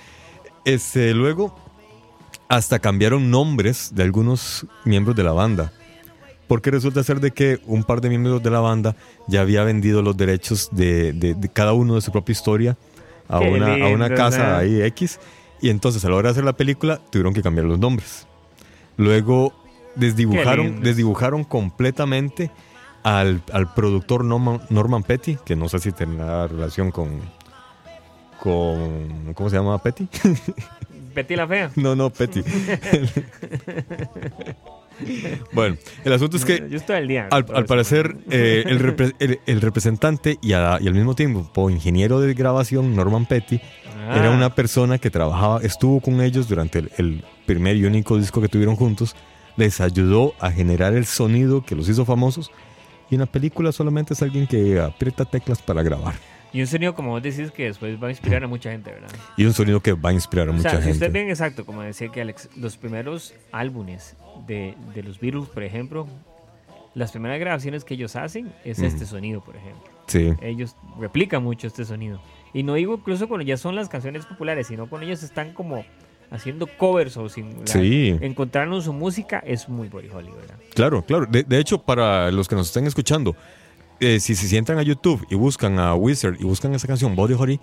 Este, 0.64 1.12
luego, 1.12 1.58
hasta 2.48 2.78
cambiaron 2.78 3.30
nombres 3.30 3.90
de 3.94 4.04
algunos 4.04 4.66
miembros 4.84 5.16
de 5.16 5.24
la 5.24 5.32
banda. 5.32 5.72
Porque 6.46 6.70
resulta 6.70 7.02
ser 7.02 7.20
de 7.20 7.30
que 7.30 7.58
un 7.66 7.84
par 7.84 8.00
de 8.00 8.08
miembros 8.10 8.42
de 8.42 8.50
la 8.50 8.60
banda 8.60 8.94
ya 9.28 9.40
había 9.40 9.64
vendido 9.64 10.02
los 10.02 10.16
derechos 10.16 10.68
de, 10.72 11.12
de- 11.12 11.34
de 11.34 11.48
cada 11.48 11.72
uno 11.72 11.94
de 11.94 12.00
su 12.02 12.12
propia 12.12 12.32
historia 12.32 12.76
a 13.28 13.40
una, 13.40 13.72
a 13.72 13.88
una 13.88 14.08
lindo, 14.08 14.14
casa 14.14 14.50
¿no? 14.50 14.56
ahí 14.56 14.82
X. 14.82 15.18
Y 15.62 15.70
entonces 15.70 16.04
a 16.04 16.10
la 16.10 16.16
hora 16.16 16.28
de 16.28 16.32
hacer 16.32 16.44
la 16.44 16.52
película 16.52 17.00
tuvieron 17.10 17.32
que 17.32 17.42
cambiar 17.42 17.66
los 17.66 17.78
nombres. 17.78 18.26
Luego 18.98 19.54
desdibujaron, 19.94 20.82
desdibujaron 20.82 21.44
completamente 21.44 22.50
al, 23.02 23.40
al 23.52 23.72
productor 23.72 24.24
Norman, 24.24 24.60
Norman 24.68 25.02
Petty, 25.02 25.38
que 25.44 25.56
no 25.56 25.68
sé 25.70 25.78
si 25.78 25.92
tendrá 25.92 26.46
relación 26.46 26.90
con, 26.90 27.20
con... 28.40 29.32
¿Cómo 29.34 29.48
se 29.50 29.56
llama 29.56 29.78
Petty? 29.82 30.06
Betty 31.14 31.36
la 31.36 31.46
fea. 31.46 31.70
No, 31.76 31.94
no, 31.94 32.10
Petty. 32.10 32.42
bueno, 35.52 35.76
el 36.04 36.12
asunto 36.12 36.36
es 36.36 36.44
que 36.44 36.66
Yo 36.70 36.76
estoy 36.76 36.96
al 36.96 37.08
día. 37.08 37.28
al, 37.30 37.44
todo 37.44 37.56
al 37.56 37.64
eso. 37.64 37.68
parecer 37.68 38.16
eh, 38.30 38.64
el, 38.68 38.80
repre- 38.80 39.14
el- 39.18 39.40
el 39.46 39.60
representante 39.60 40.38
y, 40.42 40.52
a- 40.52 40.78
y 40.80 40.86
al 40.88 40.94
mismo 40.94 41.14
tiempo 41.14 41.70
ingeniero 41.70 42.20
de 42.20 42.34
grabación, 42.34 42.94
Norman 42.96 43.26
Petty, 43.26 43.60
Ah, 44.06 44.18
era 44.18 44.30
una 44.32 44.54
persona 44.54 44.98
que 44.98 45.08
trabajaba, 45.08 45.62
estuvo 45.62 45.98
con 46.00 46.20
ellos 46.20 46.46
durante 46.46 46.80
el, 46.80 46.90
el 46.98 47.24
primer 47.46 47.76
y 47.76 47.84
único 47.86 48.18
disco 48.18 48.40
que 48.42 48.48
tuvieron 48.48 48.76
juntos, 48.76 49.16
les 49.56 49.80
ayudó 49.80 50.34
a 50.40 50.50
generar 50.50 50.92
el 50.94 51.06
sonido 51.06 51.64
que 51.64 51.74
los 51.74 51.88
hizo 51.88 52.04
famosos 52.04 52.50
y 53.08 53.14
en 53.14 53.20
la 53.20 53.26
película 53.26 53.72
solamente 53.72 54.12
es 54.12 54.20
alguien 54.20 54.46
que 54.46 54.78
aprieta 54.78 55.24
teclas 55.24 55.62
para 55.62 55.82
grabar. 55.82 56.16
Y 56.54 56.60
un 56.60 56.66
sonido, 56.68 56.94
como 56.94 57.10
vos 57.10 57.22
decís, 57.22 57.50
que 57.50 57.64
después 57.64 58.02
va 58.02 58.06
a 58.06 58.10
inspirar 58.10 58.44
a 58.44 58.46
mucha 58.46 58.70
gente, 58.70 58.90
¿verdad? 58.92 59.10
Y 59.36 59.44
un 59.44 59.52
sonido 59.52 59.80
que 59.80 59.92
va 59.92 60.10
a 60.10 60.12
inspirar 60.12 60.46
a 60.48 60.52
O 60.52 60.54
mucha 60.54 60.70
sea, 60.70 60.78
si 60.78 60.84
gente. 60.84 60.92
ustedes 60.92 61.12
ven 61.12 61.28
exacto, 61.28 61.66
como 61.66 61.82
decía 61.82 62.08
que 62.10 62.20
Alex, 62.20 62.48
los 62.56 62.76
primeros 62.76 63.34
álbumes 63.50 64.16
de, 64.46 64.74
de 64.94 65.02
los 65.02 65.18
Beatles, 65.20 65.48
por 65.48 65.64
ejemplo, 65.64 66.06
las 66.94 67.10
primeras 67.10 67.40
grabaciones 67.40 67.84
que 67.84 67.94
ellos 67.94 68.14
hacen 68.16 68.52
es 68.64 68.78
Ujú. 68.78 68.86
este 68.86 69.04
sonido, 69.04 69.40
por 69.42 69.56
ejemplo. 69.56 69.82
Sí, 70.06 70.32
Ellos 70.42 70.76
replican 71.00 71.42
mucho 71.42 71.66
este 71.66 71.84
sonido. 71.84 72.20
Y 72.52 72.62
no 72.62 72.74
digo 72.74 72.94
incluso 72.94 73.26
cuando 73.26 73.44
ya 73.44 73.56
son 73.56 73.74
las 73.74 73.88
canciones 73.88 74.24
populares, 74.24 74.68
sino 74.68 74.86
cuando 74.88 75.06
ellos 75.08 75.22
están 75.24 75.52
como 75.54 75.84
haciendo 76.30 76.68
covers 76.68 77.16
o 77.16 77.28
sin 77.28 77.66
Sí. 77.66 78.16
encontraron 78.20 78.80
su 78.80 78.92
música, 78.92 79.42
es 79.44 79.68
muy 79.68 79.88
Body 79.88 80.08
Holly, 80.08 80.30
¿verdad? 80.30 80.54
Claro, 80.74 81.02
claro. 81.02 81.26
De, 81.26 81.42
de 81.42 81.58
hecho, 81.58 81.78
para 81.82 82.30
los 82.30 82.46
que 82.46 82.54
nos 82.54 82.68
estén 82.68 82.86
escuchando, 82.86 83.34
eh, 84.00 84.20
si 84.20 84.34
se 84.34 84.48
sientan 84.48 84.78
a 84.78 84.82
YouTube 84.82 85.26
y 85.30 85.34
buscan 85.34 85.78
a 85.78 85.94
Wizard 85.94 86.36
y 86.40 86.44
buscan 86.44 86.74
esa 86.74 86.86
canción 86.86 87.14
Body 87.16 87.34
Holly, 87.34 87.60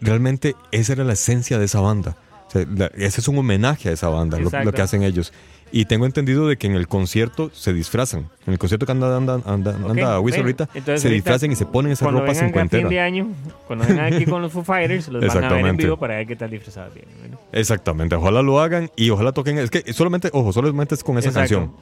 realmente 0.00 0.54
esa 0.72 0.92
era 0.94 1.04
la 1.04 1.14
esencia 1.14 1.58
de 1.58 1.64
esa 1.64 1.80
banda. 1.80 2.16
O 2.48 2.50
sea, 2.50 2.64
la- 2.74 2.86
ese 2.94 3.20
es 3.20 3.28
un 3.28 3.38
homenaje 3.38 3.88
a 3.88 3.92
esa 3.92 4.08
banda, 4.08 4.38
lo, 4.38 4.50
lo 4.62 4.72
que 4.72 4.82
hacen 4.82 5.02
ellos. 5.02 5.32
Y 5.72 5.86
tengo 5.86 6.06
entendido 6.06 6.46
de 6.46 6.56
que 6.56 6.68
en 6.68 6.74
el 6.76 6.86
concierto 6.86 7.50
se 7.52 7.72
disfrazan. 7.74 8.28
En 8.46 8.52
el 8.52 8.58
concierto 8.58 8.86
que 8.86 8.92
anda, 8.92 9.16
anda, 9.16 9.40
anda, 9.44 9.72
anda 9.74 10.20
Ok, 10.20 10.24
Wizard 10.24 10.42
ahorita, 10.42 10.68
entonces 10.74 11.02
se 11.02 11.08
ahorita, 11.08 11.14
disfrazan 11.14 11.50
y 11.50 11.56
se 11.56 11.66
ponen 11.66 11.90
esa 11.90 12.08
ropa 12.08 12.32
cincuentera. 12.36 12.88
de 12.88 13.00
año, 13.00 13.26
cuando 13.66 13.84
vengan 13.84 14.14
aquí 14.14 14.26
con 14.26 14.42
los 14.42 14.52
Foo 14.52 14.62
Fighters, 14.62 15.08
los 15.08 15.26
van 15.26 15.42
a 15.42 15.52
ver 15.52 15.66
en 15.66 15.76
vivo 15.76 15.96
para 15.96 16.14
ver 16.18 16.26
qué 16.28 16.36
tal 16.36 16.50
disfrazados 16.50 16.94
vienen. 16.94 17.12
¿verdad? 17.20 17.38
Exactamente, 17.52 18.14
ojalá 18.14 18.42
lo 18.42 18.60
hagan 18.60 18.92
y 18.94 19.10
ojalá 19.10 19.32
toquen. 19.32 19.58
Es 19.58 19.70
que 19.70 19.92
solamente, 19.92 20.30
ojo, 20.32 20.52
solamente 20.52 20.94
es 20.94 21.02
con 21.02 21.18
esa 21.18 21.30
Exacto. 21.30 21.56
canción. 21.56 21.72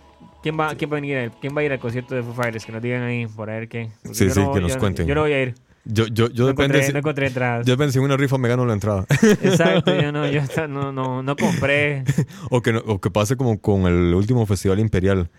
¿Quién 0.44 0.60
va, 0.60 0.74
quién, 0.76 0.90
va 0.92 0.98
a 0.98 1.00
venir 1.00 1.16
al- 1.16 1.32
¿Quién 1.40 1.56
va 1.56 1.62
a 1.62 1.64
ir 1.64 1.72
al 1.72 1.78
concierto 1.80 2.14
de 2.14 2.22
Foo 2.22 2.34
Fighters? 2.34 2.64
Que 2.66 2.70
nos 2.72 2.82
digan 2.82 3.02
ahí 3.02 3.26
por 3.26 3.48
a 3.50 3.54
ver 3.54 3.66
qué. 3.68 3.88
Porque 4.02 4.14
Sí, 4.16 4.30
sí, 4.30 4.38
no- 4.40 4.52
que 4.52 4.60
nos 4.60 4.74
yo- 4.74 4.78
cuenten. 4.78 5.06
Yo 5.06 5.14
no 5.16 5.22
voy 5.22 5.32
a 5.32 5.42
ir. 5.42 5.54
Yo, 5.86 6.06
yo, 6.06 6.28
yo 6.28 6.44
no, 6.44 6.46
depende. 6.48 6.64
encontré, 6.64 6.82
si- 6.84 6.92
no 6.92 6.98
encontré 6.98 7.26
entradas. 7.26 7.66
yo 7.66 7.72
depende 7.72 7.92
si 7.94 7.98
una 7.98 8.16
rifa 8.18 8.36
me 8.38 8.48
gano 8.48 8.64
la 8.66 8.74
entrada. 8.74 9.06
Exacto, 9.42 9.98
yo 9.98 10.12
no, 10.12 10.26
yo 10.30 10.40
no, 10.68 10.92
no, 10.92 11.22
no 11.22 11.34
compré. 11.36 12.04
O 12.50 12.60
que, 12.62 12.76
o 12.76 13.00
que 13.00 13.10
pase 13.10 13.36
como 13.36 13.58
con 13.58 13.86
el 13.86 14.14
último 14.14 14.44
Festival 14.46 14.78
Imperial. 14.80 15.30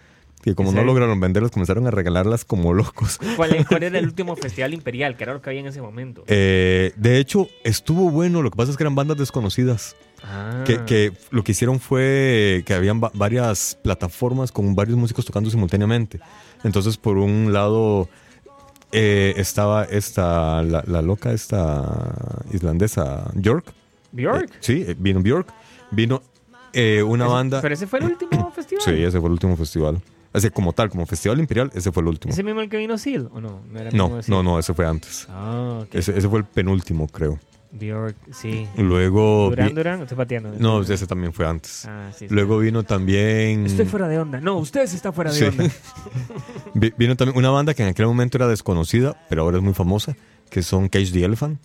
Que 0.44 0.54
como 0.54 0.70
¿En 0.70 0.76
no 0.76 0.84
lograron 0.84 1.20
venderlas, 1.20 1.52
comenzaron 1.52 1.88
a 1.88 1.92
regalarlas 1.92 2.46
como 2.46 2.74
locos. 2.74 3.20
¿Cuál, 3.36 3.66
cuál 3.68 3.84
era 3.84 3.98
el 4.00 4.06
último 4.12 4.36
festival 4.36 4.74
imperial? 4.76 5.18
Que 5.18 5.24
era 5.24 5.34
lo 5.34 5.42
que 5.42 5.50
había 5.50 5.62
en 5.62 5.68
ese 5.68 5.82
momento. 5.82 6.24
Eh, 6.28 6.94
de 6.98 7.18
hecho, 7.20 7.48
estuvo 7.64 8.12
bueno. 8.12 8.42
Lo 8.44 8.52
que 8.52 8.58
pasa 8.58 8.70
es 8.72 8.78
que 8.78 8.84
eran 8.84 8.94
bandas 8.94 9.18
desconocidas. 9.18 9.96
Ah. 10.24 10.64
Que, 10.66 10.84
que 10.86 11.14
lo 11.32 11.44
que 11.44 11.52
hicieron 11.52 11.80
fue 11.80 12.64
que 12.66 12.74
habían 12.74 13.02
va- 13.02 13.12
varias 13.14 13.78
plataformas 13.84 14.52
con 14.52 14.74
varios 14.76 14.98
músicos 14.98 15.26
tocando 15.26 15.50
simultáneamente. 15.50 16.20
Entonces, 16.64 16.98
por 16.98 17.18
un 17.18 17.54
lado, 17.54 18.10
eh, 18.92 19.34
estaba 19.38 19.84
esta, 19.84 20.64
la, 20.64 20.84
la 20.88 21.02
loca, 21.02 21.32
esta 21.32 22.44
islandesa, 22.52 23.32
York. 23.36 23.74
Bjork. 24.12 24.50
Eh, 24.50 24.58
sí, 24.62 24.86
eh, 24.88 24.96
vino 24.98 25.22
Bjork. 25.22 25.48
Vino 25.92 26.22
eh, 26.74 27.04
una 27.04 27.28
banda. 27.28 27.62
Pero 27.62 27.74
ese 27.74 27.86
fue 27.88 28.00
el 28.00 28.06
último 28.06 28.52
festival. 28.56 28.84
Sí, 28.84 28.92
ese 29.04 29.20
fue 29.20 29.28
el 29.28 29.34
último 29.34 29.56
festival. 29.58 30.02
Así 30.34 30.50
como 30.50 30.74
tal, 30.74 30.90
como 30.90 31.06
Festival 31.06 31.40
Imperial, 31.40 31.72
ese 31.74 31.94
fue 31.94 32.02
el 32.04 32.10
último. 32.10 32.34
¿Ese 32.34 32.44
mismo 32.44 32.60
el 32.60 32.68
que 32.68 32.76
vino 32.76 32.98
Seal 32.98 33.30
o 33.34 33.40
no? 33.40 33.62
No, 33.72 33.80
era 33.80 33.90
No, 33.92 34.44
no, 34.44 34.60
ese 34.60 34.74
fue 34.74 34.86
antes. 34.86 35.28
Ah. 35.30 35.86
Ese, 35.94 36.18
ese 36.18 36.28
fue 36.28 36.40
el 36.40 36.46
penúltimo, 36.46 37.08
creo. 37.08 37.40
Bjork, 37.78 38.16
sí. 38.32 38.68
Luego. 38.78 39.50
Durán, 39.50 39.76
Durán, 39.76 40.02
estoy 40.02 40.18
pateando. 40.18 40.54
No, 40.58 40.82
ese 40.82 41.06
también 41.08 41.34
fue 41.34 41.46
antes. 41.46 41.86
Ah, 41.86 42.10
sí, 42.18 42.28
sí. 42.28 42.34
Luego 42.34 42.60
vino 42.60 42.84
también. 42.84 43.66
Estoy 43.66 43.86
fuera 43.86 44.08
de 44.08 44.18
onda. 44.20 44.40
No, 44.40 44.58
usted 44.58 44.88
sí 44.88 44.96
está 44.96 45.12
fuera 45.12 45.32
de 45.32 45.38
Sí. 45.38 45.44
onda. 45.46 45.66
vi- 46.74 46.94
Vino 46.98 47.16
también 47.16 47.38
una 47.38 47.50
banda 47.50 47.74
que 47.74 47.84
en 47.84 47.90
aquel 47.90 48.06
momento 48.08 48.38
era 48.38 48.48
desconocida, 48.48 49.16
pero 49.30 49.42
ahora 49.44 49.58
es 49.58 49.64
muy 49.64 49.74
famosa, 49.74 50.16
que 50.50 50.62
son 50.64 50.88
Cage 50.90 51.12
the 51.12 51.24
Elephant. 51.26 51.60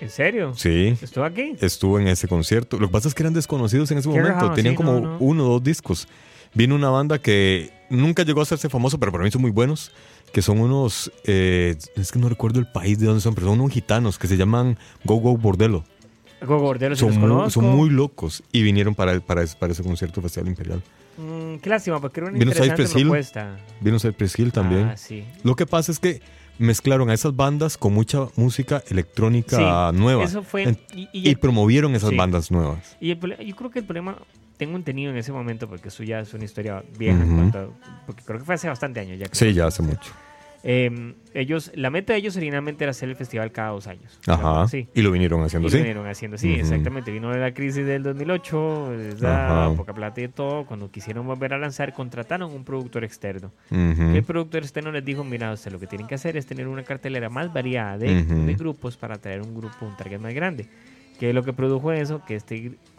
¿En 0.00 0.10
serio? 0.10 0.52
Sí. 0.54 0.96
¿Estuvo 1.02 1.24
aquí? 1.24 1.54
Estuvo 1.60 1.98
en 1.98 2.06
ese 2.08 2.28
concierto. 2.28 2.78
Lo 2.78 2.86
que 2.86 2.92
pasa 2.92 3.08
es 3.08 3.14
que 3.14 3.22
eran 3.24 3.34
desconocidos 3.34 3.90
en 3.90 3.98
ese 3.98 4.08
momento. 4.08 4.52
Tenían 4.52 4.74
como 4.76 4.92
no, 4.92 5.00
no. 5.00 5.16
uno 5.18 5.44
o 5.46 5.48
dos 5.54 5.62
discos. 5.64 6.06
Vino 6.54 6.74
una 6.74 6.88
banda 6.90 7.18
que 7.18 7.72
nunca 7.90 8.22
llegó 8.22 8.40
a 8.40 8.42
hacerse 8.44 8.68
famoso, 8.68 8.98
pero 9.00 9.10
para 9.12 9.24
mí 9.24 9.30
son 9.30 9.42
muy 9.42 9.50
buenos. 9.50 9.90
Que 10.32 10.42
son 10.42 10.60
unos. 10.60 11.10
eh, 11.24 11.76
es 11.96 12.12
que 12.12 12.18
no 12.18 12.28
recuerdo 12.28 12.60
el 12.60 12.66
país 12.66 12.98
de 12.98 13.06
dónde 13.06 13.20
son, 13.20 13.34
pero 13.34 13.46
son 13.48 13.60
unos 13.60 13.72
gitanos 13.72 14.18
que 14.18 14.26
se 14.26 14.36
llaman 14.36 14.76
Go 15.04 15.16
Go 15.16 15.36
Bordelo. 15.36 15.84
Go 16.46 16.58
Gordero, 16.58 16.94
si 16.94 17.00
Son 17.00 17.18
muy, 17.18 17.50
son 17.50 17.64
muy 17.64 17.90
locos 17.90 18.44
y 18.52 18.62
vinieron 18.62 18.94
para, 18.94 19.18
para, 19.20 19.42
ese- 19.42 19.56
para 19.56 19.72
ese 19.72 19.82
concierto 19.82 20.22
Festival 20.22 20.48
Imperial. 20.48 20.82
Mm, 21.16 21.56
qué 21.56 21.68
lástima, 21.68 22.00
porque 22.00 22.20
era 22.20 22.28
una 22.30 22.38
Vino 22.38 22.50
interesante 22.52 22.82
Cypress 22.84 22.94
Hill. 22.96 23.02
propuesta. 23.08 23.56
Vino 23.80 23.98
Cypress 23.98 24.38
Hill 24.38 24.52
también. 24.52 24.84
Ah, 24.84 24.96
sí. 24.96 25.24
Lo 25.42 25.56
que 25.56 25.66
pasa 25.66 25.90
es 25.90 25.98
que 25.98 26.20
mezclaron 26.58 27.10
a 27.10 27.14
esas 27.14 27.34
bandas 27.34 27.76
con 27.78 27.92
mucha 27.94 28.26
música 28.36 28.82
electrónica 28.88 29.92
nueva 29.92 30.24
Eso 30.24 30.42
fue. 30.42 30.76
Y, 30.94 31.02
y 31.02 31.08
y, 31.12 31.28
el- 31.30 31.38
promovieron 31.38 31.94
esas 31.94 32.10
sí. 32.10 32.16
bandas 32.16 32.50
nuevas. 32.50 32.96
y 33.00 33.10
el 33.10 33.18
yo 33.46 33.56
creo 33.56 33.70
que 33.70 33.78
el 33.80 33.84
problema, 33.84 34.16
tengo 34.56 34.76
entendido 34.76 35.10
en 35.10 35.16
ese 35.18 35.30
momento, 35.32 35.68
porque 35.68 35.88
eso 35.88 36.02
ya 36.02 36.20
es 36.20 36.34
una 36.34 36.44
historia 36.44 36.82
vieja, 36.98 37.16
en 37.22 37.26
Ujú. 37.28 37.36
cuanto 37.36 37.58
a- 37.58 38.06
porque 38.06 38.22
creo 38.24 38.38
que 38.40 38.44
fue 38.44 38.54
hace 38.56 38.68
bastante 38.68 39.00
años 39.00 39.18
ya. 39.18 39.26
Sí, 39.32 39.52
ya 39.52 39.66
hace 39.66 39.82
mucho. 39.82 40.10
Eh, 40.64 41.14
ellos, 41.34 41.70
la 41.74 41.88
meta 41.90 42.12
de 42.12 42.18
ellos 42.18 42.36
originalmente 42.36 42.82
era 42.84 42.90
hacer 42.90 43.08
el 43.08 43.14
festival 43.16 43.52
cada 43.52 43.70
dos 43.70 43.86
años. 43.86 44.18
Ajá. 44.26 44.66
Sí. 44.66 44.88
Y 44.94 45.02
lo 45.02 45.12
vinieron 45.12 45.42
haciendo 45.42 45.66
lo 45.66 45.68
así. 45.68 45.78
vinieron 45.78 46.06
haciendo, 46.08 46.36
sí, 46.36 46.50
Ujú. 46.52 46.60
exactamente. 46.60 47.12
Vino 47.12 47.32
la 47.32 47.54
crisis 47.54 47.86
del 47.86 48.02
2008, 48.02 48.92
esa 48.94 49.66
Ajá. 49.66 49.76
poca 49.76 49.92
plata 49.94 50.20
y 50.20 50.28
todo. 50.28 50.66
Cuando 50.66 50.90
quisieron 50.90 51.26
volver 51.26 51.54
a 51.54 51.58
lanzar, 51.58 51.92
contrataron 51.92 52.52
un 52.52 52.64
productor 52.64 53.04
externo. 53.04 53.52
Ujú. 53.70 54.02
El 54.16 54.24
productor 54.24 54.62
externo 54.62 54.90
les 54.90 55.04
dijo, 55.04 55.22
mira, 55.22 55.52
usted 55.52 55.70
lo 55.70 55.78
que 55.78 55.86
tienen 55.86 56.06
que 56.08 56.16
hacer 56.16 56.36
es 56.36 56.46
tener 56.46 56.66
una 56.66 56.82
cartelera 56.82 57.28
más 57.28 57.52
variada 57.52 57.98
de, 57.98 58.22
Ujú. 58.22 58.46
de 58.46 58.54
grupos 58.54 58.96
para 58.96 59.16
traer 59.18 59.42
un 59.42 59.54
grupo, 59.54 59.86
un 59.86 59.96
target 59.96 60.18
más 60.18 60.34
grande. 60.34 60.66
Que 61.20 61.32
lo 61.32 61.42
que 61.44 61.52
produjo 61.52 61.92
eso, 61.92 62.22
que 62.26 62.34
esta 62.34 62.54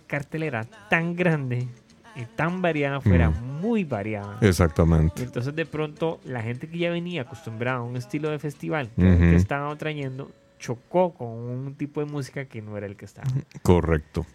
cartelera 0.08 0.64
tan 0.90 1.16
grande 1.16 1.68
y 2.16 2.26
tan 2.36 2.62
variada 2.62 3.02
fuera 3.02 3.30
Ujú. 3.30 3.40
muy 3.42 3.84
variada. 3.84 4.38
Y 4.42 4.46
Exactamente. 4.48 5.24
entonces 5.24 5.56
de 5.56 5.66
pronto 5.66 6.20
la 6.26 6.42
gente 6.42 6.68
que 6.68 6.78
ya 6.78 6.90
venía 6.92 7.22
acostumbrada 7.24 7.78
a 7.78 7.82
un 7.82 7.96
estilo 7.98 8.30
de 8.30 8.40
festival 8.40 8.90
que, 8.98 9.06
Ujú. 9.06 9.20
que 9.20 9.36
estaban 9.36 9.78
trayendo 9.78 10.32
chocó 10.60 11.14
con 11.14 11.28
un 11.30 11.76
tipo 11.76 12.04
de 12.04 12.12
música 12.12 12.46
que 12.46 12.62
no 12.62 12.78
era 12.78 12.86
el 12.86 12.96
que 12.98 13.06
estaba. 13.06 13.28
Correcto. 13.62 14.26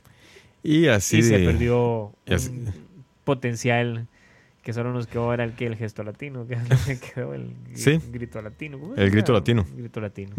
Y 0.63 0.87
así 0.89 1.19
y 1.19 1.23
se 1.23 1.39
perdió 1.41 2.13
y 2.27 2.35
así- 2.35 2.49
un 2.51 2.73
potencial 3.25 4.07
que 4.63 4.73
solo 4.73 4.93
nos 4.95 5.07
quedó 5.07 5.25
ahora 5.25 5.45
el 5.45 5.53
que 5.55 5.67
el 5.67 5.77
gesto 5.77 6.03
latino, 6.05 6.47
que 6.47 6.55
es 6.89 7.01
quedó 7.13 7.35
el 7.35 7.55
Sí. 7.75 8.01
grito 8.11 8.41
latino. 8.41 8.79
¿Cómo 8.79 8.95
El 8.95 9.11
grito 9.11 9.33
latino. 9.33 9.67
Grito 9.77 10.01
latino. 10.01 10.35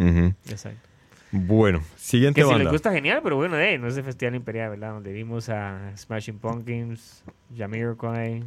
Exacto. 0.50 0.90
Bueno, 1.38 1.82
siguiente 1.98 2.40
Que 2.40 2.46
si 2.46 2.50
banda. 2.50 2.64
les 2.64 2.72
gusta 2.72 2.94
genial, 2.94 3.20
pero 3.22 3.36
bueno, 3.36 3.60
eh, 3.60 3.78
no 3.78 3.88
es 3.88 3.98
el 3.98 4.04
Festival 4.04 4.36
Imperial, 4.36 4.70
¿verdad? 4.70 4.94
Donde 4.94 5.12
vimos 5.12 5.50
a 5.50 5.92
Smashing 5.98 6.40
Pumpkins, 6.40 7.24
Jamiroquai, 7.58 8.44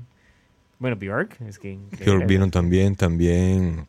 bueno, 0.79 0.97
Bjork, 0.97 1.39
es 1.43 1.59
que 1.59 1.73
increíble. 1.73 2.25
vieron 2.25 2.51
también, 2.51 2.97
también. 2.97 3.87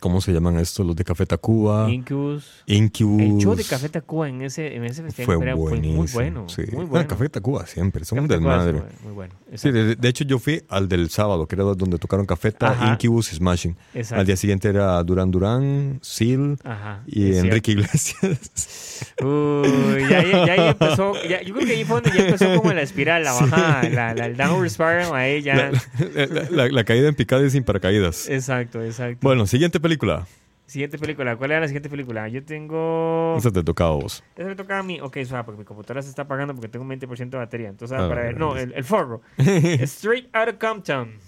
¿Cómo 0.00 0.20
se 0.20 0.32
llaman 0.32 0.58
estos? 0.58 0.86
Los 0.86 0.94
de 0.96 1.04
Café 1.04 1.26
Tacuba. 1.26 1.90
Incubus. 1.90 2.62
Incubus. 2.66 3.20
El 3.22 3.38
show 3.38 3.54
de 3.56 3.64
Café 3.64 3.88
Tacuba 3.88 4.28
en 4.28 4.42
ese, 4.42 4.76
en 4.76 4.84
ese 4.84 5.02
Festival 5.02 5.36
fue 5.38 5.44
fue 5.46 5.54
buenísimo. 5.54 5.96
muy 6.02 6.08
bueno. 6.12 6.48
sí. 6.48 6.62
Muy 6.72 6.84
bueno. 6.84 7.08
Café 7.08 7.28
Tacuba 7.28 7.66
siempre, 7.66 8.04
son 8.04 8.20
un 8.20 8.28
desmadre. 8.28 8.82
Muy 9.04 9.12
bueno. 9.12 9.34
Sí, 9.54 9.70
de, 9.70 9.96
de 9.96 10.08
hecho 10.08 10.24
yo 10.24 10.38
fui 10.38 10.62
al 10.68 10.88
del 10.88 11.10
sábado, 11.10 11.46
que 11.46 11.56
era 11.56 11.64
donde 11.64 11.98
tocaron 11.98 12.26
Cafeta. 12.26 12.76
Incubus 12.92 13.32
y 13.32 13.36
Smashing. 13.36 13.76
Exacto. 13.94 14.20
Al 14.20 14.26
día 14.26 14.36
siguiente 14.36 14.68
era 14.68 15.02
Durán 15.02 15.30
Durán, 15.30 15.98
Seal 16.02 16.56
Ajá. 16.64 17.02
y 17.06 17.34
Enrique 17.36 17.72
Iglesias. 17.72 19.12
Uy, 19.22 20.08
ya, 20.08 20.18
ahí- 20.20 20.30
ya 20.46 20.52
ahí 20.52 20.68
empezó, 20.70 21.12
ya- 21.28 21.42
yo 21.42 21.54
creo 21.54 21.66
que 21.66 21.72
ahí 21.72 21.84
fue 21.84 22.00
donde 22.00 22.16
ya 22.18 22.24
empezó 22.26 22.54
como 22.56 22.72
la 22.72 22.82
espiral, 22.82 23.24
la 23.24 23.32
bajada, 23.32 23.82
la, 23.88 24.14
la- 24.14 24.26
el 24.26 24.36
downward 24.36 24.70
spiral, 24.70 25.12
ahí 25.14 25.42
ya. 25.42 25.70
la, 26.14 26.36
la- 26.50 26.68
la 26.68 26.84
caída 26.84 27.08
en 27.08 27.14
picada 27.14 27.44
y 27.44 27.50
sin 27.50 27.64
paracaídas. 27.64 28.28
Exacto, 28.28 28.82
exacto. 28.82 29.18
Bueno, 29.22 29.46
siguiente 29.46 29.71
película. 29.80 30.26
Siguiente 30.66 30.96
película, 30.98 31.36
¿cuál 31.36 31.50
era 31.50 31.60
la 31.60 31.66
siguiente 31.66 31.90
película? 31.90 32.28
Yo 32.28 32.42
tengo... 32.44 33.34
Esa 33.36 33.50
te 33.50 33.62
tocaba 33.62 33.90
a 33.90 33.94
vos. 33.94 34.24
Esa 34.36 34.48
me 34.48 34.56
toca 34.56 34.78
a 34.78 34.82
mí. 34.82 35.00
Ok, 35.00 35.18
suave, 35.26 35.44
porque 35.44 35.58
mi 35.58 35.64
computadora 35.64 36.02
se 36.02 36.08
está 36.08 36.22
apagando 36.22 36.54
porque 36.54 36.68
tengo 36.68 36.84
un 36.84 36.90
20% 36.90 37.28
de 37.28 37.36
batería. 37.36 37.68
Entonces, 37.68 37.98
Ah, 38.00 38.08
para 38.08 38.22
ver. 38.22 38.38
No, 38.38 38.56
el, 38.56 38.72
el 38.72 38.84
forro. 38.84 39.20
Straight 39.38 40.34
Outta 40.34 40.58
Compton. 40.58 41.18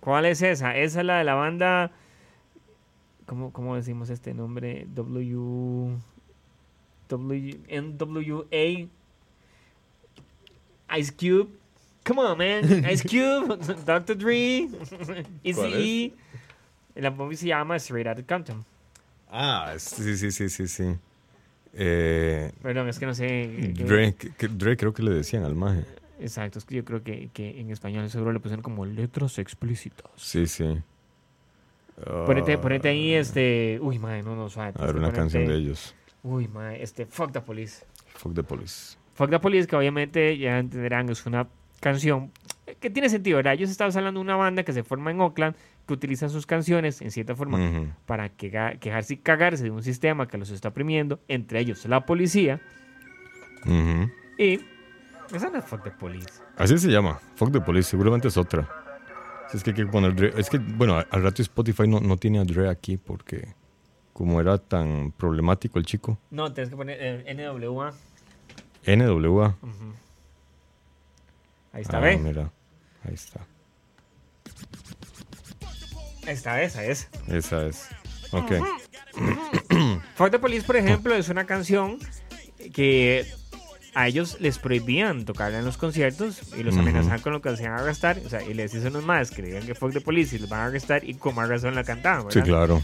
¿Cuál 0.00 0.24
es 0.26 0.42
esa? 0.42 0.76
Esa 0.76 1.00
es 1.00 1.06
la 1.06 1.18
de 1.18 1.24
la 1.24 1.34
banda. 1.34 1.92
¿Cómo, 3.26 3.52
cómo 3.52 3.76
decimos 3.76 4.10
este 4.10 4.34
nombre? 4.34 4.86
W. 4.92 5.96
W. 7.08 7.60
NWA. 7.80 8.88
Ice 10.98 11.12
Cube. 11.16 11.48
Come 12.04 12.20
on, 12.20 12.38
man. 12.38 12.84
Ice 12.90 13.02
Cube. 13.08 13.56
Dr. 13.86 14.16
Dre. 14.18 14.68
Easy 15.42 15.60
E. 16.12 16.12
La 16.94 17.10
movie 17.10 17.36
se 17.36 17.46
llama 17.46 17.76
Straight 17.76 18.06
Outta 18.06 18.22
Compton. 18.26 18.64
Ah, 19.30 19.74
sí, 19.78 20.16
sí, 20.16 20.30
sí, 20.30 20.48
sí, 20.48 20.68
sí. 20.68 20.94
Eh, 21.72 22.52
Perdón, 22.62 22.88
es 22.88 22.98
que 22.98 23.06
no 23.06 23.14
sé. 23.14 23.74
que- 23.76 24.32
que 24.36 24.48
Dre 24.48 24.76
creo 24.76 24.94
que 24.94 25.02
le 25.02 25.10
decían 25.12 25.42
al 25.44 25.54
maje. 25.56 25.84
Exacto, 26.20 26.58
es 26.60 26.64
que 26.64 26.76
yo 26.76 26.84
creo 26.84 27.02
que, 27.02 27.30
que 27.32 27.60
en 27.60 27.70
español 27.70 28.08
seguro 28.10 28.32
le 28.32 28.38
pusieron 28.38 28.62
como 28.62 28.86
letras 28.86 29.38
explícitas. 29.38 30.06
Sí, 30.16 30.46
sí. 30.46 30.80
Ponete, 32.26 32.54
Ah, 32.54 32.60
ponete 32.60 32.88
ahí 32.88 33.14
este. 33.14 33.78
Uy, 33.80 33.98
madre, 33.98 34.22
no, 34.22 34.34
no, 34.36 34.48
suave. 34.48 34.72
A 34.78 34.86
ver, 34.86 34.96
una 34.96 35.08
ponerte- 35.08 35.16
canción 35.16 35.46
de 35.46 35.54
ellos. 35.56 35.94
Uy, 36.22 36.48
madre, 36.48 36.82
este. 36.82 37.06
Fuck 37.06 37.32
the 37.32 37.40
police. 37.40 37.84
Fuck 38.14 38.34
the 38.34 38.42
police. 38.42 38.96
Fuck 39.14 39.30
the 39.30 39.38
police, 39.38 39.66
que 39.66 39.76
obviamente 39.76 40.36
ya 40.38 40.58
entenderán, 40.58 41.08
es 41.08 41.24
una 41.26 41.46
canción 41.80 42.30
que 42.80 42.90
tiene 42.90 43.08
sentido, 43.08 43.36
¿verdad? 43.36 43.54
Ellos 43.54 43.70
estaban 43.70 43.96
hablando 43.96 44.20
de 44.20 44.24
una 44.24 44.36
banda 44.36 44.62
que 44.62 44.72
se 44.72 44.82
forma 44.84 45.10
en 45.10 45.20
Oakland, 45.20 45.54
que 45.86 45.92
utiliza 45.94 46.28
sus 46.28 46.46
canciones 46.46 47.02
en 47.02 47.10
cierta 47.10 47.34
forma 47.36 47.58
para 48.06 48.30
quega- 48.30 48.78
quejarse 48.78 49.14
y 49.14 49.16
cagarse 49.18 49.64
de 49.64 49.70
un 49.70 49.82
sistema 49.82 50.26
que 50.28 50.38
los 50.38 50.50
está 50.50 50.68
oprimiendo, 50.68 51.20
entre 51.28 51.60
ellos 51.60 51.84
la 51.86 52.06
policía. 52.06 52.60
Y. 54.38 54.60
Esa 55.34 55.48
no 55.50 55.58
es 55.58 55.64
Fuck 55.64 55.82
the 55.84 55.90
police. 55.90 56.42
Así 56.56 56.76
se 56.78 56.88
llama. 56.90 57.18
Fuck 57.36 57.50
the 57.52 57.60
police. 57.60 57.88
Seguramente 57.88 58.28
es 58.28 58.36
otra. 58.36 58.68
Si 59.50 59.56
es 59.56 59.64
que 59.64 59.70
hay 59.70 59.76
que 59.76 59.86
poner 59.86 60.14
Dre. 60.14 60.32
Es 60.36 60.50
que, 60.50 60.58
bueno, 60.58 60.96
al 61.10 61.22
rato 61.22 61.40
Spotify 61.42 61.88
no, 61.88 62.00
no 62.00 62.16
tiene 62.16 62.38
a 62.40 62.44
Dre 62.44 62.68
aquí 62.68 62.96
porque 62.96 63.54
como 64.12 64.40
era 64.40 64.58
tan 64.58 65.12
problemático 65.12 65.78
el 65.78 65.86
chico. 65.86 66.18
No, 66.30 66.52
tienes 66.52 66.70
que 66.70 66.76
poner 66.76 66.98
eh, 67.00 67.34
NWA. 67.34 67.92
NWA. 68.86 69.56
Ahí 71.74 71.82
está, 71.82 71.98
Ah, 71.98 72.00
¿ve? 72.00 72.16
mira. 72.16 72.50
Ahí 73.06 73.14
está. 73.14 73.40
Ahí 76.26 76.32
está, 76.32 76.62
esa 76.62 76.84
es. 76.84 77.08
Esa 77.28 77.66
es. 77.66 77.88
Ok. 78.32 78.52
Fuck 80.16 80.30
the 80.30 80.38
Police, 80.40 80.64
por 80.66 80.76
ejemplo, 80.76 81.14
es 81.14 81.28
una 81.28 81.44
canción 81.46 81.98
que 82.72 83.26
a 83.94 84.08
ellos 84.08 84.38
les 84.40 84.58
prohibían 84.58 85.24
tocarla 85.24 85.58
en 85.58 85.64
los 85.64 85.76
conciertos 85.76 86.40
y 86.56 86.62
los 86.62 86.76
amenazaban 86.76 87.20
con 87.20 87.32
lo 87.32 87.42
que 87.42 87.50
hacían 87.50 87.72
arrestar. 87.72 88.18
O 88.24 88.28
sea, 88.28 88.42
y 88.42 88.54
les 88.54 88.72
dicen 88.72 88.88
unos 88.88 89.04
más 89.04 89.30
que 89.30 89.42
le 89.42 89.48
digan 89.48 89.66
que 89.66 89.74
Fuck 89.74 89.92
the 89.92 90.00
Police 90.00 90.34
y 90.36 90.38
los 90.38 90.48
van 90.48 90.60
a 90.60 90.64
arrestar 90.66 91.04
y 91.04 91.14
con 91.14 91.34
más 91.34 91.48
razón 91.48 91.74
la 91.74 91.84
cantaban, 91.84 92.22
Sí, 92.32 92.38
¿verdad? 92.40 92.44
claro. 92.44 92.82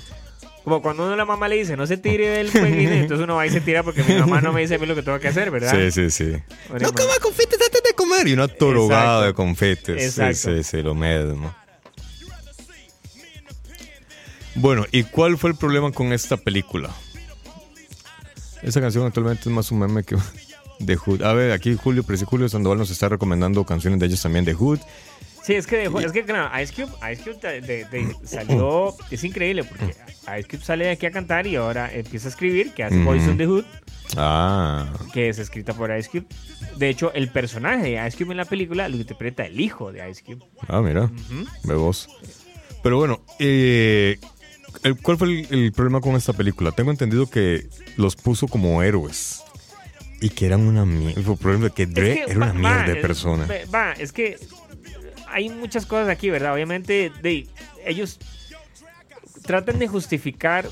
Como 0.62 0.82
cuando 0.82 1.05
uno 1.05 1.14
a 1.14 1.16
la 1.16 1.24
mamá 1.24 1.49
le 1.49 1.57
dice 1.57 1.74
no 1.74 1.86
se 1.86 1.97
tire 1.97 2.28
del 2.28 2.51
fueguín, 2.51 2.88
entonces 2.93 3.24
uno 3.24 3.34
va 3.34 3.47
y 3.47 3.51
se 3.51 3.62
tira 3.62 3.82
porque 3.82 4.05
mi 4.05 4.14
mamá 4.16 4.43
no 4.43 4.53
me 4.53 4.61
dice 4.61 4.74
a 4.74 4.78
mí 4.78 4.84
lo 4.84 4.95
que 4.95 5.03
tengo 5.03 5.18
que 5.18 5.28
hacer, 5.28 5.51
¿verdad? 5.51 5.72
Sí, 5.74 5.91
sí, 5.91 6.11
sí. 6.11 6.36
Bueno, 6.68 6.86
No 6.88 6.93
coma 6.95 7.14
confites 7.20 7.59
comer. 8.01 8.29
Y 8.29 8.33
una 8.33 8.49
torogada 8.49 9.27
de 9.27 9.35
confites. 9.35 10.03
Exacto. 10.03 10.35
Sí, 10.35 10.63
sí, 10.63 10.77
sí, 10.79 10.83
lo 10.83 10.95
mismo. 10.95 11.55
Bueno, 14.55 14.85
¿y 14.91 15.05
cuál 15.05 15.39
fue 15.39 15.51
el 15.51 15.57
problema 15.57 15.93
con 15.93 16.13
esta 16.13 16.37
película? 16.37 16.91
Esa 18.63 18.81
canción 18.81 19.07
actualmente 19.07 19.43
es 19.43 19.55
más 19.55 19.71
un 19.71 19.79
meme 19.79 20.03
que 20.03 20.17
de 20.81 20.97
Hood. 20.97 21.23
A 21.23 21.33
ver, 21.33 21.53
aquí 21.53 21.77
Julio, 21.77 22.03
pero 22.03 22.19
Julio 22.27 22.49
Sandoval 22.49 22.79
nos 22.79 22.91
está 22.91 23.09
recomendando 23.09 23.65
canciones 23.65 24.01
de 24.01 24.07
ellos 24.07 24.23
también 24.23 24.45
de 24.45 24.55
Hood. 24.55 24.81
Sí, 25.43 25.55
es 25.55 25.66
que, 25.66 25.76
dejó- 25.78 26.01
es 26.01 26.12
que 26.12 26.24
claro, 26.24 26.51
Ice 26.61 26.72
Cube, 26.74 26.93
Ice 27.12 27.22
Cube 27.22 27.38
de- 27.41 27.61
de- 27.62 27.84
de- 27.86 28.16
salió, 28.26 28.95
es 29.11 29.24
increíble 29.24 29.64
porque 29.64 29.86
Ice 30.38 30.49
Cube 30.49 30.62
sale 30.62 30.84
de 30.84 30.91
aquí 30.93 31.07
a 31.07 31.11
cantar 31.11 31.47
y 31.47 31.57
ahora 31.57 31.91
empieza 31.93 32.28
a 32.28 32.30
escribir, 32.30 32.72
que 32.74 32.84
hace 32.84 32.97
Ujú. 32.97 33.05
Boys 33.07 33.26
on 33.26 33.36
the 33.38 33.47
Hood, 33.47 33.64
Ah, 34.16 34.93
que 35.12 35.28
es 35.28 35.38
escrita 35.38 35.72
por 35.72 35.97
Ice 35.97 36.11
Cube. 36.11 36.26
De 36.76 36.88
hecho, 36.88 37.12
el 37.14 37.28
personaje 37.28 37.82
de 37.97 38.07
Ice 38.09 38.18
Cube 38.18 38.32
en 38.32 38.38
la 38.38 38.45
película 38.45 38.88
lo 38.88 38.97
interpreta 38.97 39.45
el 39.47 39.61
hijo 39.61 39.93
de 39.93 40.09
Ice 40.11 40.22
Cube. 40.24 40.45
ah, 40.68 40.80
mira, 40.82 41.11
ve 41.64 41.74
vos. 41.74 42.09
Pero 42.82 42.97
bueno, 42.99 43.22
eh, 43.38 44.18
¿cuál 45.03 45.16
fue 45.16 45.28
el, 45.28 45.47
el 45.51 45.72
problema 45.72 46.01
con 46.01 46.16
esta 46.16 46.32
película? 46.32 46.72
Tengo 46.72 46.91
entendido 46.91 47.28
que 47.30 47.68
los 47.97 48.16
puso 48.16 48.49
como 48.49 48.82
héroes. 48.82 49.43
Y 50.22 50.28
que 50.30 50.45
eran 50.45 50.61
una 50.62 50.84
mierda. 50.84 51.18
El 51.18 51.36
problema 51.38 51.68
es 51.68 51.72
que 51.72 51.86
Dre 51.86 52.11
Es 52.20 52.26
que 52.26 52.32
era 52.32 52.36
una 52.36 52.47
va- 52.49 52.53
mierda 52.53 52.84
de 52.93 52.97
persona. 52.97 53.49
Va, 53.74 53.93
es 53.93 54.12
que 54.12 54.38
hay 55.33 55.49
muchas 55.49 55.87
cosas 55.87 56.09
aquí, 56.09 56.31
¿verdad? 56.31 56.55
Obviamente, 56.55 57.11
de, 57.22 57.47
ellos 57.87 58.18
tratan 59.45 59.78
de 59.78 59.89
justificar 59.89 60.66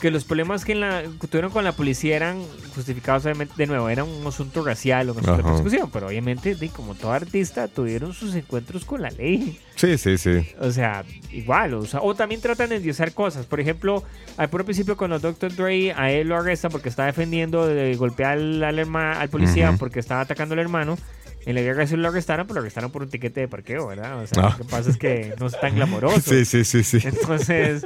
que 0.00 0.10
los 0.10 0.24
problemas 0.24 0.66
que, 0.66 0.72
en 0.72 0.80
la, 0.80 1.02
que 1.18 1.26
tuvieron 1.28 1.50
con 1.50 1.64
la 1.64 1.72
policía 1.72 2.16
eran 2.16 2.42
justificados, 2.74 3.24
obviamente, 3.24 3.54
de 3.56 3.66
nuevo, 3.66 3.88
era 3.88 4.04
un 4.04 4.26
asunto 4.26 4.62
racial, 4.62 5.08
un 5.08 5.18
asunto 5.18 5.32
de 5.36 5.38
Ajá. 5.40 5.48
persecución, 5.48 5.90
pero 5.90 6.08
obviamente, 6.08 6.54
de, 6.54 6.68
como 6.68 6.94
todo 6.94 7.12
artista, 7.12 7.68
tuvieron 7.68 8.12
sus 8.12 8.34
encuentros 8.34 8.84
con 8.84 9.00
la 9.00 9.08
ley. 9.10 9.58
Sí, 9.76 9.96
sí, 9.96 10.18
sí. 10.18 10.46
O 10.60 10.70
sea, 10.72 11.04
igual, 11.32 11.72
o, 11.74 11.86
sea, 11.86 12.02
o 12.02 12.14
también 12.14 12.42
tratan 12.42 12.68
de 12.68 12.76
endiosar 12.76 13.12
cosas. 13.14 13.46
Por 13.46 13.60
ejemplo, 13.60 14.02
al 14.36 14.50
puro 14.50 14.64
principio 14.64 14.96
cuando 14.96 15.18
Dr. 15.20 15.54
Dre 15.54 15.92
a 15.94 16.10
él 16.10 16.28
lo 16.28 16.36
arrestan 16.36 16.70
porque 16.70 16.90
está 16.90 17.06
defendiendo 17.06 17.66
de 17.66 17.94
golpear 17.96 18.32
al, 18.32 18.62
al, 18.62 18.78
herma- 18.78 19.14
al 19.18 19.30
policía 19.30 19.74
porque 19.78 20.00
estaba 20.00 20.20
atacando 20.22 20.52
al 20.52 20.58
hermano, 20.58 20.98
En 21.46 21.54
la 21.54 21.60
vida 21.60 21.86
sí 21.86 21.96
lo 21.96 22.08
arrestaron, 22.08 22.46
pero 22.46 22.56
lo 22.56 22.60
arrestaron 22.62 22.90
por 22.90 23.02
un 23.02 23.08
tiquete 23.10 23.40
de 23.40 23.48
parqueo, 23.48 23.86
¿verdad? 23.88 24.18
O 24.22 24.26
sea, 24.26 24.44
Ah. 24.44 24.50
lo 24.58 24.64
que 24.64 24.70
pasa 24.70 24.90
es 24.90 24.96
que 24.96 25.34
no 25.38 25.46
es 25.46 25.60
tan 25.60 25.74
glamoroso. 25.74 26.20
Sí, 26.30 26.44
sí, 26.44 26.64
sí, 26.64 26.82
sí. 26.82 26.98
Entonces, 27.06 27.84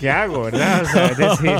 ¿qué 0.00 0.10
hago, 0.10 0.44
verdad? 0.44 0.82
O 0.82 0.88
sea, 0.88 1.06
es 1.06 1.16
decir, 1.18 1.50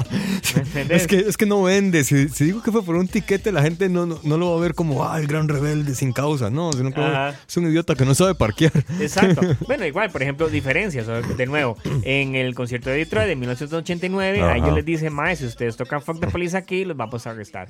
¿me 0.57 0.61
entendés? 0.62 1.03
Es 1.03 1.07
que, 1.07 1.18
es 1.18 1.36
que 1.36 1.47
no 1.47 1.62
vende. 1.62 2.03
Si, 2.05 2.28
si 2.28 2.45
digo 2.47 2.62
que 2.62 2.72
fue 2.72 2.82
por 2.84 2.97
un 2.97 3.07
tiquete, 3.09 3.53
la 3.53 3.62
gente 3.62 3.89
no, 3.89 4.07
no, 4.07 4.18
no 4.22 4.36
lo 4.39 4.51
va 4.53 4.59
a 4.59 4.61
ver 4.61 4.74
como, 4.74 5.05
ah, 5.09 5.18
el 5.20 5.26
gran 5.26 5.49
rebelde 5.49 5.95
sin 5.95 6.12
causa. 6.12 6.51
No, 6.51 6.72
sino 6.72 6.93
que 6.93 7.01
Ajá. 7.01 7.34
es 7.49 7.57
un 7.57 7.68
idiota 7.70 7.95
que 7.95 8.05
no 8.05 8.14
sabe 8.14 8.34
parquear. 8.34 8.72
Exacto. 9.01 9.41
Bueno, 9.66 9.84
igual, 9.86 10.11
por 10.11 10.22
ejemplo, 10.22 10.49
diferencias. 10.49 11.07
De 11.36 11.47
nuevo, 11.47 11.76
en 12.03 12.34
el 12.34 12.55
concierto 12.55 12.91
de 12.91 12.97
Detroit 12.97 13.28
de 13.28 13.36
1989, 13.36 14.41
a 14.41 14.47
Ajá. 14.47 14.57
ellos 14.57 14.74
les 14.74 14.84
dicen, 14.84 15.12
mae, 15.12 15.36
si 15.36 15.45
ustedes 15.45 15.76
tocan 15.76 16.01
Fuck 16.03 16.20
the 16.20 16.26
Police 16.28 16.57
aquí, 16.57 16.84
los 16.84 16.97
vamos 16.97 17.26
a 17.26 17.30
arrestar. 17.30 17.68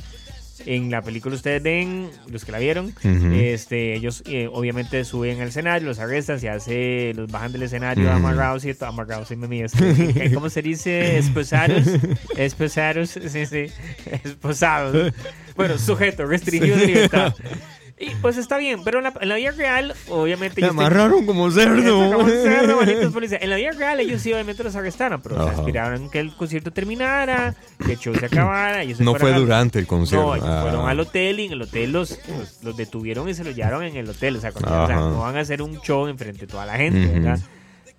En 0.66 0.90
la 0.90 1.02
película 1.02 1.34
ustedes 1.34 1.62
ven, 1.62 2.10
los 2.28 2.44
que 2.44 2.52
la 2.52 2.58
vieron, 2.58 2.92
este, 3.32 3.94
ellos 3.94 4.22
eh, 4.26 4.48
obviamente 4.52 5.04
suben 5.04 5.40
al 5.40 5.48
escenario, 5.48 5.88
los 5.88 5.98
arrestan, 5.98 6.40
se 6.40 6.48
hace, 6.48 7.12
los 7.14 7.30
bajan 7.30 7.52
del 7.52 7.62
escenario 7.62 8.04
Ujú. 8.06 8.16
amarrados 8.16 8.64
y 8.64 8.74
amarrados, 8.80 9.30
mami, 9.36 9.62
este, 9.62 10.32
¿cómo 10.34 10.50
se 10.50 10.62
dice? 10.62 11.18
Esposados, 11.18 11.84
esposados, 12.36 13.10
sí, 13.10 13.46
sí, 13.46 13.66
esposados. 14.24 15.12
Bueno, 15.56 15.78
sujeto, 15.78 16.24
restringido 16.26 16.76
de 16.76 16.86
libertad. 16.86 17.34
Y 18.00 18.10
pues 18.22 18.36
está 18.36 18.58
bien, 18.58 18.84
pero 18.84 18.98
en 18.98 19.04
la, 19.04 19.12
en 19.20 19.28
la 19.28 19.34
vida 19.34 19.50
real, 19.50 19.94
obviamente... 20.08 20.60
Me 20.60 20.68
amarraron 20.68 21.26
como 21.26 21.50
cerdo. 21.50 22.12
Como 22.12 22.28
cerdo. 22.28 22.78
En 23.40 23.50
la 23.50 23.56
vida 23.56 23.72
real 23.72 23.98
ellos 24.00 24.22
sí 24.22 24.32
obviamente 24.32 24.62
los 24.62 24.76
arrestaron, 24.76 25.20
pero 25.20 25.40
Ajá. 25.40 25.52
esperaron 25.58 26.08
que 26.08 26.20
el 26.20 26.34
concierto 26.36 26.70
terminara, 26.70 27.54
que 27.84 27.92
el 27.92 27.98
show 27.98 28.14
se 28.14 28.26
acabara. 28.26 28.82
ellos 28.82 28.98
se 28.98 29.04
No 29.04 29.14
fue 29.16 29.32
durante 29.32 29.78
el 29.80 29.86
concierto. 29.88 30.26
No, 30.28 30.34
ellos 30.36 30.46
Ah. 30.48 30.62
fueron 30.62 30.88
al 30.88 31.00
hotel 31.00 31.40
y 31.40 31.46
en 31.46 31.52
el 31.52 31.62
hotel 31.62 31.90
los, 31.92 32.10
los, 32.28 32.62
los 32.62 32.76
detuvieron 32.76 33.28
y 33.28 33.34
se 33.34 33.42
los 33.42 33.56
llevaron 33.56 33.82
en 33.82 33.96
el 33.96 34.08
hotel. 34.08 34.36
O 34.36 34.40
sea, 34.40 34.52
cuando- 34.52 34.84
o 34.84 34.86
sea, 34.86 34.96
no 34.96 35.20
van 35.20 35.36
a 35.36 35.40
hacer 35.40 35.60
un 35.62 35.80
show 35.80 36.06
enfrente 36.06 36.42
de 36.42 36.46
toda 36.46 36.66
la 36.66 36.76
gente, 36.76 37.04
Ujú. 37.04 37.14
¿verdad? 37.14 37.40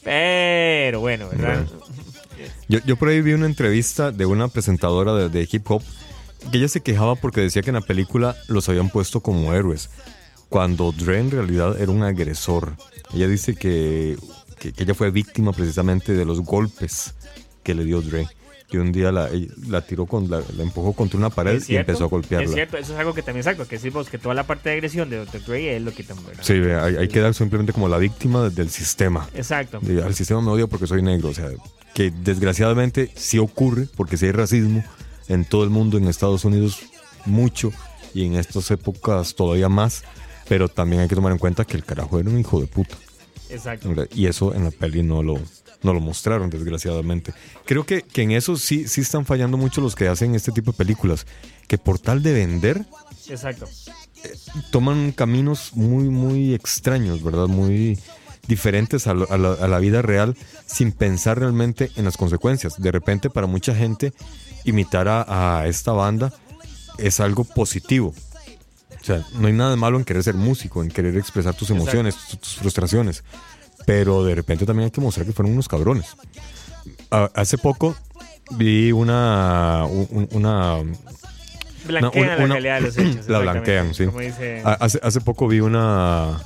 Pero 0.03 1.01
bueno, 1.01 1.27
¿verdad? 1.29 1.65
Yo, 2.69 2.79
yo 2.85 2.95
por 2.95 3.09
ahí 3.09 3.21
vi 3.21 3.33
una 3.33 3.45
entrevista 3.47 4.11
de 4.11 4.25
una 4.25 4.47
presentadora 4.47 5.13
de, 5.13 5.29
de 5.29 5.47
hip 5.51 5.69
hop 5.69 5.83
que 6.51 6.57
ella 6.57 6.67
se 6.67 6.81
quejaba 6.81 7.15
porque 7.15 7.41
decía 7.41 7.61
que 7.61 7.69
en 7.69 7.75
la 7.75 7.81
película 7.81 8.35
los 8.47 8.67
habían 8.69 8.89
puesto 8.89 9.21
como 9.21 9.53
héroes, 9.53 9.89
cuando 10.49 10.91
Dre 10.91 11.19
en 11.19 11.31
realidad 11.31 11.79
era 11.79 11.91
un 11.91 12.03
agresor. 12.03 12.73
Ella 13.13 13.27
dice 13.27 13.55
que, 13.55 14.17
que- 14.59 14.73
que 14.73 14.83
ella 14.83 14.93
fue 14.95 15.11
víctima 15.11 15.51
precisamente 15.53 16.13
de 16.13 16.25
los 16.25 16.41
golpes 16.41 17.13
que 17.63 17.73
le 17.75 17.83
dio 17.83 18.01
Dre. 18.01 18.27
Que 18.69 18.77
un 18.79 18.91
día 18.91 19.11
la, 19.11 19.27
la 19.67 19.81
tiró, 19.81 20.05
con, 20.05 20.29
la, 20.29 20.43
la 20.55 20.61
empujó 20.61 20.93
contra 20.93 21.17
una 21.17 21.31
pared 21.31 21.55
Es 21.55 21.67
y 21.71 21.75
empezó 21.75 22.03
a 22.03 22.07
golpearla. 22.07 22.47
Es 22.47 22.53
cierto, 22.53 22.77
eso 22.77 22.93
es 22.93 22.99
algo 22.99 23.15
que 23.15 23.23
también 23.23 23.39
exacto, 23.39 23.67
que 23.67 23.77
decimos 23.77 24.09
que 24.09 24.19
toda 24.19 24.35
la 24.35 24.43
parte 24.45 24.69
de 24.69 24.75
agresión 24.75 25.09
de 25.09 25.17
Dr. 25.17 25.41
Dre 25.43 25.75
él 25.75 25.85
lo 25.85 25.91
quitan, 25.91 26.23
¿verdad? 26.23 26.43
Sí, 26.43 26.59
ve, 26.59 26.75
ahí, 26.79 26.95
ahí 26.97 27.07
queda 27.07 27.33
simplemente 27.33 27.73
como 27.73 27.87
la 27.89 27.97
víctima 27.97 28.47
del 28.51 28.69
sistema. 28.69 29.27
Exacto. 29.33 29.79
Al 30.05 30.13
sistema 30.13 30.39
me 30.41 30.51
odia 30.51 30.67
porque 30.67 30.85
soy 30.85 31.01
negro. 31.01 31.29
O 31.29 31.33
sea, 31.33 31.49
que 31.95 32.11
desgraciadamente 32.11 33.11
sí 33.15 33.39
ocurre, 33.39 33.87
porque 33.95 34.17
sí 34.17 34.27
hay 34.27 34.33
racismo 34.33 34.83
en 35.29 35.45
todo 35.45 35.63
el 35.63 35.69
mundo, 35.69 35.97
en 35.97 36.07
Estados 36.07 36.43
Unidos 36.43 36.81
mucho, 37.25 37.71
y 38.13 38.25
en 38.25 38.35
estas 38.35 38.69
épocas 38.71 39.35
todavía 39.35 39.69
más. 39.69 40.03
Pero 40.47 40.67
también 40.67 41.03
hay 41.03 41.07
que 41.07 41.15
tomar 41.15 41.31
en 41.31 41.37
cuenta 41.37 41.63
que 41.63 41.77
el 41.77 41.85
carajo 41.85 42.19
era 42.19 42.29
un 42.29 42.39
hijo 42.39 42.59
de 42.59 42.67
puta. 42.67 42.97
Exacto. 43.49 43.93
Y 44.13 44.25
eso 44.25 44.53
en 44.53 44.63
la 44.63 44.71
peli 44.71 45.03
no 45.03 45.21
lo, 45.23 45.39
no 45.83 45.93
lo 45.93 45.99
mostraron, 45.99 46.49
desgraciadamente. 46.49 47.33
Creo 47.65 47.85
que, 47.85 48.01
que 48.01 48.23
en 48.23 48.31
eso 48.31 48.57
sí, 48.57 48.87
sí 48.87 49.01
están 49.01 49.25
fallando 49.25 49.57
mucho 49.57 49.79
los 49.81 49.95
que 49.95 50.07
hacen 50.07 50.35
este 50.35 50.51
tipo 50.51 50.71
de 50.71 50.77
películas. 50.77 51.25
Que 51.67 51.77
por 51.77 51.99
tal 51.99 52.23
de 52.23 52.33
vender, 52.33 52.85
Exacto. 53.27 53.67
toman 54.71 55.11
caminos 55.11 55.71
muy, 55.75 56.05
muy 56.09 56.53
extraños, 56.55 57.21
¿verdad? 57.21 57.47
Muy 57.47 57.99
diferentes 58.49 59.07
a, 59.07 59.13
lo- 59.13 59.31
a 59.31 59.37
la, 59.37 59.53
a 59.53 59.67
la 59.69 59.79
vida 59.79 60.01
real 60.01 60.35
sin 60.65 60.91
pensar 60.91 61.39
realmente 61.39 61.89
en 61.95 62.03
las 62.05 62.17
consecuencias. 62.17 62.81
De 62.81 62.91
repente, 62.91 63.29
para 63.29 63.47
mucha 63.47 63.73
gente, 63.73 64.11
imitar 64.65 65.07
a, 65.07 65.59
a 65.59 65.67
esta 65.67 65.93
banda 65.93 66.33
es 66.97 67.19
algo 67.21 67.45
positivo. 67.45 68.13
O 69.01 69.03
sea, 69.05 69.23
no 69.35 69.47
hay 69.47 69.53
nada 69.53 69.69
de 69.69 69.77
malo 69.77 69.97
en 69.97 70.03
querer 70.03 70.23
ser 70.23 70.33
músico, 70.35 70.83
en 70.83 70.89
querer 70.89 71.15
expresar 71.15 71.53
tus 71.53 71.69
emociones, 71.69 72.15
tu- 72.29 72.37
tus 72.37 72.55
frustraciones. 72.55 73.23
Pero 73.85 74.25
de 74.25 74.35
repente 74.35 74.65
también 74.65 74.85
hay 74.85 74.91
que 74.91 74.99
mostrar 74.99 75.25
que 75.25 75.31
fueron 75.31 75.53
unos 75.53 75.69
cabrones. 75.69 76.07
Hace 77.09 77.57
poco 77.57 77.95
vi 78.51 78.91
una, 78.91 79.85
un- 79.87 80.27
una 80.33 80.77
Blanquean 81.87 82.25
una- 82.43 82.47
la 82.47 82.53
realidad 82.53 82.75
de 82.75 82.81
los 82.81 82.97
hechos. 82.97 83.27
la 83.29 83.39
blanquean, 83.39 83.93
sí. 83.93 84.05
Dice... 84.05 84.61
Hace, 84.65 84.99
hace 85.01 85.21
poco 85.21 85.47
vi 85.47 85.59
una 85.61 86.39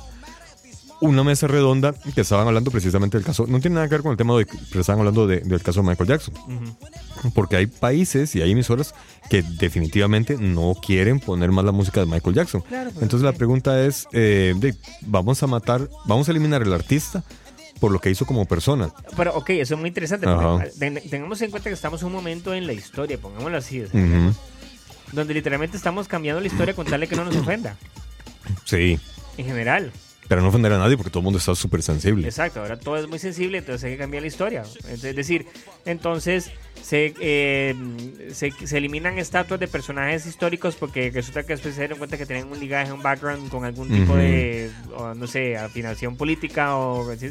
una 1.04 1.22
mesa 1.24 1.46
redonda 1.46 1.94
que 2.14 2.20
estaban 2.20 2.46
hablando 2.46 2.70
precisamente 2.70 3.16
del 3.16 3.24
caso. 3.26 3.46
No 3.46 3.60
tiene 3.60 3.74
nada 3.74 3.88
que 3.88 3.94
ver 3.94 4.02
con 4.02 4.10
el 4.12 4.16
tema 4.16 4.36
de 4.36 4.46
pero 4.46 4.80
estaban 4.80 5.00
hablando 5.00 5.26
de- 5.26 5.40
del 5.40 5.62
caso 5.62 5.82
de 5.82 5.88
Michael 5.88 6.08
Jackson. 6.08 6.34
Porque 7.34 7.56
hay 7.56 7.66
países 7.66 8.34
y 8.36 8.42
hay 8.42 8.50
emisoras 8.52 8.94
que 9.30 9.42
definitivamente 9.42 10.36
no 10.38 10.74
quieren 10.74 11.20
poner 11.20 11.50
más 11.52 11.64
la 11.64 11.72
música 11.72 12.00
de 12.00 12.06
Michael 12.06 12.34
Jackson. 12.34 12.60
Claro, 12.62 12.90
pues, 12.90 13.02
Entonces 13.02 13.24
la 13.24 13.32
pregunta 13.32 13.84
es, 13.84 14.06
eh, 14.12 14.54
de- 14.56 14.74
vamos 15.02 15.42
a 15.42 15.46
matar, 15.46 15.88
vamos 16.06 16.28
a 16.28 16.30
eliminar 16.32 16.62
al 16.62 16.72
artista 16.72 17.22
por 17.80 17.90
lo 17.92 17.98
que 18.00 18.10
hizo 18.10 18.24
como 18.26 18.44
persona. 18.46 18.92
Pero, 19.16 19.34
ok, 19.34 19.50
eso 19.50 19.74
es 19.74 19.80
muy 19.80 19.88
interesante. 19.88 20.26
Ten- 20.78 21.00
tengamos 21.10 21.40
en 21.42 21.50
cuenta 21.50 21.70
que 21.70 21.74
estamos 21.74 22.00
en 22.02 22.06
un 22.08 22.12
momento 22.14 22.54
en 22.54 22.66
la 22.66 22.72
historia, 22.72 23.18
pongámoslo 23.18 23.58
así, 23.58 23.82
donde 25.12 25.34
literalmente 25.34 25.76
estamos 25.76 26.08
cambiando 26.08 26.40
la 26.40 26.46
historia 26.46 26.74
con 26.74 26.86
tal 26.86 27.00
de 27.00 27.06
que 27.08 27.16
no 27.16 27.24
nos 27.24 27.36
ofenda, 27.36 27.76
Sí, 28.64 28.98
en 29.36 29.44
general. 29.46 29.92
Pero 30.28 30.40
no 30.40 30.48
ofender 30.48 30.72
a 30.72 30.78
nadie 30.78 30.96
porque 30.96 31.10
todo 31.10 31.20
el 31.20 31.24
mundo 31.24 31.38
está 31.38 31.54
súper 31.54 31.82
sensible. 31.82 32.26
Exacto, 32.26 32.60
ahora 32.60 32.78
todo 32.78 32.96
es 32.96 33.06
muy 33.08 33.18
sensible, 33.18 33.58
entonces 33.58 33.84
hay 33.84 33.92
que 33.92 33.98
cambiar 33.98 34.22
la 34.22 34.28
historia. 34.28 34.62
Es 34.88 35.04
es 35.04 35.16
decir, 35.16 35.46
entonces 35.84 36.50
se, 36.82 37.14
eh, 37.20 37.74
se, 38.32 38.50
se 38.50 38.78
eliminan 38.78 39.18
estatuas 39.18 39.60
de 39.60 39.68
personajes 39.68 40.26
históricos 40.26 40.76
porque 40.76 41.10
resulta 41.10 41.42
que 41.42 41.54
después 41.54 41.74
se 41.74 41.80
dieron 41.82 41.98
cuenta 41.98 42.16
que 42.16 42.26
tenían 42.26 42.48
un 42.50 42.58
ligaje, 42.58 42.92
un 42.92 43.02
background 43.02 43.50
con 43.50 43.64
algún 43.64 43.88
tipo 43.88 44.12
Ujú. 44.12 44.16
de, 44.20 44.70
o, 44.96 45.14
no 45.14 45.26
sé, 45.26 45.56
afinación 45.56 46.16
política 46.16 46.76
o 46.76 47.10
así. 47.10 47.30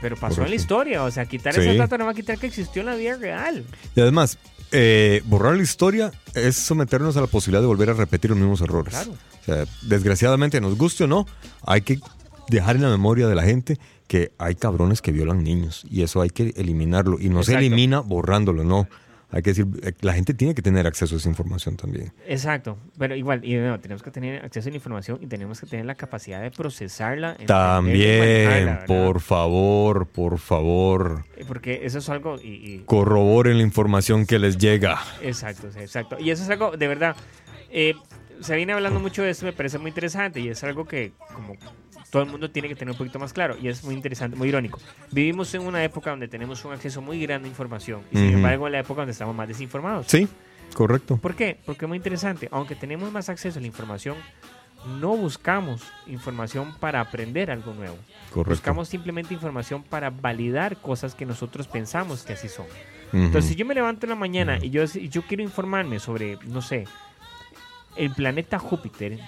Pero 0.00 0.16
pasó 0.16 0.44
en 0.44 0.50
la 0.50 0.54
historia, 0.56 1.02
o 1.02 1.10
sea, 1.10 1.26
quitar 1.26 1.54
Sí. 1.54 1.60
esa 1.60 1.72
estatua 1.72 1.98
no 1.98 2.04
va 2.04 2.12
a 2.12 2.14
quitar 2.14 2.38
que 2.38 2.46
existió 2.46 2.80
en 2.82 2.86
la 2.86 2.94
vida 2.94 3.16
real. 3.16 3.64
Y 3.96 4.00
además, 4.00 4.38
eh, 4.72 5.22
borrar 5.26 5.56
la 5.56 5.62
historia 5.62 6.12
es 6.34 6.56
someternos 6.56 7.16
a 7.16 7.20
la 7.20 7.26
posibilidad 7.26 7.60
de 7.60 7.66
volver 7.66 7.90
a 7.90 7.94
repetir 7.94 8.30
los 8.30 8.38
mismos 8.38 8.60
errores. 8.60 8.94
Claro. 8.94 9.12
O 9.12 9.44
sea, 9.44 9.64
desgraciadamente, 9.82 10.60
nos 10.60 10.76
guste 10.76 11.04
o 11.04 11.06
no, 11.06 11.26
hay 11.62 11.82
que 11.82 12.00
dejar 12.48 12.76
en 12.76 12.82
la 12.82 12.88
memoria 12.88 13.28
de 13.28 13.34
la 13.34 13.42
gente 13.42 13.78
que 14.06 14.32
hay 14.38 14.54
cabrones 14.54 15.02
que 15.02 15.12
violan 15.12 15.44
niños 15.44 15.84
y 15.90 16.02
eso 16.02 16.20
hay 16.20 16.30
que 16.30 16.54
eliminarlo. 16.56 17.18
Y 17.20 17.28
no 17.28 17.42
se 17.42 17.54
elimina 17.54 18.00
borrándolo, 18.00 18.64
no. 18.64 18.88
Hay 19.30 19.42
que 19.42 19.50
decir, 19.50 19.66
eh, 19.82 19.92
la 20.00 20.14
gente 20.14 20.32
tiene 20.32 20.54
que 20.54 20.62
tener 20.62 20.86
acceso 20.86 21.14
a 21.14 21.18
esa 21.18 21.28
información 21.28 21.76
también. 21.76 22.12
Exacto, 22.26 22.78
pero 22.98 23.14
igual, 23.14 23.44
y 23.44 23.56
tenemos 23.78 24.02
que 24.02 24.10
tener 24.10 24.42
acceso 24.42 24.68
a 24.68 24.70
la 24.70 24.76
información 24.76 25.18
y 25.20 25.26
tenemos 25.26 25.60
que 25.60 25.66
tener 25.66 25.84
la 25.84 25.94
capacidad 25.96 26.40
de 26.40 26.50
procesarla. 26.50 27.36
También, 27.46 28.80
por 28.86 29.20
favor, 29.20 30.06
por 30.06 30.38
favor, 30.38 31.24
Eh, 31.36 31.44
Porque 31.46 31.80
eso 31.84 31.98
es 31.98 32.08
algo, 32.08 32.40
y, 32.42 32.48
y- 32.48 32.82
corroboren 32.86 33.58
la 33.58 33.62
información 33.64 34.24
que 34.26 34.38
les 34.38 34.56
llega. 34.56 34.98
Exacto, 35.22 35.68
exacto. 35.78 36.16
Y 36.18 36.30
eso 36.30 36.42
es 36.42 36.48
algo, 36.50 36.76
de 36.76 36.88
verdad, 36.88 37.14
eh, 37.70 37.94
se 38.40 38.56
viene 38.56 38.72
hablando 38.72 38.98
mucho 39.00 39.22
de 39.22 39.30
esto, 39.30 39.44
me 39.44 39.52
parece 39.52 39.78
muy 39.78 39.88
interesante 39.90 40.40
y 40.40 40.48
es 40.48 40.62
algo 40.64 40.86
que 40.86 41.12
como 41.34 41.54
todo 42.10 42.22
el 42.22 42.30
mundo 42.30 42.50
tiene 42.50 42.68
que 42.68 42.74
tener 42.74 42.92
un 42.92 42.98
poquito 42.98 43.18
más 43.18 43.32
claro 43.32 43.56
y 43.60 43.68
es 43.68 43.84
muy 43.84 43.94
interesante, 43.94 44.36
muy 44.36 44.48
irónico. 44.48 44.80
Vivimos 45.10 45.52
en 45.54 45.62
una 45.62 45.82
época 45.84 46.10
donde 46.10 46.28
tenemos 46.28 46.64
un 46.64 46.72
acceso 46.72 47.00
muy 47.02 47.20
grande 47.20 47.48
a 47.48 47.50
información 47.50 48.02
y 48.10 48.16
sin 48.16 48.34
embargo 48.34 48.66
en 48.66 48.72
la 48.72 48.80
época 48.80 49.02
donde 49.02 49.12
estamos 49.12 49.34
más 49.34 49.48
desinformados. 49.48 50.06
Sí, 50.08 50.28
correcto. 50.74 51.16
¿Por 51.18 51.34
qué? 51.34 51.58
Porque 51.64 51.84
es 51.84 51.88
muy 51.88 51.96
interesante. 51.96 52.48
Aunque 52.50 52.74
tenemos 52.74 53.12
más 53.12 53.28
acceso 53.28 53.58
a 53.58 53.60
la 53.60 53.66
información, 53.66 54.16
no 55.00 55.16
buscamos 55.16 55.82
información 56.06 56.74
para 56.78 57.00
aprender 57.00 57.50
algo 57.50 57.74
nuevo. 57.74 57.96
Correcto. 58.30 58.50
Buscamos 58.50 58.88
simplemente 58.88 59.34
información 59.34 59.82
para 59.82 60.10
validar 60.10 60.76
cosas 60.80 61.14
que 61.14 61.26
nosotros 61.26 61.66
pensamos 61.68 62.22
que 62.22 62.34
así 62.34 62.48
son. 62.48 62.66
Entonces, 63.12 63.46
si 63.46 63.56
yo 63.56 63.64
me 63.64 63.74
levanto 63.74 64.04
en 64.04 64.10
la 64.10 64.16
mañana 64.16 64.58
y 64.60 64.70
yo, 64.70 64.84
y 64.94 65.08
yo 65.08 65.22
quiero 65.22 65.42
informarme 65.42 65.98
sobre, 65.98 66.38
no 66.44 66.60
sé, 66.60 66.84
el 67.96 68.10
planeta 68.12 68.58
Júpiter, 68.58 69.18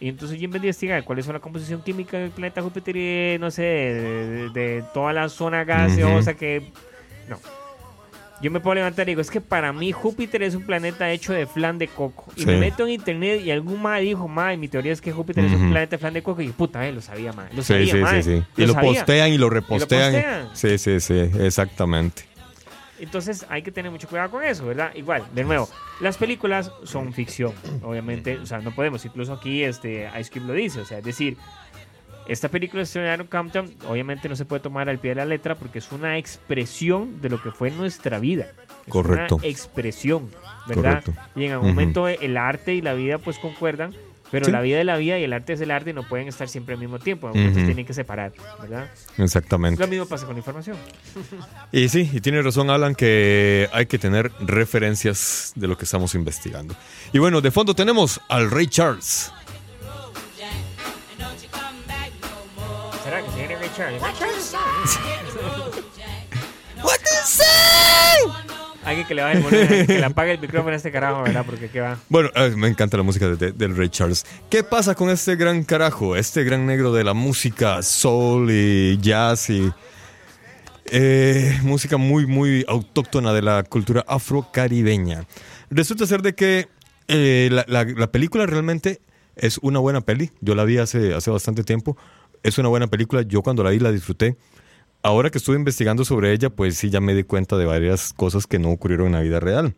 y 0.00 0.08
entonces 0.08 0.38
yo 0.38 0.48
de 0.48 0.56
investigar 0.56 1.02
cuál 1.04 1.18
es 1.18 1.26
la 1.26 1.40
composición 1.40 1.82
química 1.82 2.18
del 2.18 2.30
planeta 2.30 2.62
Júpiter 2.62 2.96
y, 2.96 3.00
de, 3.00 3.36
no 3.40 3.50
sé, 3.50 3.62
de, 3.62 4.26
de- 4.28 4.48
de 4.50 4.84
toda 4.94 5.12
la 5.12 5.28
zona 5.28 5.64
gaseosa 5.64 6.34
que... 6.34 6.70
No. 7.28 7.38
Yo 8.40 8.52
me 8.52 8.60
puedo 8.60 8.76
levantar 8.76 9.08
y 9.08 9.10
digo, 9.10 9.20
es 9.20 9.32
que 9.32 9.40
para 9.40 9.72
mí 9.72 9.90
Júpiter 9.90 10.44
es 10.44 10.54
un 10.54 10.62
planeta 10.62 11.10
hecho 11.10 11.32
de 11.32 11.46
flan 11.48 11.76
de 11.76 11.88
coco. 11.88 12.26
Y 12.36 12.42
Sí. 12.42 12.46
me 12.46 12.56
meto 12.56 12.84
en 12.84 12.90
internet 12.90 13.40
y 13.44 13.50
algún 13.50 13.82
ma 13.82 13.96
dijo, 13.98 14.28
ma, 14.28 14.54
mi 14.56 14.68
teoría 14.68 14.92
es 14.92 15.00
que 15.00 15.10
Júpiter 15.10 15.44
es 15.44 15.52
un 15.54 15.70
planeta 15.70 15.96
de 15.96 15.98
flan 15.98 16.14
de 16.14 16.22
coco. 16.22 16.40
Y 16.40 16.50
puta, 16.50 16.86
eh, 16.86 16.92
lo 16.92 17.00
sabía, 17.00 17.32
ma. 17.32 17.48
Lo 17.52 17.64
sabía, 17.64 17.92
sí, 17.92 17.98
ma, 17.98 18.22
sí, 18.22 18.22
sí. 18.22 18.42
Y 18.56 18.66
lo 18.66 18.74
sabía. 18.74 18.90
postean 18.92 19.32
y 19.32 19.38
lo 19.38 19.50
repostean. 19.50 20.12
postean. 20.12 20.48
Sí, 20.52 20.78
sí, 20.78 21.00
sí, 21.00 21.14
exactamente. 21.44 22.27
Entonces 22.98 23.46
hay 23.48 23.62
que 23.62 23.70
tener 23.70 23.90
mucho 23.90 24.08
cuidado 24.08 24.30
con 24.30 24.42
eso, 24.42 24.66
¿verdad? 24.66 24.94
Igual, 24.94 25.24
de 25.34 25.44
nuevo, 25.44 25.68
las 26.00 26.16
películas 26.16 26.72
son 26.84 27.12
ficción, 27.12 27.52
obviamente, 27.82 28.38
o 28.38 28.46
sea, 28.46 28.58
no 28.58 28.74
podemos, 28.74 29.04
incluso 29.04 29.32
aquí 29.32 29.62
este 29.62 30.10
Ice 30.18 30.30
Cube 30.30 30.46
lo 30.46 30.52
dice, 30.52 30.80
o 30.80 30.84
sea, 30.84 30.98
es 30.98 31.04
decir, 31.04 31.36
esta 32.28 32.50
película 32.50 32.80
de 32.80 32.84
Stone 32.84 33.26
Compton 33.26 33.72
obviamente 33.88 34.28
no 34.28 34.36
se 34.36 34.44
puede 34.44 34.60
tomar 34.60 34.88
al 34.88 34.98
pie 34.98 35.10
de 35.10 35.14
la 35.16 35.24
letra 35.24 35.54
porque 35.54 35.78
es 35.78 35.90
una 35.92 36.18
expresión 36.18 37.22
de 37.22 37.30
lo 37.30 37.42
que 37.42 37.50
fue 37.50 37.70
nuestra 37.70 38.18
vida. 38.18 38.52
Es 38.86 38.92
Correcto. 38.92 39.36
Una 39.36 39.46
expresión, 39.46 40.30
¿verdad? 40.66 41.02
Correcto. 41.04 41.14
Y 41.34 41.46
en 41.46 41.52
algún 41.52 41.70
momento 41.70 42.06
el 42.06 42.36
arte 42.36 42.74
y 42.74 42.82
la 42.82 42.92
vida 42.92 43.16
pues 43.16 43.38
concuerdan, 43.38 43.94
pero 44.30 44.46
Sí. 44.46 44.50
la 44.52 44.60
vida 44.60 44.80
es 44.80 44.86
la 44.86 44.96
vida 44.96 45.18
y 45.18 45.24
el 45.24 45.32
arte 45.32 45.52
es 45.54 45.60
el 45.60 45.70
arte 45.70 45.90
y 45.90 45.92
no 45.92 46.02
pueden 46.08 46.28
estar 46.28 46.48
siempre 46.48 46.74
al 46.74 46.80
mismo 46.80 46.98
tiempo. 46.98 47.28
En 47.28 47.30
algún 47.30 47.40
momento 47.42 47.58
Ujú. 47.58 47.64
se 47.64 47.66
tienen 47.66 47.86
que 47.86 47.94
separar, 47.94 48.32
¿verdad? 48.60 48.90
Exactamente. 49.16 49.80
Lo 49.80 49.88
mismo 49.88 50.06
pasa 50.06 50.26
con 50.26 50.34
la 50.34 50.38
información. 50.40 50.76
Y 51.72 51.88
sí, 51.88 52.10
y 52.12 52.20
tiene 52.20 52.42
razón 52.42 52.70
Alan 52.70 52.94
que 52.94 53.68
hay 53.72 53.86
que 53.86 53.98
tener 53.98 54.30
referencias 54.40 55.52
de 55.54 55.66
lo 55.68 55.76
que 55.78 55.84
estamos 55.84 56.14
investigando. 56.14 56.74
Y 57.12 57.18
bueno, 57.18 57.40
de 57.40 57.50
fondo 57.50 57.74
tenemos 57.74 58.20
al 58.28 58.50
Rey 58.50 58.66
Charles. 58.66 59.32
¿Será 63.04 63.22
que 63.22 63.30
se 63.30 63.36
viene 63.36 63.56
Ray 63.56 63.70
Charles? 63.76 64.02
Alguien 68.88 69.06
que 69.06 69.14
le 69.14 69.86
que 69.86 69.98
le 69.98 70.04
apague 70.04 70.32
el 70.32 70.40
micrófono 70.40 70.72
a 70.72 70.76
este 70.76 70.90
carajo, 70.90 71.22
¿verdad? 71.22 71.44
Porque 71.44 71.68
qué 71.68 71.80
va. 71.80 71.98
Bueno, 72.08 72.30
me 72.56 72.68
encanta 72.68 72.96
la 72.96 73.02
música 73.02 73.28
de- 73.28 73.36
de- 73.36 73.52
del 73.52 73.76
Ray 73.76 73.90
Charles. 73.90 74.24
¿Qué 74.48 74.64
pasa 74.64 74.94
con 74.94 75.10
este 75.10 75.36
gran 75.36 75.62
carajo? 75.62 76.16
Este 76.16 76.42
gran 76.42 76.64
negro 76.66 76.92
de 76.92 77.04
la 77.04 77.12
música 77.12 77.82
soul 77.82 78.50
y 78.50 78.96
jazz 78.98 79.50
y 79.50 79.70
eh, 80.86 81.58
música 81.62 81.96
muy, 81.98 82.26
muy 82.26 82.64
autóctona 82.68 83.32
de 83.32 83.42
la 83.42 83.62
cultura 83.62 84.04
afrocaribeña. 84.08 85.24
Resulta 85.70 86.06
ser 86.06 86.22
de 86.22 86.34
que 86.34 86.68
eh, 87.08 87.48
la, 87.52 87.64
la- 87.68 87.84
la 87.84 88.10
película 88.10 88.46
realmente 88.46 89.00
es 89.36 89.58
una 89.58 89.78
buena 89.80 90.00
peli. 90.00 90.30
Yo 90.40 90.54
la 90.54 90.64
vi 90.64 90.78
hace, 90.78 91.14
hace 91.14 91.30
bastante 91.30 91.62
tiempo. 91.62 91.96
Es 92.42 92.56
una 92.58 92.68
buena 92.68 92.86
película. 92.86 93.22
Yo 93.22 93.42
cuando 93.42 93.62
la 93.62 93.70
vi 93.70 93.78
la 93.80 93.92
disfruté. 93.92 94.36
Ahora 95.02 95.30
que 95.30 95.38
estuve 95.38 95.56
investigando 95.56 96.04
sobre 96.04 96.32
ella, 96.32 96.50
pues 96.50 96.76
sí, 96.76 96.90
ya 96.90 97.00
me 97.00 97.14
di 97.14 97.22
cuenta 97.22 97.56
de 97.56 97.64
varias 97.66 98.12
cosas 98.12 98.46
que 98.46 98.58
no 98.58 98.70
ocurrieron 98.70 99.06
en 99.08 99.12
la 99.12 99.20
vida 99.20 99.40
real. 99.40 99.74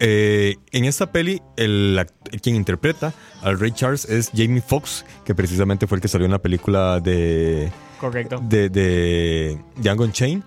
Eh, 0.00 0.56
en 0.72 0.84
esta 0.84 1.12
peli, 1.12 1.40
el, 1.56 2.04
quien 2.42 2.56
interpreta 2.56 3.14
al 3.42 3.58
Ray 3.58 3.72
Charles 3.72 4.04
es 4.06 4.30
Jamie 4.34 4.60
Foxx, 4.60 5.04
que 5.24 5.34
precisamente 5.34 5.86
fue 5.86 5.96
el 5.96 6.02
que 6.02 6.08
salió 6.08 6.24
en 6.26 6.32
la 6.32 6.40
película 6.42 7.00
de, 7.00 7.70
Correcto. 8.00 8.40
de, 8.42 8.68
de 8.68 9.58
Django 9.76 10.04
Unchained. 10.04 10.42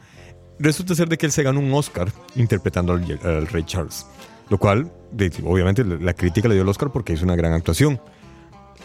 Resulta 0.60 0.96
ser 0.96 1.08
de 1.08 1.18
que 1.18 1.26
él 1.28 1.32
se 1.32 1.44
ganó 1.44 1.60
un 1.60 1.74
Oscar 1.74 2.12
interpretando 2.36 2.94
al, 2.94 3.20
al 3.24 3.48
Ray 3.48 3.64
Charles. 3.64 4.06
Lo 4.50 4.58
cual, 4.58 4.92
de- 5.12 5.32
obviamente, 5.44 5.84
la 5.84 6.14
crítica 6.14 6.48
le 6.48 6.56
dio 6.56 6.64
el 6.64 6.70
Oscar 6.70 6.92
porque 6.92 7.14
hizo 7.14 7.26
una 7.26 7.36
gran 7.36 7.54
actuación. 7.54 8.00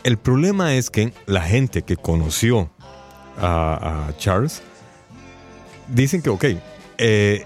El 0.05 0.17
problema 0.17 0.75
es 0.75 0.91
que 0.91 1.13
la 1.27 1.43
gente 1.43 1.83
que 1.83 1.97
conoció 1.97 2.71
a, 3.39 4.09
a 4.09 4.17
Charles 4.17 4.63
dicen 5.89 6.23
que, 6.23 6.31
ok, 6.31 6.45
eh, 6.99 7.45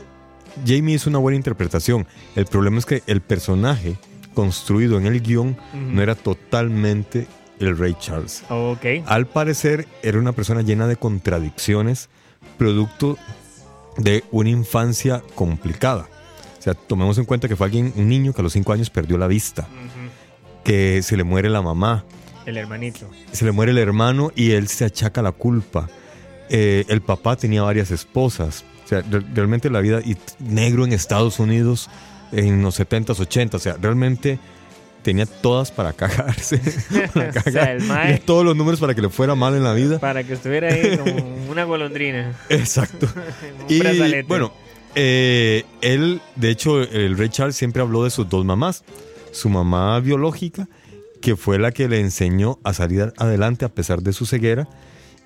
Jamie 0.67 0.95
hizo 0.95 1.11
una 1.11 1.19
buena 1.19 1.37
interpretación. 1.37 2.07
El 2.35 2.47
problema 2.47 2.79
es 2.79 2.87
que 2.87 3.03
el 3.07 3.21
personaje 3.21 3.97
construido 4.35 4.99
en 4.99 5.07
el 5.07 5.21
guion 5.21 5.57
no 5.73 6.03
era 6.03 6.15
totalmente 6.15 7.27
el 7.59 7.77
Ray 7.77 7.97
Charles. 7.99 8.45
Ok. 8.49 8.85
Al 9.07 9.27
parecer 9.27 9.87
era 10.03 10.19
una 10.19 10.33
persona 10.33 10.63
llena 10.63 10.87
de 10.87 10.97
contradicciones, 10.97 12.09
producto 12.59 13.17
de 13.97 14.25
una 14.31 14.51
infancia 14.51 15.23
complicada. 15.35 16.09
O 16.59 16.63
sea, 16.63 16.75
tomemos 16.75 17.17
en 17.19 17.25
cuenta 17.25 17.49
que 17.49 17.57
fue 17.57 17.67
alguien, 17.67 17.93
un 17.97 18.09
niño 18.09 18.33
que 18.33 18.43
a 18.43 18.45
los 18.45 18.53
5 18.53 18.73
años 18.73 18.91
perdió 18.91 19.17
la 19.17 19.27
vista, 19.27 19.69
que 20.65 21.03
se 21.03 21.17
le 21.17 21.25
muere 21.25 21.49
la 21.49 21.63
mamá, 21.63 22.05
El 22.47 22.57
hermanito. 22.57 23.11
se 23.33 23.45
le 23.45 23.53
muere 23.53 23.73
el 23.73 23.79
hermano 23.79 24.31
y 24.35 24.53
él 24.53 24.69
se 24.69 24.85
achaca 24.85 25.21
la 25.23 25.33
culpa. 25.33 25.89
Eh, 26.49 26.85
el 26.89 27.01
papá 27.03 27.37
tenía 27.37 27.63
varias 27.63 27.91
esposas. 27.91 28.65
O 28.85 28.89
sea, 28.89 29.03
re- 29.03 29.23
realmente 29.35 29.69
la 29.69 29.81
vida 29.81 30.01
y 30.05 30.17
negro 30.39 30.85
en 30.85 30.93
Estados 30.93 31.41
Unidos 31.41 31.91
en 32.33 32.63
los 32.63 32.79
70s, 32.79 33.17
80s. 33.17 33.55
O 33.55 33.59
sea, 33.59 33.77
realmente 33.81 34.39
tenía 35.03 35.27
todas 35.27 35.73
para 35.73 35.93
cagarse. 35.93 36.59
para 37.15 37.31
O 37.47 37.51
sea, 37.51 37.77
mae- 37.83 38.19
todos 38.19 38.45
los 38.45 38.57
números 38.57 38.79
para 38.79 38.95
que 38.95 39.03
le 39.03 39.09
fuera 39.11 39.35
mal 39.35 39.55
en 39.57 39.65
la 39.65 39.73
vida. 39.75 39.99
Para 39.99 40.23
que 40.23 40.35
estuviera 40.35 40.73
ahí 40.73 40.97
como 40.99 41.15
una 41.51 41.65
golondrina. 41.65 42.33
Exacto. 42.49 43.09
Un 43.17 43.65
Y 43.69 43.81
brazalete. 43.81 44.23
bueno, 44.29 44.53
eh, 44.95 45.65
él, 45.81 46.21
de 46.37 46.51
hecho, 46.51 46.81
el 46.81 47.19
Ray 47.19 47.29
Charles 47.29 47.57
siempre 47.57 47.83
habló 47.83 48.05
de 48.05 48.11
sus 48.11 48.29
dos 48.29 48.45
mamás. 48.45 48.85
Su 49.33 49.49
mamá 49.51 49.99
biológica, 50.01 50.67
que 51.27 51.35
fue 51.35 51.59
la 51.59 51.73
que 51.73 51.89
le 51.89 51.99
enseñó 51.99 52.61
a 52.63 52.73
salir 52.73 53.13
adelante 53.17 53.65
a 53.65 53.69
pesar 53.69 54.01
de 54.01 54.13
su 54.13 54.27
ceguera. 54.27 54.69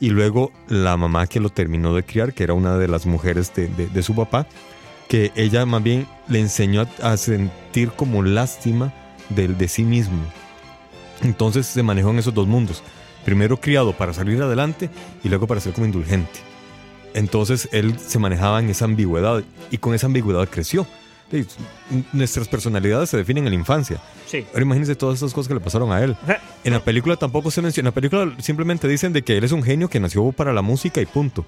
Y 0.00 0.08
luego 0.08 0.50
la 0.66 0.96
mamá 0.96 1.26
que 1.26 1.40
lo 1.40 1.50
terminó 1.50 1.94
de 1.94 2.02
criar, 2.04 2.32
que 2.32 2.42
era 2.42 2.54
una 2.54 2.78
de 2.78 2.88
las 2.88 3.04
mujeres 3.04 3.52
de, 3.54 3.68
de- 3.68 3.86
de 3.88 4.02
su 4.02 4.14
papá, 4.16 4.46
que 5.10 5.30
ella 5.36 5.66
más 5.66 5.82
bien 5.82 6.06
le 6.26 6.40
enseñó 6.40 6.86
a, 7.02 7.16
sentir 7.18 7.90
como 7.90 8.22
lástima 8.22 8.94
del 9.28 9.58
de 9.58 9.68
sí 9.68 9.82
mismo. 9.84 10.22
Entonces 11.20 11.66
se 11.66 11.82
manejó 11.82 12.08
en 12.08 12.20
esos 12.20 12.32
dos 12.32 12.46
mundos. 12.46 12.82
Primero 13.26 13.60
criado 13.60 13.92
para 13.92 14.14
salir 14.14 14.40
adelante 14.40 14.88
y 15.22 15.28
luego 15.28 15.46
para 15.46 15.60
ser 15.60 15.74
como 15.74 15.84
indulgente. 15.84 16.40
Entonces 17.12 17.68
él 17.72 17.98
se 17.98 18.18
manejaba 18.18 18.58
en 18.60 18.70
esa 18.70 18.86
ambigüedad 18.86 19.44
y 19.70 19.76
con 19.76 19.92
esa 19.92 20.06
ambigüedad 20.06 20.48
creció. 20.48 20.86
Nuestras 22.12 22.48
personalidades 22.48 23.10
se 23.10 23.16
definen 23.16 23.44
en 23.46 23.50
la 23.52 23.58
infancia. 23.58 24.00
Sí. 24.26 24.44
Ahora 24.52 24.62
imagínense 24.62 24.94
todas 24.96 25.16
esas 25.18 25.32
cosas 25.32 25.48
que 25.48 25.54
le 25.54 25.60
pasaron 25.60 25.92
a 25.92 26.02
él. 26.02 26.16
En 26.64 26.72
la 26.72 26.80
película 26.80 27.16
tampoco 27.16 27.50
se 27.50 27.62
menciona. 27.62 27.88
En 27.88 27.92
la 27.92 27.94
película 27.94 28.34
simplemente 28.40 28.88
dicen 28.88 29.12
de 29.12 29.22
que 29.22 29.36
él 29.36 29.44
es 29.44 29.52
un 29.52 29.62
genio 29.62 29.88
que 29.88 30.00
nació 30.00 30.30
para 30.32 30.52
la 30.52 30.62
música 30.62 31.00
y 31.00 31.06
punto. 31.06 31.44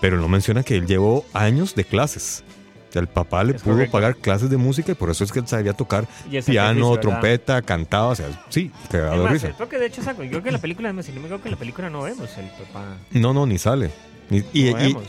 Pero 0.00 0.16
no 0.18 0.28
menciona 0.28 0.62
que 0.62 0.76
él 0.76 0.86
llevó 0.86 1.24
años 1.32 1.74
de 1.74 1.84
clases. 1.84 2.42
O 2.88 2.92
sea, 2.92 3.00
el 3.00 3.08
papá 3.08 3.42
le 3.42 3.54
Es 3.56 3.62
pudo 3.62 3.72
correcto. 3.74 3.92
pagar 3.92 4.16
clases 4.16 4.50
de 4.50 4.58
música 4.58 4.92
y 4.92 4.94
por 4.94 5.08
eso 5.10 5.24
es 5.24 5.32
que 5.32 5.38
él 5.38 5.46
sabía 5.48 5.72
tocar 5.72 6.06
piano, 6.44 6.98
trompeta, 6.98 7.62
cantaba. 7.62 8.08
O 8.08 8.14
sea, 8.14 8.26
sí, 8.50 8.70
cagado 8.90 9.22
de 9.24 9.30
risa. 9.30 9.52
creo 9.56 9.68
que 9.68 9.78
de 9.78 9.86
hecho, 9.86 10.02
saco, 10.02 10.22
yo 10.24 10.30
creo 10.30 10.42
que 10.42 10.48
en 10.50 10.54
la 10.54 10.60
película, 10.60 10.90
si 11.02 11.12
no 11.12 11.20
me 11.20 11.26
equivoco, 11.26 11.46
en 11.46 11.52
la 11.52 11.58
película 11.58 11.88
no 11.88 12.02
vemos 12.02 12.28
el 12.36 12.46
papá. 12.46 12.84
No, 13.12 13.32
no, 13.32 13.46
ni 13.46 13.56
sale. 13.56 13.90
Y, 14.52 14.70
no 14.72 14.80
y- 14.80 14.92
vemos 14.94 15.02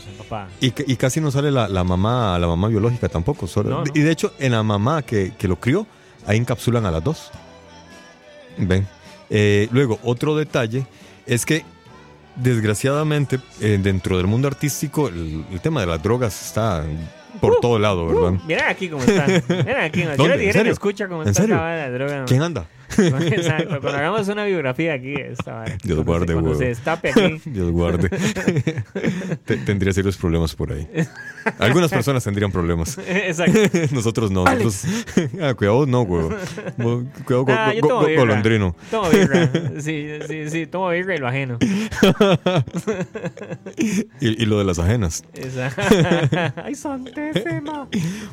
casi 0.98 1.20
no 1.20 1.30
sale 1.30 1.50
la, 1.50 1.68
la 1.68 1.84
mamá 1.84 2.38
la 2.38 2.46
mamá 2.46 2.68
biológica 2.68 3.08
tampoco. 3.08 3.46
solo- 3.46 3.70
No, 3.70 3.84
no. 3.84 3.92
Y 3.94 4.00
de 4.00 4.10
hecho, 4.10 4.32
en 4.38 4.52
la 4.52 4.62
mamá 4.62 5.02
que, 5.02 5.32
que 5.38 5.48
lo 5.48 5.56
crió, 5.60 5.86
ahí 6.26 6.36
encapsulan 6.38 6.84
a 6.86 6.90
las 6.90 7.02
dos. 7.04 7.30
Ven. 8.58 8.86
Eh, 9.30 9.68
luego, 9.72 9.98
otro 10.02 10.36
detalle 10.36 10.86
es 11.26 11.44
que, 11.46 11.64
desgraciadamente, 12.36 13.40
eh, 13.60 13.78
dentro 13.82 14.16
del 14.16 14.26
mundo 14.26 14.48
artístico, 14.48 15.08
el, 15.08 15.44
el 15.50 15.60
tema 15.60 15.80
de 15.80 15.86
las 15.86 16.02
drogas 16.02 16.46
está 16.46 16.84
por 17.40 17.56
todo 17.60 17.78
lado, 17.78 18.06
¿verdad? 18.06 18.40
Mira 18.46 18.68
aquí 18.68 18.88
cómo 18.88 19.02
está. 19.02 19.26
Mira 19.48 19.84
aquí. 19.84 20.02
¿Dónde? 20.16 20.46
¿En 20.46 20.52
serio? 20.52 20.72
escucha 20.72 21.08
cómo 21.08 21.22
¿En 21.22 21.28
está 21.28 21.42
serio? 21.42 21.56
droga. 21.92 22.24
¿Quién 22.26 22.42
anda? 22.42 22.66
Exacto. 23.32 23.80
Cuando 23.80 23.98
hagamos 23.98 24.28
una 24.28 24.44
biografía 24.44 24.94
aquí, 24.94 25.14
esta 25.14 25.52
vara. 25.54 25.76
Dios 25.82 26.02
Cuando 26.04 26.04
guarde, 26.04 26.26
se- 26.26 26.32
Cuando 26.34 26.50
huevo. 26.50 26.58
se 26.60 26.66
destape 26.66 27.10
aquí. 27.10 27.40
Dios 27.50 27.70
guarde. 27.70 28.08
Te- 29.44 29.56
tendría 29.58 29.92
serios 29.92 30.16
problemas 30.16 30.54
por 30.54 30.72
ahí. 30.72 30.88
Algunas 31.58 31.90
personas 31.90 32.24
tendrían 32.24 32.50
problemas. 32.52 32.98
Exacto. 33.06 33.58
Nosotros 33.92 34.30
no. 34.30 34.44
Nosotros, 34.44 34.84
ah, 35.42 35.54
cuidado, 35.54 35.86
no, 35.86 36.02
güey. 36.02 36.28
Cuidado, 37.24 37.44
go- 37.44 37.52
Ah, 37.52 37.72
go- 37.80 37.88
tomo 37.88 38.00
go- 38.00 38.06
birra. 38.06 38.20
golondrino. 38.20 38.76
Tomo 38.90 39.10
birra. 39.10 39.50
Sí, 39.80 40.08
sí, 40.26 40.50
sí. 40.50 40.66
Tomo 40.66 40.88
birra 40.90 41.14
y 41.14 41.18
lo 41.18 41.28
ajeno. 41.28 41.58
Y, 44.20 44.42
y 44.42 44.46
lo 44.46 44.58
de 44.58 44.64
las 44.64 44.78
ajenas. 44.78 45.24
Exacto. 45.34 45.82
Ay, 46.64 46.74
santísima. 46.74 47.88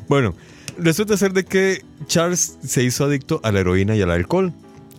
Bueno, 0.08 0.34
resulta 0.78 1.16
ser 1.16 1.32
de 1.32 1.44
que 1.44 1.84
Charles 2.06 2.58
se 2.64 2.82
hizo 2.82 3.04
adicto 3.04 3.40
a 3.42 3.52
la 3.52 3.60
heroína 3.60 3.96
y 3.96 4.02
al 4.02 4.10
alcohol. 4.10 4.52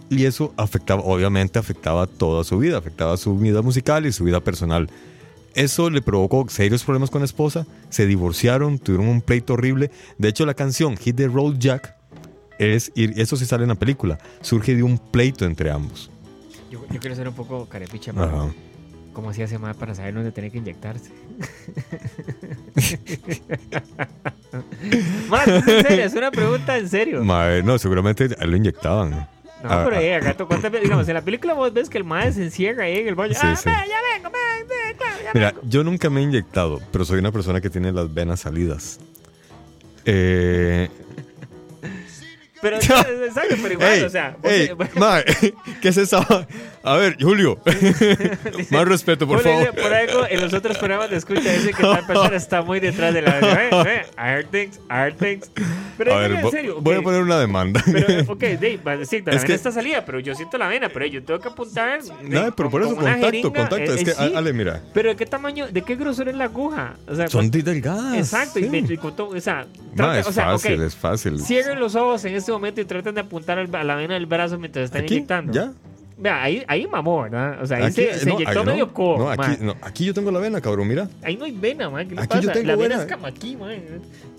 Y 0.09 0.25
eso 0.25 0.53
afectaba, 0.57 1.01
obviamente 1.01 1.57
afectaba 1.57 2.05
toda 2.07 2.43
su 2.43 2.59
vida, 2.59 2.77
afectaba 2.77 3.17
su 3.17 3.37
vida 3.37 3.61
musical 3.61 4.05
y 4.05 4.11
su 4.11 4.23
vida 4.23 4.41
personal. 4.41 4.89
Eso 5.55 5.89
le 5.89 6.01
provocó 6.01 6.47
serios 6.49 6.83
problemas 6.83 7.09
con 7.09 7.21
la 7.21 7.25
esposa, 7.25 7.65
se 7.89 8.05
divorciaron, 8.05 8.79
tuvieron 8.79 9.07
un 9.07 9.21
pleito 9.21 9.53
horrible. 9.53 9.91
De 10.17 10.27
hecho, 10.27 10.45
la 10.45 10.53
canción 10.53 10.97
Hit 10.97 11.15
the 11.15 11.27
Road 11.27 11.55
Jack, 11.57 11.95
es, 12.59 12.91
y 12.95 13.19
eso 13.19 13.37
sí 13.37 13.45
sale 13.45 13.63
en 13.63 13.69
la 13.69 13.75
película, 13.75 14.19
surge 14.41 14.75
de 14.75 14.83
un 14.83 14.97
pleito 14.97 15.45
entre 15.45 15.71
ambos. 15.71 16.09
Yo, 16.71 16.85
yo 16.91 16.99
quiero 16.99 17.15
ser 17.15 17.27
un 17.27 17.35
poco 17.35 17.67
carepicha. 17.67 18.13
¿Cómo 19.13 19.29
hacía 19.29 19.45
ese 19.45 19.59
man 19.59 19.75
para 19.75 19.93
saber 19.95 20.13
dónde 20.13 20.31
tenía 20.31 20.49
que 20.49 20.57
inyectarse? 20.57 21.09
Man, 25.29 25.49
es 25.49 25.67
en 25.67 25.83
serio, 25.87 26.05
es 26.05 26.13
una 26.13 26.31
pregunta 26.31 26.77
en 26.77 26.89
serio. 26.89 27.23
Mae, 27.23 27.63
no, 27.63 27.77
seguramente 27.77 28.29
lo 28.45 28.55
inyectaban. 28.55 29.11
No, 29.11 29.27
Ah, 29.65 29.83
pero 29.85 29.95
ah. 29.97 30.01
eh, 30.03 30.15
acá, 30.15 30.35
tú- 30.35 30.45
¿cuántas 30.45 30.69
veces? 30.71 30.83
Digamos, 30.83 31.07
en 31.07 31.13
la 31.13 31.21
película 31.21 31.53
vos 31.53 31.71
ves 31.71 31.89
que 31.89 31.97
el 31.97 32.03
mae 32.03 32.33
se 32.33 32.43
encierra 32.43 32.83
ahí 32.83 32.97
en 32.97 33.07
el 33.07 33.15
baño. 33.15 33.33
Sí, 33.33 33.39
ah, 33.43 33.55
sí. 33.55 33.69
ve, 33.69 33.75
ya 33.87 33.95
vengo, 34.17 34.29
ve, 34.29 34.39
ve, 34.67 34.95
claro, 34.97 35.15
ya 35.23 35.31
Mira, 35.33 35.51
vengo. 35.51 35.61
yo 35.69 35.83
nunca 35.85 36.09
me 36.09 36.19
he 36.19 36.23
inyectado, 36.23 36.81
pero 36.91 37.05
soy 37.05 37.19
una 37.19 37.31
persona 37.31 37.61
que 37.61 37.69
tiene 37.69 37.93
las 37.93 38.13
venas 38.13 38.41
salidas. 38.41 38.99
Eh, 40.05 40.89
Pero, 42.61 42.75
exacto, 42.77 43.55
pero 43.61 43.73
igual, 43.73 43.93
ey, 43.93 44.01
o 44.03 44.09
sea, 44.09 44.35
vos- 44.41 44.51
ey, 44.51 44.69
mae, 44.97 45.23
¿qué 45.81 45.87
es 45.89 45.97
esa? 45.97 46.45
A 46.85 46.97
ver, 46.97 47.15
Julio, 47.19 47.57
más 48.71 48.85
respeto, 48.87 49.25
por 49.25 49.39
favor. 49.41 49.73
por 49.73 49.93
algo 49.93 50.25
en 50.29 50.41
los 50.41 50.53
otros 50.53 50.77
programas 50.77 51.09
de 51.09 51.15
escucha 51.17 51.39
dice 51.41 51.71
que 51.73 51.81
tal 51.81 52.05
persona 52.05 52.35
está 52.35 52.61
muy 52.61 52.81
detrás 52.81 53.13
de 53.13 53.21
la 53.21 53.39
eh, 53.39 54.05
eh, 54.17 54.45
things, 54.51 54.79
things. 55.17 55.51
Pero 55.97 56.13
A 56.13 56.19
ver, 56.19 56.31
en 56.33 56.51
serio, 56.51 56.81
voy 56.81 56.95
a 56.95 57.01
poner 57.01 57.21
una 57.21 57.39
demanda. 57.39 57.81
Pero, 57.89 58.23
ok, 58.33 58.41
Dave, 58.59 58.97
decir, 58.97 59.23
la 59.25 59.31
Es 59.31 59.37
vena 59.37 59.47
que- 59.47 59.53
está 59.53 59.71
salida, 59.71 60.03
pero 60.05 60.19
yo 60.19 60.35
siento 60.35 60.57
la 60.57 60.67
vena, 60.67 60.89
pero 60.89 61.05
yo 61.05 61.23
tengo 61.23 61.39
que 61.39 61.47
apuntar. 61.47 61.99
No, 62.21 62.53
pero 62.53 62.69
por 62.69 62.81
eso 62.81 62.89
con 62.95 63.03
contacto, 63.05 63.25
jeringa, 63.27 63.49
contacto. 63.49 63.77
eh, 63.77 63.83
Es 63.85 64.01
eh, 64.01 64.03
que, 64.05 64.11
sí. 64.11 64.33
Ale, 64.35 64.51
mira, 64.53 64.81
Pero 64.93 65.09
¿de 65.09 65.15
qué 65.15 65.25
tamaño, 65.25 65.67
de 65.67 65.81
qué 65.83 65.95
grosor 65.95 66.27
es 66.29 66.35
la 66.35 66.45
aguja? 66.45 66.95
O 67.07 67.15
sea, 67.15 67.27
son 67.29 67.49
cuánto- 67.49 67.69
delgadas. 67.71 68.15
Exacto, 68.17 68.59
y 68.59 68.63
sí. 68.63 68.69
me 68.69 68.79
y 68.79 68.97
con 68.97 69.15
todo- 69.15 69.29
o 69.29 69.39
sea, 69.39 69.65
trata- 69.95 70.19
es 70.19 70.27
o 70.27 70.33
sea, 70.33 70.45
fácil, 70.45 70.73
ok, 70.81 70.87
es 70.87 70.95
fácil. 70.97 71.39
Cierren 71.39 71.79
los 71.79 71.95
ojos 71.95 72.25
en 72.25 72.35
este 72.35 72.51
momento 72.51 72.81
y 72.81 72.85
traten 72.85 73.15
de 73.15 73.21
apuntar 73.21 73.57
a 73.57 73.83
la 73.85 73.95
vena 73.95 74.15
del 74.15 74.25
brazo 74.25 74.57
mientras 74.59 74.85
están 74.85 75.03
Aquí, 75.03 75.13
inyectando. 75.15 75.53
ya. 75.53 75.71
Vea, 76.15 76.43
ahí, 76.43 76.63
ahí 76.67 76.85
mamó, 76.87 77.23
¿verdad? 77.23 77.61
O 77.61 77.65
sea, 77.65 77.77
ahí 77.77 77.83
Aquí, 77.85 77.93
se, 77.95 78.19
se 78.19 78.25
no, 78.27 78.35
inyectó 78.35 78.63
no. 78.63 78.71
medio 78.71 78.93
codo. 78.93 79.17
No, 79.17 79.29
aquí, 79.31 79.57
no, 79.59 79.75
aquí 79.81 80.05
yo 80.05 80.13
tengo 80.13 80.29
la 80.31 80.39
vena, 80.39 80.61
cabrón, 80.61 80.87
mira. 80.87 81.09
Ahí 81.23 81.35
no 81.35 81.45
hay 81.45 81.51
vena, 81.51 81.89
man. 81.89 82.07
¿Qué 82.07 82.15
le 82.15 82.21
Aquí 82.21 82.35
yo 82.35 82.41
pasa? 82.41 82.53
tengo 82.53 82.67
la 82.67 82.75
vena 82.75 82.97
vena. 82.97 83.03
es 83.09 83.11
como 83.13 83.27
aquí, 83.27 83.55
man. 83.57 83.75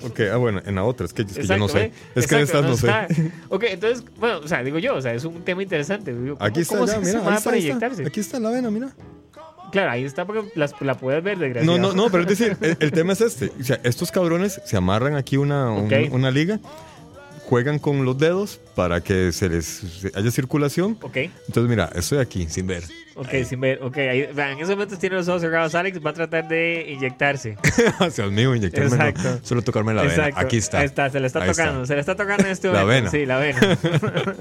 Ok, 0.03 0.21
ah, 0.33 0.37
bueno, 0.37 0.63
en 0.65 0.75
la 0.77 0.85
otra, 0.85 1.05
es 1.07 1.13
que, 1.13 1.23
es 1.23 1.29
que 1.37 1.43
yo 1.47 1.57
no 1.57 1.65
Exacto, 1.67 1.69
sé. 1.79 1.85
¿eh? 1.87 1.93
Es 2.15 2.27
que 2.27 2.35
en 2.37 2.41
Exacto, 2.43 2.73
estas 2.73 2.85
no, 2.85 3.09
sé. 3.09 3.15
está. 3.17 3.33
Ok, 3.49 3.65
entonces, 3.69 4.05
bueno, 4.19 4.39
o 4.39 4.49
sea, 4.49 4.63
digo 4.63 4.79
yo, 4.79 4.95
o 4.95 5.01
sea, 5.03 5.13
es 5.15 5.25
un 5.25 5.43
tema 5.43 5.63
interesante. 5.63 6.13
digo, 6.15 6.37
¿cómo- 6.37 6.47
Aquí 6.47 6.61
está, 6.61 6.75
cómo 6.77 6.87
ya, 6.87 6.93
se 6.95 6.99
mira, 7.01 7.21
ahí 7.29 7.35
está, 7.37 7.45
para 7.45 7.57
inyectarse? 7.59 8.07
Aquí 8.07 8.21
está 8.21 8.39
la 8.41 8.51
vena, 8.51 8.71
mira. 8.71 8.91
Claro, 9.73 9.91
ahí 9.91 10.05
está 10.05 10.25
porque 10.25 10.49
las- 10.55 10.81
la 10.81 10.95
puedes 10.95 11.25
ver, 11.25 11.37
No, 11.37 11.43
desgraciado. 11.45 11.79
no, 11.79 11.93
no, 11.93 12.09
pero 12.11 12.23
es 12.23 12.29
decir, 12.29 12.57
el, 12.63 12.77
el 12.79 12.93
tema 12.93 13.15
es 13.15 13.21
este. 13.21 13.51
O 13.61 13.65
sea, 13.65 13.81
estos 13.83 14.13
cabrones 14.13 14.61
se 14.65 14.77
amarran 14.77 15.17
aquí 15.17 15.37
una, 15.37 15.71
un- 15.73 15.87
Ok. 15.93 16.13
una 16.13 16.31
liga, 16.31 16.61
juegan 17.45 17.79
con 17.79 18.05
los 18.05 18.19
dedos 18.19 18.61
para 18.75 19.03
que 19.03 19.33
se 19.33 19.49
les 19.49 19.83
haya 20.15 20.31
circulación. 20.31 20.99
Ok, 21.03 21.17
Entonces, 21.17 21.69
mira, 21.69 21.91
estoy 21.95 22.19
aquí 22.19 22.47
sin 22.49 22.67
ver. 22.67 22.85
Ok, 23.17 23.29
sin 23.49 23.61
ver. 23.61 23.81
Ok, 23.83 23.97
ahí, 23.99 24.29
vean, 24.35 24.51
en 24.53 24.59
esos 24.59 24.71
momentos 24.71 24.99
tiene 24.99 25.17
los 25.17 25.29
ojos 25.29 25.43
cerrados. 25.43 25.75
Alex 25.75 25.99
va 26.05 26.11
a 26.11 26.15
tratar 26.15 26.49
de 26.49 26.87
inyectarse. 26.91 27.57
El 28.19 28.33
mío, 28.33 28.55
inyectarme. 28.55 28.97
no, 28.97 29.05
Exacto. 29.07 29.41
solo 29.47 29.63
tocarme 29.63 29.95
la 29.95 30.03
vena. 30.03 30.15
Exacto. 30.15 30.41
Aquí 30.41 30.57
está. 30.57 30.79
Ahí 30.81 30.87
está, 30.87 31.11
se 31.11 31.21
le 31.21 31.27
está 31.27 31.43
Ahí 31.43 31.51
tocando. 31.51 31.87
Se 31.87 31.95
le 31.95 32.01
está 32.01 32.15
tocando 32.15 32.45
en 32.45 32.51
este 32.51 32.69
La 32.73 32.81
momento. 32.81 33.11
vena. 33.11 33.11
Sí, 33.11 33.27
la 33.27 33.39
vena. 33.39 33.79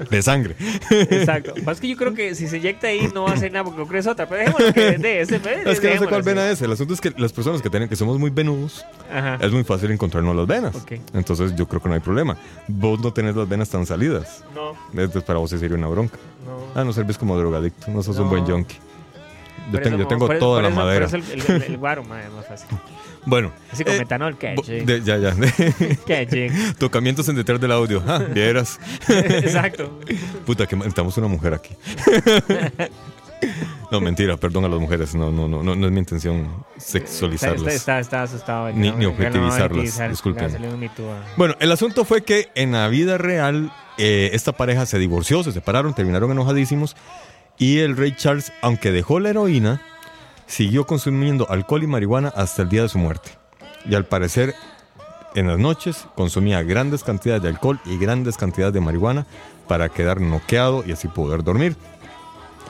De 0.10 0.22
sangre. 0.22 0.56
Exacto. 0.90 1.54
Más 1.64 1.80
que 1.80 1.88
yo 1.88 1.96
creo 1.96 2.14
que 2.14 2.34
si 2.34 2.48
se 2.48 2.58
inyecta 2.58 2.88
ahí 2.88 3.08
no 3.14 3.24
va 3.24 3.30
a 3.30 3.34
hacer 3.34 3.52
nada 3.52 3.64
porque 3.64 3.78
yo 3.78 3.86
creo 3.86 3.94
que 3.94 3.98
es 4.00 4.06
otra. 4.06 4.26
Pero 4.28 4.40
dejémoslo 4.40 4.72
que 4.72 4.98
de 4.98 5.20
ese. 5.20 5.40
Es 5.66 5.80
que 5.80 5.94
no 5.94 6.00
sé 6.00 6.06
cuál 6.08 6.22
vena 6.22 6.50
es. 6.50 6.62
El 6.62 6.72
asunto 6.72 6.94
es 6.94 7.00
que 7.00 7.12
las 7.16 7.32
personas 7.32 7.62
que, 7.62 7.70
tienen, 7.70 7.88
que 7.88 7.96
somos 7.96 8.18
muy 8.18 8.30
venudos, 8.30 8.84
Ajá. 9.12 9.38
es 9.40 9.50
muy 9.52 9.64
fácil 9.64 9.90
encontrarnos 9.90 10.34
las 10.36 10.46
venas. 10.46 10.74
Ok. 10.74 10.92
Entonces, 11.14 11.54
yo 11.56 11.66
creo 11.66 11.80
que 11.82 11.88
no 11.88 11.94
hay 11.94 12.00
problema. 12.00 12.36
Vos 12.68 13.00
no 13.00 13.12
tenés 13.12 13.36
las 13.36 13.48
venas 13.48 13.68
tan 13.68 13.86
salidas. 13.86 14.44
No, 14.54 14.72
Entonces, 14.92 15.22
para 15.22 15.38
vos 15.38 15.50
sí 15.50 15.58
sería 15.58 15.76
una 15.76 15.88
bronca. 15.88 16.16
No. 16.44 16.58
Ah, 16.74 16.84
no 16.84 16.92
serves 16.92 17.18
como 17.18 17.36
drogadicto. 17.36 17.90
No 17.90 18.02
sos 18.02 18.18
un 18.18 18.28
buen 18.28 18.44
junkie. 18.46 18.76
Yo 19.72 19.80
tengo, 19.80 19.96
yo 19.96 20.06
tengo 20.06 20.28
toda 20.38 20.60
la 20.62 20.70
madera. 20.70 21.06
el, 21.06 21.22
el, 21.48 21.62
el, 21.62 21.76
guaro, 21.78 22.04
madre, 22.04 22.28
más 22.34 22.46
fácil. 22.46 22.68
Bueno. 23.26 23.52
Así 23.72 23.84
como 23.84 23.96
eh, 23.96 24.00
metanol, 24.00 24.36
de- 24.38 25.00
ya, 25.02 25.16
ya. 25.16 25.34
Tocamientos 26.78 27.26
en 27.30 27.36
detrás 27.36 27.58
del 27.58 27.72
audio. 27.72 28.02
Ah, 28.06 28.18
vieras. 28.18 28.78
Exacto. 29.08 29.98
Puta, 30.44 30.66
que 30.66 30.76
necesitamos 30.76 31.16
una 31.16 31.28
mujer 31.28 31.54
aquí. 31.54 31.74
no, 33.90 34.00
mentira, 34.00 34.36
perdón 34.36 34.64
a 34.64 34.68
las 34.68 34.80
mujeres. 34.80 35.14
No, 35.14 35.30
no, 35.30 35.48
no, 35.48 35.62
no, 35.62 35.74
no 35.74 35.86
es 35.86 35.92
mi 35.92 35.98
intención 35.98 36.64
sexualizarlas. 36.76 37.74
está, 37.74 37.98
está 37.98 38.22
asustado. 38.22 38.70
Ni- 38.72 38.88
objetivizarlas, 38.88 39.62
objetivizar. 39.62 40.10
disculpen. 40.10 40.56
Ah. 40.56 41.24
Bueno, 41.36 41.54
el 41.60 41.72
asunto 41.72 42.04
fue 42.04 42.22
que 42.22 42.48
en 42.54 42.72
la 42.72 42.88
vida 42.88 43.18
real 43.18 43.72
eh, 43.98 44.30
esta 44.32 44.52
pareja 44.52 44.86
se 44.86 44.98
divorció, 44.98 45.42
se 45.42 45.52
separaron, 45.52 45.94
terminaron 45.94 46.30
enojadísimos 46.30 46.96
y 47.58 47.78
el 47.78 47.96
rey 47.96 48.14
Charles, 48.16 48.52
aunque 48.62 48.90
dejó 48.90 49.20
la 49.20 49.30
heroína, 49.30 49.80
siguió 50.46 50.86
consumiendo 50.86 51.48
alcohol 51.50 51.82
y 51.82 51.86
marihuana 51.86 52.28
hasta 52.34 52.62
el 52.62 52.68
día 52.68 52.82
de 52.82 52.88
su 52.88 52.98
muerte. 52.98 53.30
Y 53.88 53.94
al 53.94 54.06
parecer, 54.06 54.54
en 55.34 55.48
las 55.48 55.58
noches 55.58 56.06
consumía 56.14 56.62
grandes 56.62 57.04
cantidades 57.04 57.42
de 57.42 57.48
alcohol 57.48 57.80
y 57.84 57.98
grandes 57.98 58.36
cantidades 58.36 58.74
de 58.74 58.80
marihuana 58.80 59.26
para 59.68 59.88
quedar 59.88 60.20
noqueado 60.20 60.84
y 60.86 60.92
así 60.92 61.08
poder 61.08 61.42
dormir. 61.42 61.76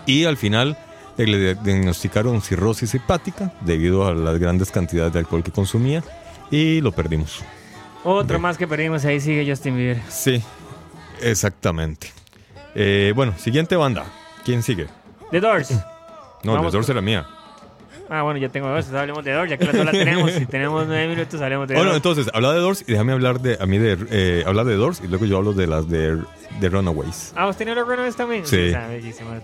Y 0.07 0.25
al 0.25 0.37
final 0.37 0.77
eh, 1.17 1.27
le 1.27 1.55
diagnosticaron 1.55 2.41
cirrosis 2.43 2.95
hepática 2.95 3.53
debido 3.61 4.07
a 4.07 4.15
las 4.15 4.39
grandes 4.39 4.71
cantidades 4.71 5.13
de 5.13 5.21
alcohol 5.21 5.43
que 5.43 5.53
consumía 5.53 6.03
y 6.51 6.81
lo 6.81 6.93
perdimos. 6.93 7.43
Otro 8.05 8.39
más 8.39 8.59
que 8.59 8.69
perdimos, 8.69 9.05
ahí 9.05 9.21
sigue 9.21 9.49
Justin 9.49 9.77
Bieber. 9.77 10.03
Sí, 10.11 10.43
exactamente. 11.23 12.09
Eh, 12.75 13.13
bueno, 13.15 13.35
siguiente 13.39 13.77
banda. 13.77 14.05
¿Quién 14.45 14.63
sigue? 14.63 14.89
The 15.31 15.41
Doors. 15.41 15.71
No, 16.43 16.53
Vamos 16.53 16.73
The 16.73 16.77
Doors 16.77 16.89
era 16.91 17.01
mía. 17.01 17.27
Ah, 18.09 18.23
bueno, 18.23 18.39
ya 18.39 18.49
tengo 18.49 18.69
dos, 18.69 18.79
entonces 18.85 19.01
hablemos 19.01 19.25
de 19.25 19.33
Doors, 19.33 19.51
ya 19.51 19.57
que 19.57 19.65
las 19.65 19.75
dos 19.77 19.85
la 19.85 19.93
tenemos. 19.93 20.33
Si 20.33 20.47
tenemos 20.47 20.87
nueve 20.87 21.09
minutos, 21.09 21.41
hablemos 21.41 21.69
de 21.69 21.75
Bueno, 21.75 21.91
Doors. 21.91 21.97
entonces, 21.97 22.31
habla 22.35 22.53
de 22.53 22.61
Doors 22.61 22.83
y 22.87 22.93
déjame 22.93 23.13
hablar 23.13 23.41
de 23.41 23.57
a 23.61 23.67
mí 23.67 23.79
de 23.79 23.97
eh, 24.11 24.45
hablar 24.47 24.67
de 24.67 24.75
Doors 24.75 25.01
y 25.03 25.09
luego 25.09 25.25
yo 25.25 25.39
hablo 25.39 25.53
de 25.53 25.67
las 25.67 25.89
de, 25.89 26.19
de 26.61 26.69
Runaways. 26.69 27.33
Ah, 27.37 27.47
¿vos 27.47 27.57
tenías 27.57 27.77
los 27.77 27.87
Runaways 27.89 28.17
también? 28.17 28.47
Sí. 28.47 28.67
Está 28.67 28.89
bellísima 28.89 29.41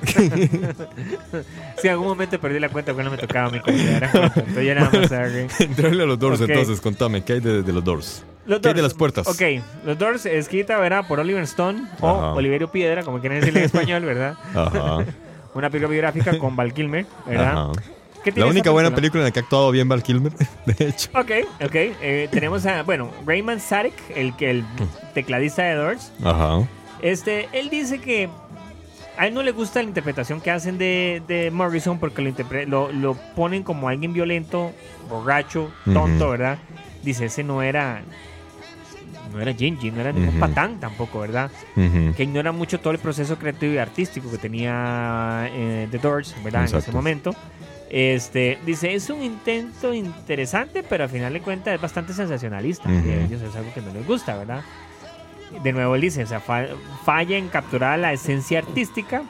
sí, 0.06 1.86
en 1.88 1.90
algún 1.90 2.06
momento 2.06 2.40
perdí 2.40 2.58
la 2.58 2.70
cuenta 2.70 2.92
porque 2.92 3.04
no 3.04 3.10
me 3.10 3.18
tocaba 3.18 3.48
a 3.48 3.50
mí. 3.50 3.60
Entonces 3.66 4.64
ya 4.64 4.74
nada 4.74 4.90
más 4.90 5.12
agarré. 5.12 5.46
Entrarle 5.58 6.02
a 6.02 6.06
los 6.06 6.18
Doors, 6.18 6.40
entonces, 6.40 6.80
contame, 6.80 7.22
¿qué 7.22 7.34
hay 7.34 7.40
de, 7.40 7.62
de 7.62 7.72
los 7.72 7.84
Doors? 7.84 8.24
Los 8.46 8.60
¿Qué 8.60 8.68
hay 8.68 8.74
de 8.74 8.82
las 8.82 8.94
puertas? 8.94 9.26
Ok, 9.28 9.62
Los 9.84 9.98
Doors, 9.98 10.26
escrita, 10.26 10.78
¿verdad? 10.80 11.06
Por 11.06 11.20
Oliver 11.20 11.42
Stone 11.42 11.82
o. 12.00 12.32
Oliverio 12.34 12.70
Piedra, 12.70 13.02
como 13.02 13.20
quieren 13.20 13.40
decirle 13.40 13.60
en 13.60 13.66
español, 13.66 14.04
¿verdad? 14.04 14.36
Ajá. 14.54 15.04
Una 15.54 15.68
película 15.70 15.90
biográfica 15.90 16.38
con 16.38 16.54
Val 16.56 16.72
Kilmer, 16.72 17.06
¿verdad? 17.26 17.52
Ajá. 17.52 17.72
¿Qué 18.22 18.32
tiene 18.32 18.46
La 18.46 18.50
única 18.50 18.70
buena 18.70 18.94
película 18.94 19.22
en 19.22 19.24
la 19.26 19.30
que 19.30 19.40
ha 19.40 19.42
actuado 19.42 19.70
bien 19.70 19.88
Val 19.88 20.02
Kilmer, 20.02 20.32
de 20.66 20.88
hecho. 20.88 21.10
Ok, 21.14 21.30
ok. 21.64 21.74
eh, 21.74 22.28
tenemos 22.30 22.66
a, 22.66 22.82
bueno, 22.82 23.10
Raymond 23.26 23.60
Sarek, 23.60 23.94
el, 24.14 24.36
que 24.36 24.50
el 24.50 24.64
tecladista 25.14 25.62
de 25.62 25.74
Doors. 25.74 26.12
Ajá. 26.22 26.68
Este, 27.02 27.48
él 27.52 27.70
dice 27.70 27.98
que 27.98 28.28
a 29.16 29.26
él 29.26 29.34
no 29.34 29.42
le 29.42 29.52
gusta 29.52 29.82
la 29.82 29.88
interpretación 29.88 30.40
que 30.40 30.50
hacen 30.50 30.76
de, 30.78 31.22
de 31.26 31.50
Morrison 31.50 31.98
porque 31.98 32.22
lo, 32.22 32.66
lo, 32.66 32.92
lo 32.92 33.14
ponen 33.34 33.62
como 33.62 33.88
alguien 33.88 34.12
violento, 34.12 34.72
borracho, 35.08 35.70
tonto. 35.92 36.30
¿verdad? 36.30 36.58
Dice, 37.02 37.26
ese 37.26 37.42
no 37.42 37.62
era. 37.62 38.02
No 39.32 39.40
era 39.40 39.52
Gingy, 39.54 39.90
no 39.90 40.00
era 40.00 40.12
ningún 40.12 40.34
patán 40.40 40.80
tampoco, 40.80 41.20
¿verdad? 41.20 41.50
Que 42.14 42.22
ignora 42.24 42.52
mucho 42.52 42.80
todo 42.80 42.92
el 42.92 42.98
proceso 42.98 43.36
creativo 43.38 43.72
y 43.74 43.78
artístico 43.78 44.30
que 44.30 44.38
tenía 44.38 45.48
eh, 45.52 45.88
The 45.90 45.98
Doors, 45.98 46.34
¿verdad? 46.44 46.62
En 46.62 46.68
ese 46.78 46.92
momento. 46.96 47.34
Este, 47.88 48.58
dice, 48.64 48.94
es 48.94 49.10
un 49.10 49.22
intento 49.22 49.92
interesante, 49.92 50.82
pero 50.88 51.04
al 51.04 51.10
final 51.10 51.32
de 51.32 51.40
cuentas 51.40 51.74
es 51.74 51.80
bastante 51.80 52.12
sensacionalista. 52.12 52.88
Y 52.88 53.10
a 53.10 53.24
ellos 53.24 53.42
es 53.42 53.54
algo 53.56 53.72
que 53.74 53.80
no 53.80 53.92
les 53.92 54.06
gusta, 54.06 54.36
¿verdad? 54.36 54.62
De 55.64 55.72
nuevo 55.72 55.96
él 55.96 56.00
dice, 56.00 56.22
o 56.22 56.26
sea, 56.26 56.38
fa- 56.40 56.66
falla 57.04 57.36
en 57.36 57.48
capturar 57.48 57.98
la 57.98 58.12
esencia 58.12 58.60
artística. 58.60 59.22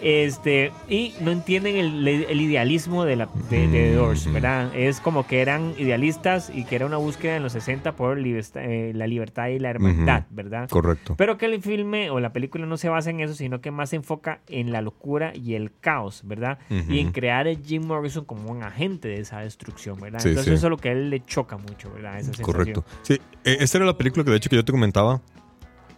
Este, 0.00 0.72
y 0.88 1.14
no 1.20 1.30
entienden 1.32 1.76
el, 1.76 2.06
el 2.06 2.40
idealismo 2.40 3.04
de, 3.04 3.16
la, 3.16 3.28
de, 3.50 3.66
de 3.66 3.68
The 3.68 3.92
Doors, 3.94 4.24
Ujú. 4.26 4.34
¿verdad? 4.34 4.74
Es 4.76 5.00
como 5.00 5.26
que 5.26 5.40
eran 5.40 5.74
idealistas 5.76 6.50
y 6.54 6.64
que 6.64 6.76
era 6.76 6.86
una 6.86 6.98
búsqueda 6.98 7.36
en 7.36 7.42
los 7.42 7.52
60 7.52 7.92
por 7.96 8.16
libertad- 8.18 8.62
eh, 8.64 8.92
la 8.94 9.06
libertad 9.06 9.48
y 9.48 9.58
la 9.58 9.70
hermandad, 9.70 10.24
¿verdad? 10.30 10.68
Correcto. 10.68 11.14
Pero 11.16 11.36
que 11.36 11.46
el 11.46 11.60
filme 11.62 12.10
o 12.10 12.20
la 12.20 12.32
película 12.32 12.64
no 12.66 12.76
se 12.76 12.88
basa 12.88 13.10
en 13.10 13.20
eso, 13.20 13.34
sino 13.34 13.60
que 13.60 13.70
más 13.70 13.90
se 13.90 13.96
enfoca 13.96 14.40
en 14.48 14.70
la 14.72 14.82
locura 14.82 15.32
y 15.34 15.54
el 15.54 15.72
caos, 15.80 16.22
¿verdad? 16.24 16.58
Y 16.70 17.00
en 17.00 17.12
crear 17.12 17.48
a 17.48 17.54
Jim 17.54 17.84
Morrison 17.84 18.24
como 18.24 18.50
un 18.52 18.62
agente 18.62 19.08
de 19.08 19.20
esa 19.20 19.40
destrucción, 19.40 19.98
¿verdad? 20.00 20.20
Sí, 20.20 20.28
Entonces 20.28 20.52
sí. 20.52 20.56
eso 20.58 20.66
es 20.68 20.70
lo 20.70 20.76
que 20.76 20.90
a 20.90 20.92
él 20.92 21.10
le 21.10 21.24
choca 21.24 21.56
mucho, 21.56 21.92
¿verdad? 21.92 22.18
Esa. 22.18 22.40
Correcto. 22.42 22.84
Sí, 23.02 23.14
eh, 23.44 23.56
esta 23.60 23.78
era 23.78 23.86
la 23.86 23.96
película 23.98 24.24
que 24.24 24.30
de 24.30 24.36
hecho 24.36 24.48
que 24.48 24.56
yo 24.56 24.64
te 24.64 24.72
comentaba, 24.72 25.20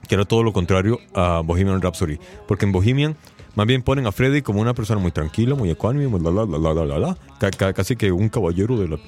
que 0.08 0.14
era 0.14 0.24
todo 0.24 0.42
lo 0.42 0.52
contrario 0.52 0.98
a 1.14 1.42
Bohemian 1.44 1.80
Rhapsody. 1.82 2.18
Porque 2.48 2.64
en 2.64 2.72
Bohemian 2.72 3.16
más 3.54 3.66
bien 3.66 3.82
ponen 3.82 4.06
a 4.06 4.12
Freddy 4.12 4.42
como 4.42 4.60
una 4.60 4.74
persona 4.74 5.00
muy 5.00 5.10
tranquila, 5.12 5.54
muy 5.54 5.70
ecuánime, 5.70 6.08
muy 6.08 6.20
la, 6.20 6.30
la, 6.30 6.44
la, 6.46 6.58
la, 6.58 6.74
la, 6.74 6.84
la, 6.86 6.98
la, 6.98 7.16
ca- 7.38 7.50
ca- 7.50 7.72
casi 7.72 7.96
que 7.96 8.10
un 8.12 8.28
caballero 8.28 8.76
de 8.78 8.88
la 8.88 8.98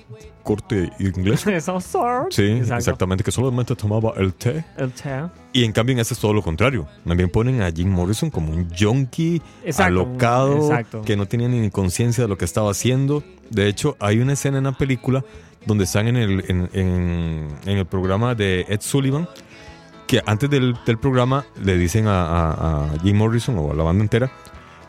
corte 0.42 0.90
inglesa. 0.98 1.50
Sí, 2.30 2.42
Exacto. 2.42 2.74
exactamente, 2.76 3.24
que 3.24 3.30
solamente 3.30 3.74
tomaba 3.76 4.14
el 4.16 4.34
té. 4.34 4.64
El 4.76 4.92
té. 4.92 5.10
Y 5.52 5.64
en 5.64 5.72
cambio 5.72 5.92
en 5.94 6.00
este 6.00 6.14
es 6.14 6.20
todo 6.20 6.32
lo 6.32 6.42
contrario. 6.42 6.86
Bien 7.04 7.28
ponen 7.30 7.62
a 7.62 7.70
Jim 7.70 7.88
Morrison 7.88 8.30
como 8.30 8.52
un 8.52 8.68
junkie, 8.78 9.40
Exacto, 9.64 10.00
alocado, 10.02 10.56
exacto. 10.70 11.02
que 11.02 11.16
no 11.16 11.26
tenía 11.26 11.48
ni 11.48 11.70
conciencia 11.70 12.24
de 12.24 12.28
lo 12.28 12.36
que 12.38 12.44
estaba 12.44 12.70
haciendo. 12.70 13.22
De 13.50 13.68
hecho, 13.68 13.96
hay 14.00 14.18
una 14.18 14.32
escena 14.32 14.58
en 14.58 14.64
la 14.64 14.72
película 14.72 15.24
donde 15.66 15.84
están 15.84 16.08
en 16.08 16.16
el, 16.16 16.44
en, 16.48 16.68
en- 16.72 17.48
en 17.64 17.78
el 17.78 17.86
programa 17.86 18.34
de 18.34 18.66
Ed 18.68 18.80
Sullivan, 18.80 19.28
que 20.12 20.20
antes 20.26 20.50
del, 20.50 20.76
del 20.84 20.98
programa 20.98 21.46
le 21.64 21.78
dicen 21.78 22.06
a, 22.06 22.26
a- 22.26 22.84
a 22.84 22.98
Jim 23.02 23.16
Morrison 23.16 23.56
o 23.58 23.70
a 23.72 23.74
la 23.74 23.82
banda 23.82 24.02
entera 24.04 24.30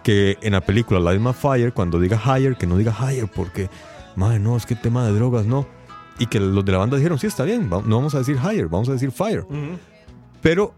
que 0.03 0.38
en 0.41 0.51
la 0.51 0.59
película 0.59 0.99
Light 0.99 1.21
My 1.21 1.32
Fire, 1.32 1.71
cuando 1.71 1.97
diga 1.97 2.17
higher, 2.26 2.57
que 2.57 2.67
no 2.67 2.76
diga 2.78 2.93
higher, 2.93 3.30
porque, 3.34 3.69
madre, 4.17 4.38
no, 4.39 4.57
es 4.57 4.65
que 4.65 4.76
tema 4.76 5.05
de 5.07 5.13
drogas, 5.13 5.45
no. 5.45 5.65
y 6.19 6.26
que 6.26 6.41
los 6.41 6.65
de 6.65 6.74
la 6.74 6.80
banda 6.80 6.97
dijeron, 6.97 7.17
sí, 7.19 7.28
está 7.28 7.45
bien, 7.45 7.69
no 7.69 7.80
vamos 7.82 8.13
a 8.15 8.17
decir 8.17 8.36
hire, 8.38 8.65
vamos 8.65 8.89
a 8.89 8.91
decir 8.91 9.11
fire. 9.13 9.45
Pero 10.41 10.74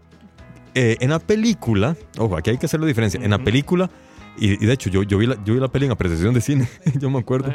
eh, 0.76 0.96
en 1.00 1.10
la 1.10 1.18
película, 1.18 1.96
ojo, 2.18 2.36
aquí 2.36 2.50
hay 2.50 2.58
que 2.58 2.66
hacer 2.66 2.78
la 2.78 2.86
diferencia. 2.86 3.18
En 3.20 3.32
la 3.32 3.38
película, 3.38 3.90
y, 4.38 4.52
y 4.62 4.66
de 4.66 4.72
hecho 4.72 4.90
yo, 4.90 5.02
yo, 5.02 5.18
vi 5.18 5.26
la, 5.26 5.34
yo 5.44 5.54
vi 5.54 5.58
la 5.60 5.66
peli 5.68 5.86
en 5.86 5.90
apreciación 5.92 6.32
de 6.34 6.40
cine, 6.40 6.68
yo 7.00 7.10
me 7.10 7.18
acuerdo. 7.18 7.50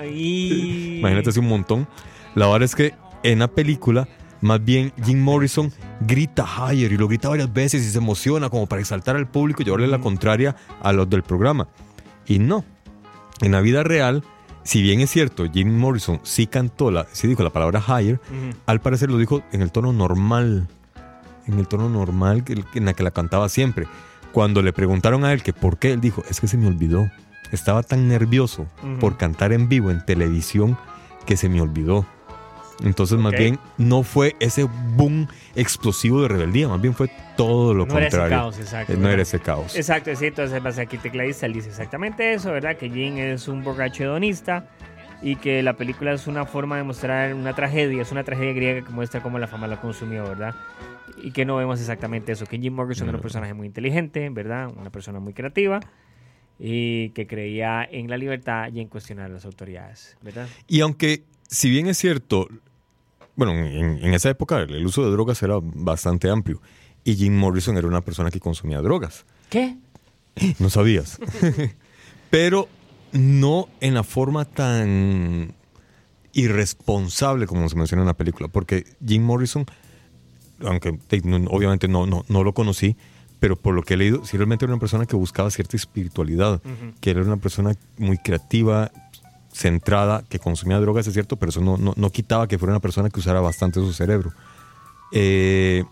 Imagínate 1.00 1.30
hace 1.30 1.40
un 1.40 1.48
montón. 1.48 1.88
La 2.36 2.48
verdad 2.48 2.64
es 2.64 2.76
que 2.76 2.94
en 3.24 3.40
la 3.40 3.48
película, 3.48 4.10
más 4.42 4.62
bien 4.62 4.92
Jim 5.06 5.22
Morrison 5.24 5.72
grita 6.06 6.46
higher 6.46 6.92
y 6.92 6.98
lo 6.98 7.08
grita 7.08 7.30
varias 7.30 7.52
veces 7.54 7.84
y 7.86 7.90
se 7.90 7.98
emociona 7.98 8.50
como 8.50 8.68
para 8.68 8.82
exaltar 8.82 9.16
al 9.16 9.28
público 9.28 9.62
y 9.62 9.66
llevarle 9.66 9.88
la 9.88 10.00
contraria 10.00 10.56
a 10.82 10.92
los 10.94 11.10
del 11.10 11.24
programa. 11.24 11.68
Y 12.28 12.40
no. 12.40 12.64
En 13.42 13.52
la 13.54 13.62
vida 13.62 13.84
real, 13.84 14.24
si 14.64 14.82
bien 14.82 15.00
es 15.00 15.10
cierto, 15.10 15.46
Jim 15.52 15.76
Morrison 15.78 16.20
sí 16.24 16.48
cantó, 16.48 16.92
la, 16.92 17.08
sí 17.12 17.28
dijo 17.28 17.44
la 17.44 17.50
palabra 17.50 17.82
higher, 17.88 18.20
al 18.66 18.80
parecer 18.82 19.10
lo 19.10 19.18
dijo 19.18 19.42
en 19.52 19.62
el 19.62 19.72
tono 19.72 19.94
normal. 19.94 20.68
En 21.48 21.58
el 21.58 21.68
tono 21.68 21.90
normal 21.90 22.44
que- 22.44 22.64
en 22.76 22.86
la 22.86 22.94
que 22.94 23.04
la 23.04 23.12
cantaba 23.12 23.50
siempre. 23.50 23.88
Cuando 24.32 24.62
le 24.62 24.72
preguntaron 24.74 25.26
a 25.26 25.34
él 25.34 25.42
que 25.44 25.54
por 25.54 25.78
qué, 25.80 25.92
él 25.92 26.00
dijo, 26.02 26.24
es 26.30 26.40
que 26.40 26.48
se 26.48 26.56
me 26.58 26.68
olvidó. 26.68 27.10
Estaba 27.52 27.84
tan 27.84 28.08
nervioso 28.08 28.68
por 29.00 29.18
cantar 29.18 29.52
en 29.52 29.68
vivo 29.68 29.92
en 29.92 30.06
televisión 30.06 30.78
que 31.26 31.36
se 31.36 31.50
me 31.50 31.60
olvidó. 31.60 32.06
Entonces, 32.84 33.20
más 33.20 33.34
bien, 33.34 33.60
no 33.78 34.04
fue 34.04 34.36
ese 34.40 34.64
boom 34.96 35.28
explosivo 35.56 36.22
de 36.22 36.28
rebeldía, 36.28 36.68
más 36.68 36.82
bien 36.82 36.94
fue 36.94 37.12
todo 37.38 37.74
lo 37.74 37.86
No 37.86 37.98
era 37.98 38.08
ese 38.08 38.18
contrario. 38.18 38.38
caos, 38.38 38.60
exacto. 38.60 38.94
Eh, 38.94 38.98
no 38.98 39.10
era 39.10 39.22
ese 39.22 39.40
caos. 39.40 39.76
Exacto, 39.76 40.16
sí, 40.16 40.26
entonces 40.26 40.78
aquí 40.80 40.98
tecladista, 40.98 41.48
dice 41.48 41.70
exactamente 41.70 42.34
eso, 42.34 42.52
¿verdad? 42.52 42.78
Que 42.78 42.90
Jim 42.90 43.18
es 43.18 43.48
un 43.48 43.64
borracho 43.64 44.04
hedonista 44.04 44.70
y 45.22 45.36
que 45.36 45.62
la 45.62 45.74
película 45.74 46.14
es 46.14 46.28
una 46.28 46.46
forma 46.46 46.78
de 46.78 46.84
mostrar 46.84 47.34
una 47.34 47.54
tragedia, 47.54 48.02
es 48.02 48.12
una 48.12 48.24
tragedia 48.24 48.54
griega 48.54 48.86
que 48.86 48.92
muestra 48.92 49.22
cómo 49.22 49.38
la 49.38 49.48
fama 49.48 49.68
la 49.68 49.80
consumió, 49.80 50.24
¿verdad? 50.24 50.56
Y 51.22 51.32
que 51.32 51.46
no 51.46 51.58
vemos 51.58 51.80
exactamente 51.80 52.32
eso, 52.32 52.46
que 52.46 52.58
Jim 52.58 52.74
Morrison 52.74 53.08
era 53.08 53.18
un 53.18 53.22
personaje 53.22 53.54
muy 53.54 53.68
inteligente, 53.68 54.28
¿verdad? 54.30 54.72
Una 54.76 54.90
persona 54.90 55.20
muy 55.20 55.34
creativa 55.34 55.80
y 56.60 57.10
que 57.10 57.28
creía 57.28 57.88
en 57.90 58.10
la 58.10 58.18
libertad 58.18 58.70
y 58.74 58.80
en 58.80 58.88
cuestionar 58.88 59.26
a 59.26 59.30
las 59.34 59.46
autoridades, 59.46 60.18
¿verdad? 60.22 60.48
Y 60.68 60.82
aunque, 60.82 61.24
si 61.48 61.70
bien 61.70 61.88
es 61.88 61.98
cierto, 61.98 62.48
bueno, 63.44 63.54
en, 63.54 63.98
en 64.06 64.14
esa 64.14 64.30
época 64.30 64.60
el 64.60 64.86
uso 64.86 65.04
de 65.04 65.10
drogas 65.10 65.42
era 65.42 65.56
bastante 65.60 66.30
amplio. 66.30 66.62
Y 67.04 67.16
Jim 67.16 67.36
Morrison 67.36 67.76
era 67.76 67.88
una 67.88 68.02
persona 68.02 68.30
que 68.30 68.40
consumía 68.40 68.82
drogas. 68.82 69.26
¿Qué? 69.50 69.78
No 70.60 70.70
sabías. 70.70 71.18
Pero 72.30 72.70
no 73.14 73.68
en 73.80 73.96
la 73.96 74.04
forma 74.04 74.46
tan 74.46 75.56
irresponsable 76.34 77.48
como 77.48 77.68
se 77.68 77.76
menciona 77.76 78.04
en 78.04 78.08
la 78.10 78.14
película. 78.14 78.48
Porque 78.48 78.86
Jim 79.04 79.24
Morrison, 79.24 79.66
aunque 80.64 81.00
obviamente 81.50 81.88
no, 81.88 82.06
no, 82.06 82.24
no 82.28 82.44
lo 82.44 82.54
conocí, 82.54 82.96
pero 83.40 83.56
por 83.56 83.74
lo 83.74 83.82
que 83.82 83.96
he 83.96 83.98
leído, 83.98 84.24
sí 84.24 84.38
realmente 84.38 84.66
era 84.66 84.74
una 84.76 84.80
persona 84.80 85.08
que 85.08 85.16
buscaba 85.16 85.50
cierta 85.50 85.76
espiritualidad, 85.76 86.62
que 87.00 87.10
era 87.10 87.24
una 87.24 87.38
persona 87.38 87.74
muy 87.98 88.20
creativa, 88.20 88.92
centrada, 89.54 90.24
que 90.30 90.40
consumía 90.40 90.80
drogas, 90.80 91.06
es 91.08 91.14
cierto, 91.14 91.36
pero 91.36 91.50
eso 91.50 91.62
no, 91.62 91.78
no, 91.78 91.94
no 91.96 92.10
quitaba 92.10 92.48
que 92.48 92.58
fuera 92.58 92.74
una 92.74 92.80
persona 92.80 93.10
que 93.10 93.20
usara 93.20 93.42
bastante 93.42 93.80
su 93.80 93.92
cerebro. 93.94 94.32
Eh, 95.12 95.84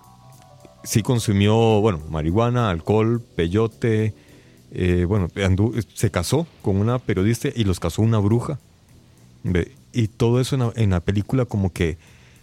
sí 0.84 1.02
consumió, 1.04 1.56
bueno, 1.82 2.00
marihuana, 2.10 2.70
alcohol, 2.70 3.22
peyote. 3.36 4.14
eh, 4.72 5.06
bueno, 5.08 5.28
andu- 5.30 5.86
se 5.94 6.10
casó 6.12 6.48
con 6.62 6.78
una 6.78 7.00
periodista 7.00 7.50
y 7.54 7.64
los 7.64 7.80
casó 7.80 8.02
una 8.02 8.20
bruja. 8.20 8.60
Y 9.94 10.08
todo 10.10 10.40
eso 10.40 10.56
en 10.56 10.62
la, 10.62 10.72
en 10.76 10.90
la 10.92 11.00
película 11.00 11.46
como 11.46 11.72
que, 11.74 11.98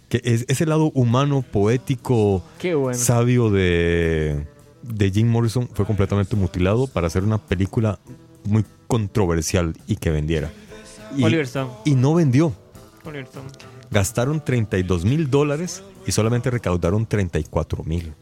que 0.09 0.21
es 0.23 0.45
ese 0.47 0.65
lado 0.65 0.91
humano, 0.93 1.41
poético, 1.41 2.43
bueno. 2.75 2.97
sabio 2.97 3.49
de, 3.49 4.45
de 4.83 5.11
Jim 5.11 5.29
Morrison 5.29 5.69
fue 5.73 5.85
completamente 5.85 6.35
mutilado 6.35 6.87
para 6.87 7.07
hacer 7.07 7.23
una 7.23 7.37
película 7.37 7.99
muy 8.45 8.65
controversial 8.87 9.75
y 9.87 9.95
que 9.97 10.09
vendiera. 10.09 10.51
Y, 11.15 11.23
Oliver 11.23 11.45
Stone. 11.45 11.71
y 11.85 11.95
no 11.95 12.13
vendió. 12.15 12.53
Oliver 13.05 13.25
Stone. 13.25 13.47
Gastaron 13.89 14.43
32 14.43 15.05
mil 15.05 15.29
dólares 15.29 15.83
y 16.05 16.11
solamente 16.11 16.49
recaudaron 16.49 17.05
34 17.05 17.83
mil. 17.83 18.13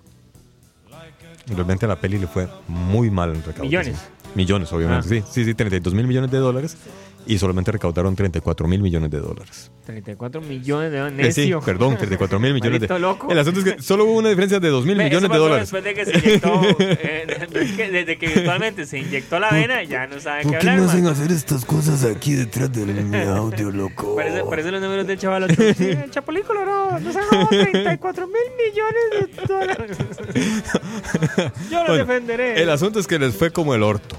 Realmente 1.47 1.85
a 1.85 1.89
la 1.89 1.99
peli 1.99 2.17
le 2.17 2.27
fue 2.27 2.47
muy 2.67 3.09
mal 3.11 3.29
en 3.29 3.43
recaudación. 3.43 3.67
Millones. 3.69 3.99
Millones, 4.35 4.73
obviamente. 4.73 5.19
Ah. 5.19 5.27
Sí, 5.27 5.43
sí, 5.43 5.45
sí, 5.45 5.53
32 5.53 5.93
mil 5.93 6.07
millones 6.07 6.31
de 6.31 6.37
dólares 6.37 6.77
y 7.25 7.37
solamente 7.37 7.71
recaudaron 7.71 8.15
34 8.15 8.67
mil 8.67 8.81
millones 8.81 9.11
de 9.11 9.19
dólares. 9.19 9.71
34 9.85 10.41
millones 10.41 10.91
de 10.91 11.27
Eh, 11.27 11.31
sí, 11.31 11.53
perdón, 11.63 11.97
34 11.97 12.39
mil 12.39 12.53
millones 12.53 12.81
de 12.81 12.99
loco. 12.99 13.31
El 13.31 13.39
asunto 13.39 13.59
es 13.61 13.75
que 13.75 13.81
solo 13.81 14.05
hubo 14.05 14.13
una 14.13 14.29
diferencia 14.29 14.59
de 14.59 14.69
2 14.69 14.85
mil 14.85 14.97
millones 14.97 15.29
de 15.29 15.37
dólares. 15.37 15.71
Después 15.71 15.83
de 15.83 15.93
que 15.93 16.05
se 16.05 16.17
inyectó, 16.17 16.61
eh, 16.79 17.25
desde, 17.27 17.75
que, 17.75 17.91
desde 17.91 18.17
que 18.17 18.27
virtualmente 18.27 18.85
se 18.85 18.99
inyectó 18.99 19.39
la 19.39 19.51
vena, 19.51 19.83
ya 19.83 20.07
no 20.07 20.19
sabe 20.19 20.43
qué 20.43 20.55
hablar. 20.57 20.79
man. 20.81 21.07
hacer 21.07 21.31
estas 21.31 21.65
cosas 21.65 22.03
aquí 22.03 22.33
detrás 22.33 22.71
del 22.71 23.13
audio, 23.29 23.71
loco? 23.71 24.15
Parece, 24.15 24.43
parece 24.43 24.71
los 24.71 24.81
números 24.81 25.07
del 25.07 25.17
chaval. 25.19 25.43
otro. 25.43 25.55
Sí, 25.73 25.85
el 25.89 26.09
Chapulín 26.11 26.43
Colorado 26.43 26.99
nos 26.99 27.15
ha 27.15 27.21
robado 27.21 27.47
34 27.49 28.27
mil 28.27 28.35
millones 28.57 29.37
de 29.37 29.45
dólares. 29.47 29.97
Yo 31.69 31.79
lo 31.83 31.87
Bueno, 31.89 31.93
defenderé. 32.05 32.61
El 32.61 32.69
asunto 32.69 32.99
es 32.99 33.07
que 33.07 33.19
les 33.19 33.35
fue 33.35 33.51
como 33.51 33.75
el 33.75 33.83
orto. 33.83 34.17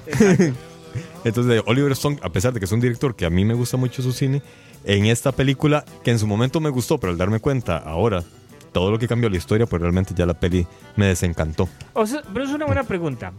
Entonces, 1.27 1.61
Oliver 1.67 1.91
Stone, 1.91 2.19
a 2.23 2.31
pesar 2.31 2.53
de 2.53 2.61
que 2.61 2.67
es 2.67 2.73
un 2.73 2.79
director 2.79 3.17
que 3.17 3.27
a 3.27 3.31
mí 3.31 3.45
me 3.45 3.55
gusta 3.55 3.77
mucho 3.77 4.01
su 4.01 4.13
cine, 4.13 4.43
en 4.85 5.07
esta 5.07 5.33
película, 5.33 5.85
que 6.05 6.13
en 6.13 6.21
su 6.21 6.27
momento 6.29 6.61
me 6.61 6.71
gustó, 6.71 6.99
pero 6.99 7.11
al 7.11 7.19
darme 7.19 7.41
cuenta 7.41 7.79
ahora, 7.79 8.23
todo 8.71 8.93
lo 8.93 8.99
que 9.01 9.09
cambió 9.09 9.29
la 9.29 9.37
historia, 9.37 9.67
pues 9.67 9.83
realmente 9.83 10.15
ya 10.15 10.25
la 10.25 10.35
peli 10.35 10.65
me 10.95 11.07
desencantó. 11.07 11.69
O 11.95 12.07
sea, 12.07 12.23
pero 12.33 12.45
es 12.45 12.53
una 12.53 12.65
buena 12.65 12.85
pregunta. 12.85 13.33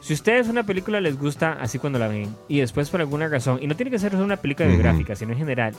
Si 0.00 0.12
a 0.12 0.16
ustedes 0.16 0.48
una 0.48 0.64
película 0.64 1.00
les 1.00 1.16
gusta 1.16 1.52
así 1.60 1.78
cuando 1.78 2.00
la 2.00 2.08
ven 2.08 2.34
y 2.48 2.58
después 2.58 2.90
por 2.90 3.00
alguna 3.00 3.28
razón, 3.28 3.60
y 3.62 3.68
no 3.68 3.76
tiene 3.76 3.92
que 3.92 4.00
ser 4.00 4.16
una 4.16 4.36
película 4.36 4.68
biográfica, 4.68 5.14
sino 5.14 5.34
en 5.34 5.38
general, 5.38 5.72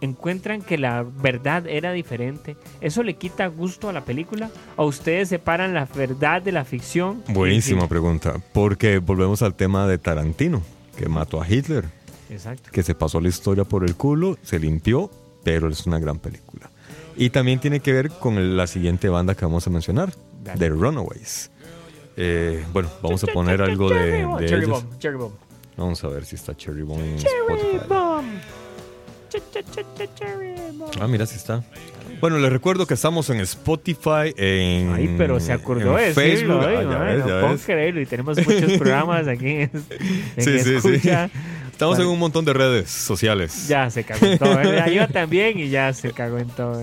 encuentran 0.00 0.62
que 0.62 0.78
la 0.78 1.02
verdad 1.04 1.66
era 1.66 1.92
diferente, 1.92 2.56
¿eso 2.80 3.02
le 3.02 3.14
quita 3.14 3.46
gusto 3.46 3.88
a 3.88 3.92
la 3.92 4.04
película? 4.04 4.50
¿O 4.76 4.86
ustedes 4.86 5.28
separan 5.28 5.74
la 5.74 5.86
verdad 5.86 6.42
de 6.42 6.52
la 6.52 6.64
ficción? 6.64 7.22
Buenísima 7.28 7.82
Sí, 7.82 7.88
pregunta, 7.88 8.34
porque 8.52 8.98
volvemos 8.98 9.42
al 9.42 9.54
tema 9.54 9.86
de 9.86 9.98
Tarantino, 9.98 10.62
que 10.96 11.08
mató 11.08 11.40
a 11.42 11.48
Hitler, 11.48 11.84
Exacto. 12.30 12.70
que 12.72 12.82
se 12.82 12.94
pasó 12.94 13.20
la 13.20 13.28
historia 13.28 13.64
por 13.64 13.84
el 13.84 13.94
culo, 13.96 14.36
se 14.42 14.58
limpió, 14.58 15.10
pero 15.44 15.68
es 15.68 15.86
una 15.86 15.98
gran 15.98 16.18
película. 16.18 16.70
Y 17.16 17.30
también 17.30 17.60
tiene 17.60 17.80
que 17.80 17.92
ver 17.92 18.10
con 18.10 18.56
la 18.56 18.66
siguiente 18.66 19.08
banda 19.08 19.34
que 19.34 19.44
vamos 19.44 19.66
a 19.66 19.70
mencionar, 19.70 20.12
Dale. 20.44 20.58
The 20.58 20.68
Runaways. 20.68 21.50
Eh, 22.18 22.64
bueno, 22.72 22.88
vamos 23.02 23.22
a 23.24 23.26
poner 23.28 23.60
algo 23.62 23.88
de, 23.90 24.26
de 24.38 24.46
Cherry 24.46 24.64
ellos. 24.64 24.84
Bomb, 24.84 24.98
Cherry 24.98 25.16
Bomb. 25.16 25.32
Vamos 25.76 26.02
a 26.04 26.08
ver 26.08 26.24
si 26.24 26.36
está 26.36 26.56
Cherry 26.56 26.82
Bomb 26.82 27.00
en 27.02 27.16
Cherry 27.18 27.34
Spotify. 27.40 27.86
Bomb. 27.88 28.05
Ah, 31.00 31.06
mira 31.06 31.26
si 31.26 31.36
está. 31.36 31.62
Bueno, 32.20 32.38
les 32.38 32.50
recuerdo 32.50 32.86
que 32.86 32.94
estamos 32.94 33.28
en 33.28 33.40
Spotify, 33.40 34.32
en 34.36 34.94
Ay, 34.94 35.14
pero 35.18 35.38
se 35.38 35.52
acordó 35.52 35.96
de 35.96 36.14
decirlo, 36.14 36.62
Facebook. 36.62 36.64
ay, 36.64 37.20
puedo 37.22 37.48
ves. 37.50 37.64
creerlo. 37.64 38.00
Y 38.00 38.06
tenemos 38.06 38.38
muchos 38.38 38.72
programas 38.78 39.28
aquí 39.28 39.48
en, 39.48 39.70
en 40.36 40.44
Sí, 40.44 40.58
sí, 40.60 40.80
sí. 41.00 41.10
Estamos 41.70 41.98
en 41.98 42.06
un 42.06 42.18
montón 42.18 42.42
de 42.46 42.54
redes 42.54 42.88
sociales. 42.90 43.68
Ya 43.68 43.90
se 43.90 44.02
cagó 44.02 44.24
en 44.24 44.38
todo, 44.38 44.56
¿verdad? 44.56 44.86
Yo 44.90 45.06
también 45.08 45.58
y 45.58 45.68
ya 45.68 45.92
se 45.92 46.10
cagó 46.12 46.38
en 46.38 46.48
todo, 46.48 46.82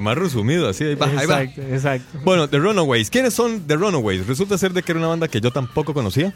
más, 0.00 0.16
resumido, 0.16 0.70
así. 0.70 0.84
Ahí 0.84 0.94
va, 0.94 1.06
ahí 1.06 1.26
va. 1.26 1.42
Exacto, 1.42 1.62
exacto. 1.70 2.18
Bueno, 2.24 2.48
The 2.48 2.58
Runaways. 2.58 3.10
¿Quiénes 3.10 3.34
son 3.34 3.66
The 3.66 3.76
Runaways? 3.76 4.26
Resulta 4.26 4.56
ser 4.56 4.72
de 4.72 4.82
que 4.82 4.92
era 4.92 5.00
una 5.00 5.08
banda 5.08 5.28
que 5.28 5.42
yo 5.42 5.50
tampoco 5.50 5.92
conocía. 5.92 6.32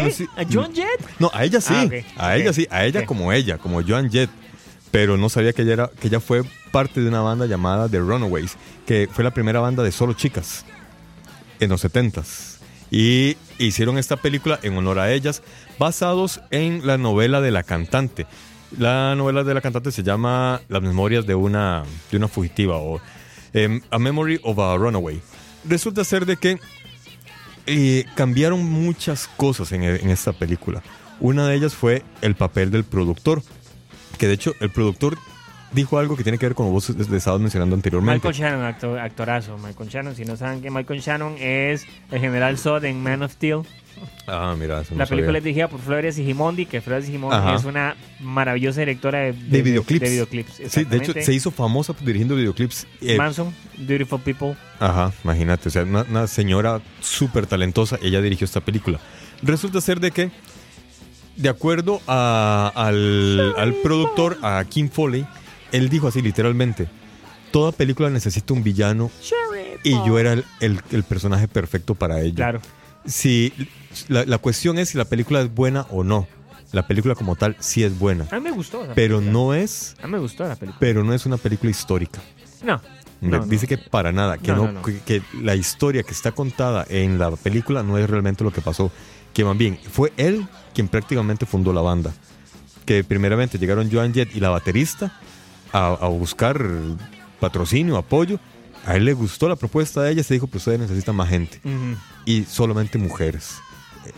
¿A 0.00 0.44
John 0.50 0.74
Jett? 0.74 1.00
No, 1.18 1.30
a 1.32 1.44
ella 1.44 1.60
sí. 1.60 1.74
Ah, 2.16 2.28
A 2.28 2.36
ella 2.36 2.52
sí. 2.52 2.66
A 2.70 2.84
ella 2.84 3.06
como 3.06 3.32
ella, 3.32 3.58
como 3.58 3.82
Joan 3.82 4.10
Jett. 4.10 4.30
Pero 4.90 5.16
no 5.16 5.28
sabía 5.28 5.52
que 5.52 5.62
ella, 5.62 5.72
era, 5.72 5.90
que 6.00 6.08
ella 6.08 6.20
fue 6.20 6.42
parte 6.70 7.00
de 7.00 7.08
una 7.08 7.20
banda 7.20 7.46
llamada 7.46 7.88
The 7.88 7.98
Runaways, 7.98 8.56
que 8.86 9.08
fue 9.10 9.24
la 9.24 9.30
primera 9.30 9.60
banda 9.60 9.82
de 9.82 9.90
solo 9.92 10.12
chicas 10.12 10.64
en 11.60 11.70
los 11.70 11.84
70s. 11.84 12.58
Y 12.90 13.36
hicieron 13.58 13.96
esta 13.96 14.16
película 14.16 14.58
en 14.62 14.76
honor 14.76 14.98
a 14.98 15.10
ellas, 15.12 15.42
basados 15.78 16.42
en 16.50 16.86
la 16.86 16.98
novela 16.98 17.40
de 17.40 17.50
la 17.50 17.62
cantante. 17.62 18.26
La 18.78 19.14
novela 19.14 19.44
de 19.44 19.54
la 19.54 19.60
cantante 19.62 19.92
se 19.92 20.02
llama 20.02 20.60
Las 20.68 20.82
memorias 20.82 21.26
de 21.26 21.34
una, 21.34 21.84
de 22.10 22.16
una 22.18 22.28
fugitiva 22.28 22.76
o 22.76 23.00
em, 23.54 23.80
A 23.90 23.98
Memory 23.98 24.40
of 24.42 24.58
a 24.58 24.76
Runaway. 24.76 25.20
Resulta 25.64 26.04
ser 26.04 26.26
de 26.26 26.36
que 26.36 26.58
eh, 27.66 28.04
cambiaron 28.14 28.64
muchas 28.64 29.28
cosas 29.36 29.72
en, 29.72 29.82
en 29.82 30.10
esta 30.10 30.32
película. 30.32 30.82
Una 31.20 31.46
de 31.46 31.54
ellas 31.54 31.74
fue 31.74 32.02
el 32.20 32.34
papel 32.34 32.70
del 32.70 32.84
productor, 32.84 33.42
que 34.18 34.26
de 34.26 34.34
hecho 34.34 34.54
el 34.60 34.70
productor 34.70 35.18
dijo 35.72 35.98
algo 35.98 36.16
que 36.16 36.22
tiene 36.22 36.38
que 36.38 36.46
ver 36.46 36.54
con 36.54 36.66
lo 36.66 36.70
que 36.70 36.94
vos 36.94 37.12
estabas 37.12 37.40
mencionando 37.40 37.74
anteriormente. 37.74 38.26
Michael 38.28 38.34
Shannon, 38.34 38.64
actor- 38.66 38.98
actorazo. 39.00 39.58
Michael 39.58 39.88
Shannon, 39.88 40.14
si 40.16 40.24
no 40.24 40.36
saben 40.36 40.60
que 40.62 40.70
Michael 40.70 41.00
Shannon 41.00 41.36
es 41.38 41.86
el 42.10 42.20
general 42.20 42.58
Zod 42.58 42.84
en 42.84 43.02
Man 43.02 43.22
of 43.22 43.32
Steel. 43.32 43.60
Ah, 44.26 44.56
mira, 44.58 44.80
eso 44.80 44.94
no 44.94 44.98
La 44.98 45.06
película 45.06 45.28
sabía. 45.28 45.38
es 45.38 45.44
dirigida 45.44 45.68
por 45.68 45.78
Flores 45.80 46.16
Sigimondi, 46.16 46.66
que 46.66 46.80
Flores 46.80 47.06
Sigimondi 47.06 47.36
Ajá. 47.36 47.54
es 47.54 47.64
una 47.64 47.94
maravillosa 48.20 48.80
directora 48.80 49.18
de, 49.20 49.32
de 49.32 49.62
videoclips. 49.62 50.00
De 50.02 50.10
videoclips, 50.10 50.60
Sí, 50.68 50.84
de 50.84 50.96
hecho, 50.96 51.12
se 51.12 51.32
hizo 51.32 51.50
famosa 51.50 51.94
dirigiendo 52.00 52.34
videoclips. 52.34 52.86
eh, 53.00 53.16
Manson, 53.16 53.54
Beautiful 53.78 54.20
People. 54.20 54.56
Ajá, 54.80 55.12
imagínate, 55.22 55.68
o 55.68 55.70
sea, 55.70 55.82
una, 55.82 56.02
una 56.08 56.26
señora 56.26 56.80
súper 57.00 57.46
talentosa, 57.46 57.98
ella 58.02 58.20
dirigió 58.20 58.44
esta 58.44 58.60
película. 58.60 58.98
Resulta 59.42 59.80
ser 59.80 60.00
de 60.00 60.10
que, 60.10 60.30
de 61.36 61.48
acuerdo 61.48 62.00
a- 62.08 62.72
al, 62.74 63.54
al 63.56 63.74
productor, 63.82 64.38
a 64.42 64.64
Kim 64.68 64.88
Foley, 64.88 65.24
él 65.72 65.88
dijo 65.88 66.08
así 66.08 66.22
literalmente, 66.22 66.88
toda 67.50 67.72
película 67.72 68.08
necesita 68.10 68.54
un 68.54 68.62
villano 68.62 69.10
y 69.84 69.92
yo 70.06 70.18
era 70.18 70.32
el, 70.34 70.44
el- 70.60 70.80
el 70.90 71.02
personaje 71.02 71.48
perfecto 71.48 71.94
para 71.94 72.20
ello. 72.20 72.36
Claro. 72.36 72.60
Si, 73.04 73.52
la, 74.08 74.24
la 74.24 74.38
cuestión 74.38 74.78
es 74.78 74.90
si 74.90 74.98
la 74.98 75.04
película 75.04 75.40
es 75.40 75.52
buena 75.52 75.86
o 75.90 76.04
no. 76.04 76.26
La 76.70 76.86
película 76.86 77.14
como 77.14 77.36
tal 77.36 77.54
sí 77.60 77.84
es 77.84 77.98
buena, 77.98 78.26
A 78.30 78.36
mí 78.36 78.40
me 78.44 78.50
gustó. 78.50 78.82
esa 78.84 78.94
pero 78.94 79.16
película. 79.18 79.32
no 79.32 79.52
es, 79.54 79.94
A 80.02 80.06
mí 80.06 80.12
me 80.12 80.18
gustó 80.20 80.44
la 80.48 80.56
película. 80.56 80.78
pero 80.80 81.04
no 81.04 81.12
es 81.12 81.26
una 81.26 81.36
película 81.36 81.70
histórica. 81.70 82.20
No. 82.64 82.80
no, 83.20 83.38
no. 83.40 83.46
Dice 83.46 83.66
que 83.66 83.76
para 83.76 84.10
nada, 84.12 84.38
que, 84.38 84.52
No, 84.52 84.56
no, 84.56 84.64
no, 84.66 84.72
no. 84.72 84.82
Que, 84.82 85.00
que 85.00 85.22
la 85.42 85.54
historia 85.54 86.02
que 86.02 86.12
está 86.12 86.32
contada 86.32 86.86
en 86.88 87.18
la 87.18 87.30
película 87.32 87.82
no 87.82 87.98
es 87.98 88.08
realmente 88.08 88.42
lo 88.42 88.50
que 88.52 88.62
pasó. 88.62 88.90
Que 89.34 89.44
más 89.44 89.58
bien 89.58 89.78
fue 89.90 90.14
él 90.16 90.46
quien 90.72 90.88
prácticamente 90.88 91.44
fundó 91.44 91.74
la 91.74 91.82
banda. 91.82 92.14
Que 92.86 93.04
primeramente 93.04 93.58
llegaron 93.58 93.90
Joan 93.92 94.14
Jett 94.14 94.34
y 94.34 94.40
la 94.40 94.48
baterista 94.48 95.20
a, 95.72 95.86
a 95.88 96.08
buscar 96.08 96.64
patrocinio, 97.40 97.96
apoyo. 97.96 98.38
A 98.86 98.96
él 98.96 99.04
le 99.04 99.12
gustó 99.12 99.48
la 99.48 99.56
propuesta 99.56 100.02
de 100.02 100.10
ella, 100.12 100.22
se 100.24 100.34
dijo, 100.34 100.46
pues 100.48 100.62
ustedes 100.62 100.80
necesitan 100.80 101.14
más 101.14 101.28
gente. 101.28 101.60
Y 102.26 102.44
solamente 102.44 102.98
mujeres. 102.98 103.56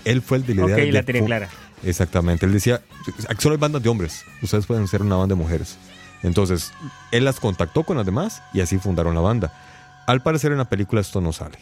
Él 0.04 0.22
fue 0.22 0.38
el 0.38 0.46
de 0.46 0.54
la 0.54 0.62
Ok, 0.64 0.70
idea. 0.70 1.02
de 1.02 1.12
la 1.12 1.18
fu- 1.20 1.24
clara. 1.26 1.48
Exactamente. 1.84 2.46
Él 2.46 2.52
decía, 2.52 2.80
solo 3.38 3.54
hay 3.56 3.60
bandas 3.60 3.82
de 3.82 3.90
hombres. 3.90 4.24
Ustedes 4.42 4.64
pueden 4.66 4.88
ser 4.88 5.02
una 5.02 5.16
banda 5.16 5.34
de 5.34 5.40
mujeres. 5.42 5.76
Entonces, 6.22 6.72
él 7.12 7.24
las 7.26 7.38
contactó 7.40 7.82
con 7.82 7.98
las 7.98 8.06
demás 8.06 8.42
y 8.54 8.62
así 8.62 8.78
fundaron 8.78 9.14
la 9.14 9.20
banda. 9.20 9.52
Al 10.06 10.22
parecer 10.22 10.52
en 10.52 10.58
la 10.58 10.64
película 10.70 11.02
esto 11.02 11.20
no 11.20 11.34
sale. 11.34 11.58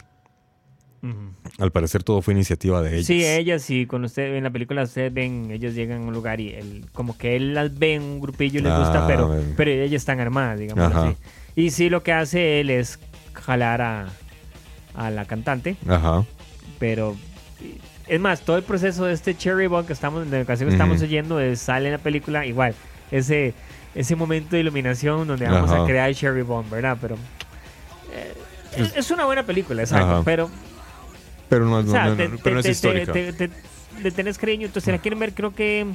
Al 1.59 1.71
parecer 1.71 2.01
todo 2.03 2.21
fue 2.21 2.33
iniciativa 2.33 2.81
de 2.81 2.93
ellos. 2.95 3.05
Sí, 3.07 3.25
ellas, 3.25 3.61
sí, 3.61 3.85
cuando 3.85 4.05
usted 4.05 4.35
en 4.35 4.43
la 4.45 4.49
película 4.51 4.83
ustedes 4.83 5.13
ven, 5.13 5.51
ellos 5.51 5.73
llegan 5.75 6.03
a 6.03 6.05
un 6.05 6.13
lugar 6.13 6.39
y 6.39 6.49
él, 6.53 6.85
como 6.93 7.17
que 7.17 7.35
él 7.35 7.53
las 7.53 7.77
ve 7.77 7.95
en 7.95 8.03
un 8.03 8.21
grupillo 8.21 8.59
y 8.59 8.63
les 8.63 8.73
gusta, 8.77 9.03
Ah, 9.03 9.07
pero, 9.07 9.35
pero 9.57 9.69
ellas 9.71 10.01
están 10.01 10.19
armadas, 10.21 10.59
digamos 10.59 10.93
así. 10.95 11.15
Y 11.55 11.71
sí, 11.71 11.89
lo 11.89 12.03
que 12.03 12.13
hace 12.13 12.61
él 12.61 12.69
es 12.69 12.99
jalar 13.33 13.81
a, 13.81 14.07
a 14.95 15.09
la 15.11 15.25
cantante, 15.25 15.75
Ajá. 15.87 16.23
pero 16.79 17.17
es 18.07 18.19
más, 18.21 18.41
todo 18.41 18.55
el 18.57 18.63
proceso 18.63 19.03
de 19.05 19.13
este 19.13 19.35
Cherry 19.35 19.67
Bomb 19.67 19.85
que 19.85 19.93
estamos, 19.93 20.29
de 20.31 20.39
la 20.39 20.45
canción 20.45 20.69
que 20.69 20.75
estamos 20.75 21.01
oyendo, 21.01 21.39
es- 21.41 21.59
sale 21.59 21.87
en 21.87 21.91
la 21.93 21.97
película 21.97 22.45
igual, 22.45 22.75
ese, 23.11 23.53
ese 23.93 24.15
momento 24.15 24.55
de 24.55 24.61
iluminación 24.61 25.27
donde 25.27 25.47
vamos 25.47 25.69
Ajá. 25.69 25.83
a 25.83 25.85
crear 25.85 26.13
Cherry 26.15 26.43
Bomb, 26.43 26.69
¿verdad? 26.69 26.97
Pero 27.01 27.15
eh, 28.13 28.33
es, 28.77 28.95
es 28.95 29.11
una 29.11 29.25
buena 29.25 29.43
película, 29.43 29.81
exacto, 29.83 30.05
Ajá. 30.15 30.21
pero 30.23 30.49
Pero 31.49 31.65
no, 31.65 31.77
o 31.77 31.83
sea, 31.83 32.05
no- 32.05 32.09
no- 32.11 32.15
te- 32.17 32.29
pero 32.43 32.53
no 32.55 32.59
es 32.59 32.65
te- 32.65 32.71
histórica. 32.71 33.13
le 34.01 34.11
tenés 34.11 34.37
cariño. 34.37 34.65
Entonces, 34.67 34.85
si 34.85 34.91
la 34.91 34.97
quieren 34.99 35.19
ver, 35.19 35.33
creo 35.33 35.53
que 35.53 35.85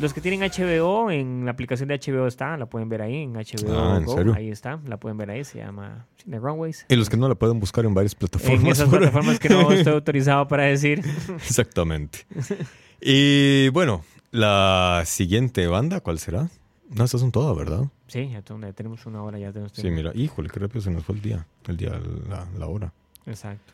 los 0.00 0.12
que 0.12 0.20
tienen 0.20 0.40
HBO, 0.42 1.10
en 1.10 1.44
la 1.44 1.52
aplicación 1.52 1.88
de 1.88 1.94
HBO 1.98 2.26
está, 2.26 2.56
la 2.56 2.66
pueden 2.66 2.88
ver 2.88 3.02
ahí, 3.02 3.22
en 3.22 3.34
HBO 3.36 3.78
Ah, 3.78 3.96
¿en 3.98 4.04
Go, 4.04 4.16
serio? 4.16 4.34
ahí 4.34 4.50
está, 4.50 4.80
la 4.86 4.96
pueden 4.96 5.16
ver 5.18 5.30
ahí, 5.30 5.44
se 5.44 5.58
llama 5.58 6.06
The 6.28 6.38
Runways. 6.38 6.86
y 6.88 6.96
los 6.96 7.08
que 7.08 7.16
no 7.16 7.28
la 7.28 7.34
pueden 7.36 7.60
buscar 7.60 7.84
en 7.84 7.94
varias 7.94 8.14
plataformas. 8.14 8.60
En 8.60 8.66
esas 8.68 8.88
plataformas 8.90 9.38
que 9.38 9.48
no 9.50 9.70
estoy 9.70 9.92
autorizado 9.94 10.48
para 10.48 10.64
decir. 10.64 11.02
Exactamente. 11.36 12.20
Y 13.06 13.68
bueno, 13.70 14.02
la 14.30 15.02
siguiente 15.04 15.66
banda, 15.66 16.00
¿cuál 16.00 16.18
será? 16.18 16.48
No, 16.90 17.04
estas 17.04 17.20
son 17.20 17.30
todas, 17.32 17.54
¿verdad? 17.54 17.84
Sí, 18.06 18.30
ya 18.30 18.40
tenemos- 18.40 19.04
una 19.04 19.22
hora, 19.22 19.38
ya 19.38 19.52
tenemos 19.52 19.72
Sí, 19.74 19.90
mira, 19.90 20.10
híjole, 20.14 20.48
qué 20.48 20.58
rápido 20.60 20.80
se 20.80 20.90
nos 20.90 21.04
fue 21.04 21.16
el 21.16 21.20
día, 21.20 21.46
el 21.68 21.76
día, 21.76 22.00
la, 22.30 22.46
la 22.58 22.66
hora. 22.66 22.92
Exacto. 23.26 23.72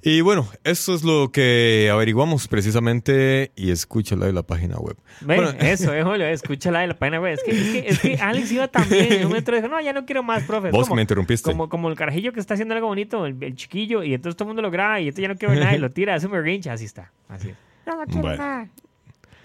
Y 0.00 0.20
bueno, 0.20 0.48
eso 0.62 0.94
es 0.94 1.02
lo 1.02 1.32
que 1.32 1.90
averiguamos 1.92 2.46
precisamente 2.46 3.50
y 3.56 3.70
escúchala 3.72 4.28
en 4.28 4.34
la 4.36 4.44
página 4.44 4.76
web. 4.76 4.96
Bueno. 5.22 5.50
eso, 5.58 5.92
eh, 5.92 6.04
Julio, 6.04 6.26
escúchala 6.26 6.80
de 6.80 6.86
la 6.86 6.98
página 6.98 7.20
web. 7.20 7.34
Es 7.34 7.42
que, 7.42 7.50
es, 7.50 7.72
que, 7.72 7.88
es 7.88 7.98
que 8.18 8.22
Alex 8.22 8.52
iba 8.52 8.68
también. 8.68 9.12
En 9.12 9.22
un 9.22 9.28
momento 9.28 9.52
dijo, 9.52 9.66
no, 9.68 9.80
ya 9.80 9.92
no 9.92 10.06
quiero 10.06 10.22
más, 10.22 10.44
profe. 10.44 10.70
Vos 10.70 10.84
como- 10.86 10.96
me 10.96 11.02
interrumpiste. 11.02 11.50
Como, 11.50 11.68
como 11.68 11.88
el 11.88 11.96
carajillo 11.96 12.32
que 12.32 12.38
está 12.40 12.54
haciendo 12.54 12.74
algo 12.74 12.86
bonito, 12.86 13.26
el, 13.26 13.36
el 13.42 13.56
chiquillo, 13.56 14.02
y 14.04 14.14
entonces 14.14 14.36
todo 14.36 14.44
el 14.44 14.48
mundo 14.50 14.62
lo 14.62 14.70
graba 14.70 15.00
y 15.00 15.08
entonces 15.08 15.22
ya 15.22 15.28
no 15.28 15.36
quiero 15.36 15.52
ver 15.54 15.62
nada 15.64 15.74
y 15.76 15.78
lo 15.80 15.90
tira, 15.90 16.14
hace 16.14 16.26
un 16.26 16.32
berrinche, 16.32 16.70
así 16.70 16.84
está. 16.84 17.10
Así 17.28 17.48
es. 17.50 17.56
No, 17.86 17.96
no 17.96 18.04
quiero 18.06 18.20
Bueno. 18.22 18.36
nada. 18.38 18.68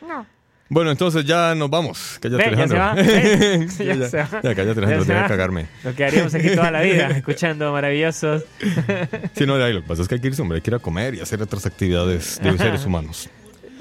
No. 0.07 0.25
Bueno, 0.73 0.89
entonces 0.89 1.23
ya 1.23 1.53
nos 1.53 1.69
vamos. 1.69 2.17
Cállate, 2.19 2.49
Ve, 2.49 2.57
ya 2.57 2.67
se 2.67 2.75
Alejandro. 2.75 2.79
va. 2.79 2.95
Ya, 3.77 3.83
ya 3.85 3.95
ya, 3.95 4.09
se 4.09 4.17
va. 4.17 4.29
ya, 4.41 4.55
cállate, 4.55 4.81
Ya 4.81 4.87
Alejandro, 4.87 5.05
te 5.05 5.13
voy 5.13 5.21
a 5.21 5.27
cagarme. 5.27 5.67
Lo 5.83 5.93
que 5.93 6.03
haríamos 6.03 6.33
aquí 6.33 6.49
toda 6.55 6.71
la 6.71 6.81
vida, 6.81 7.07
escuchando 7.15 7.71
maravillosos. 7.71 8.43
Sí, 9.35 9.45
no, 9.45 9.59
ya, 9.59 9.67
lo 9.67 9.83
que 9.83 9.87
pasa 9.87 10.01
es 10.01 10.07
que 10.07 10.15
hay 10.15 10.21
que 10.21 10.27
irse, 10.29 10.41
hombre, 10.41 10.55
hay 10.55 10.61
que 10.63 10.71
ir 10.71 10.75
a 10.75 10.79
comer 10.79 11.13
y 11.13 11.19
hacer 11.19 11.39
otras 11.43 11.67
actividades 11.67 12.39
de 12.41 12.57
seres 12.57 12.87
humanos. 12.87 13.29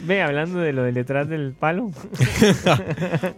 Ve, 0.02 0.20
hablando 0.20 0.58
de 0.58 0.74
lo 0.74 0.82
del 0.82 0.92
detrás 0.92 1.28
del 1.30 1.52
palo. 1.58 1.92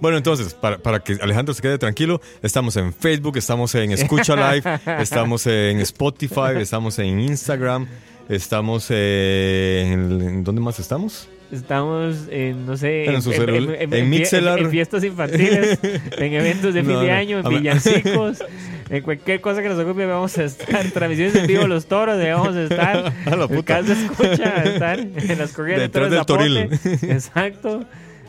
Bueno, 0.00 0.16
entonces, 0.16 0.52
para, 0.54 0.78
para 0.78 0.98
que 1.00 1.16
Alejandro 1.22 1.54
se 1.54 1.62
quede 1.62 1.78
tranquilo, 1.78 2.20
estamos 2.42 2.76
en 2.76 2.92
Facebook, 2.92 3.36
estamos 3.36 3.72
en 3.76 3.92
Escucha 3.92 4.34
Live, 4.34 4.80
estamos 4.98 5.46
en 5.46 5.78
Spotify, 5.80 6.56
estamos 6.58 6.98
en 6.98 7.20
Instagram, 7.20 7.86
estamos. 8.28 8.90
¿En 8.90 10.42
dónde 10.42 10.60
más 10.60 10.80
estamos? 10.80 11.28
Estamos 11.54 12.28
en, 12.30 12.66
no 12.66 12.76
sé, 12.76 13.04
En 13.06 13.14
en 13.14 13.22
fie- 13.22 14.58
en 14.58 14.70
fiestas 14.70 15.04
infantiles, 15.04 15.78
en 16.18 16.32
eventos 16.32 16.74
de 16.74 16.80
fin 16.84 16.92
No, 16.92 17.00
de 17.00 17.08
no. 17.08 17.14
año, 17.14 17.38
en 17.40 17.48
villancicos, 17.48 18.44
en 18.90 19.02
cualquier 19.02 19.40
cosa 19.40 19.62
que 19.62 19.68
nos 19.68 19.78
ocupe 19.78 20.04
vamos 20.06 20.36
a 20.38 20.44
estar. 20.44 20.84
Transmisiones 20.90 21.34
en 21.36 21.46
vivo, 21.46 21.66
los 21.66 21.86
toros, 21.86 22.18
ahí 22.18 22.30
vamos 22.30 22.54
a 22.56 22.62
estar. 22.64 23.12
A 23.26 23.36
la 23.36 23.48
puta. 23.48 23.78
escucha 23.80 24.60
a 24.60 24.62
estar 24.64 24.98
en 25.00 25.38
las 25.38 25.52
corridas 25.52 25.80
de 25.80 25.88
toros 25.88 26.10
de 26.10 26.16
del 26.16 26.24
Zapote. 26.26 27.12
Exacto, 27.12 27.84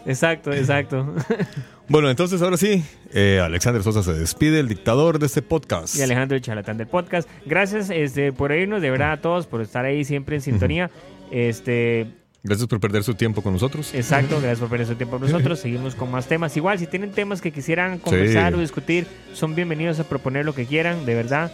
exacto, 0.05 0.53
exacto. 0.53 1.15
Bueno, 1.87 2.09
entonces 2.09 2.41
ahora 2.41 2.57
sí, 2.57 2.83
eh, 3.13 3.39
Alexander 3.43 3.83
Sosa 3.83 4.01
se 4.01 4.13
despide, 4.13 4.59
el 4.59 4.67
dictador 4.67 5.19
de 5.19 5.27
este 5.27 5.41
podcast. 5.43 5.95
Y 5.95 6.01
Alejandro 6.01 6.35
el 6.35 6.41
charlatán 6.41 6.77
del 6.77 6.87
podcast. 6.87 7.29
Gracias 7.45 7.89
este, 7.91 8.31
por 8.33 8.51
irnos, 8.51 8.81
de 8.81 8.89
verdad 8.89 9.11
a 9.11 9.17
todos, 9.21 9.45
por 9.45 9.61
estar 9.61 9.85
ahí 9.85 10.03
siempre 10.03 10.35
en 10.35 10.41
sintonía. 10.41 10.89
Este, 11.31 12.07
Gracias 12.45 12.67
por 12.67 12.79
perder 12.79 13.03
su 13.03 13.15
tiempo 13.15 13.41
con 13.41 13.53
nosotros. 13.53 13.93
Exacto, 13.93 14.35
gracias 14.39 14.59
por 14.59 14.69
perder 14.69 14.87
su 14.87 14.95
tiempo 14.95 15.17
con 15.19 15.29
nosotros. 15.29 15.59
Seguimos 15.61 15.95
con 15.95 16.11
más 16.11 16.27
temas. 16.27 16.55
Igual, 16.55 16.77
si 16.79 16.85
tienen 16.87 17.11
temas 17.11 17.41
que 17.41 17.51
quisieran 17.51 17.97
conversar 17.97 18.53
Sí. 18.53 18.57
o 18.57 18.61
discutir, 18.61 19.07
son 19.33 19.55
bienvenidos 19.55 19.99
a 19.99 20.03
proponer 20.03 20.45
lo 20.45 20.53
que 20.53 20.65
quieran, 20.65 21.05
de 21.05 21.15
verdad. 21.15 21.51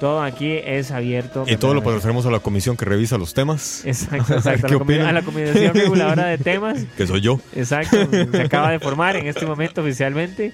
Todo 0.00 0.22
aquí 0.22 0.52
es 0.64 0.90
abierto. 0.92 1.44
Y 1.48 1.56
todo 1.56 1.74
lo 1.74 1.82
pasaremos 1.82 2.24
a 2.26 2.30
la 2.30 2.38
comisión 2.38 2.76
que 2.76 2.84
revisa 2.84 3.18
los 3.18 3.34
temas, 3.34 3.84
Exacto, 3.84 4.34
exacto. 4.36 4.66
A 4.66 4.68
¿Qué 4.68 4.74
la, 4.74 4.78
comi- 4.78 4.82
opinan? 4.82 5.06
a 5.08 5.12
la 5.12 5.22
Comisión 5.22 5.74
Reguladora 5.74 6.26
de 6.26 6.38
Temas. 6.44 6.84
que 6.96 7.06
soy 7.06 7.20
yo. 7.20 7.40
Exacto, 7.54 7.96
se 8.30 8.40
acaba 8.42 8.70
de 8.70 8.78
formar 8.78 9.16
en 9.16 9.26
este 9.26 9.44
momento 9.44 9.80
oficialmente, 9.82 10.52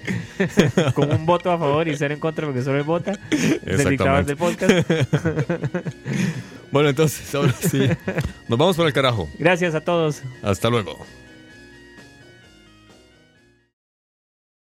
con 0.95 1.11
un 1.13 1.25
voto 1.25 1.51
a 1.51 1.57
favor 1.59 1.87
y 1.87 1.95
cero 1.95 2.13
en 2.15 2.19
contra, 2.19 2.45
porque 2.47 2.63
solo 2.63 2.83
vota, 2.83 3.13
del 3.63 3.89
dictador 3.89 4.25
del 4.25 4.37
podcast. 4.37 4.73
Bueno, 6.71 6.89
entonces, 6.89 7.33
ahora 7.35 7.53
sí. 7.53 7.87
Nos 8.47 8.57
vamos 8.59 8.75
para 8.75 8.87
el 8.87 8.93
carajo. 8.93 9.29
Gracias 9.39 9.75
a 9.75 9.81
todos. 9.81 10.21
Hasta 10.41 10.69
luego. 10.69 11.05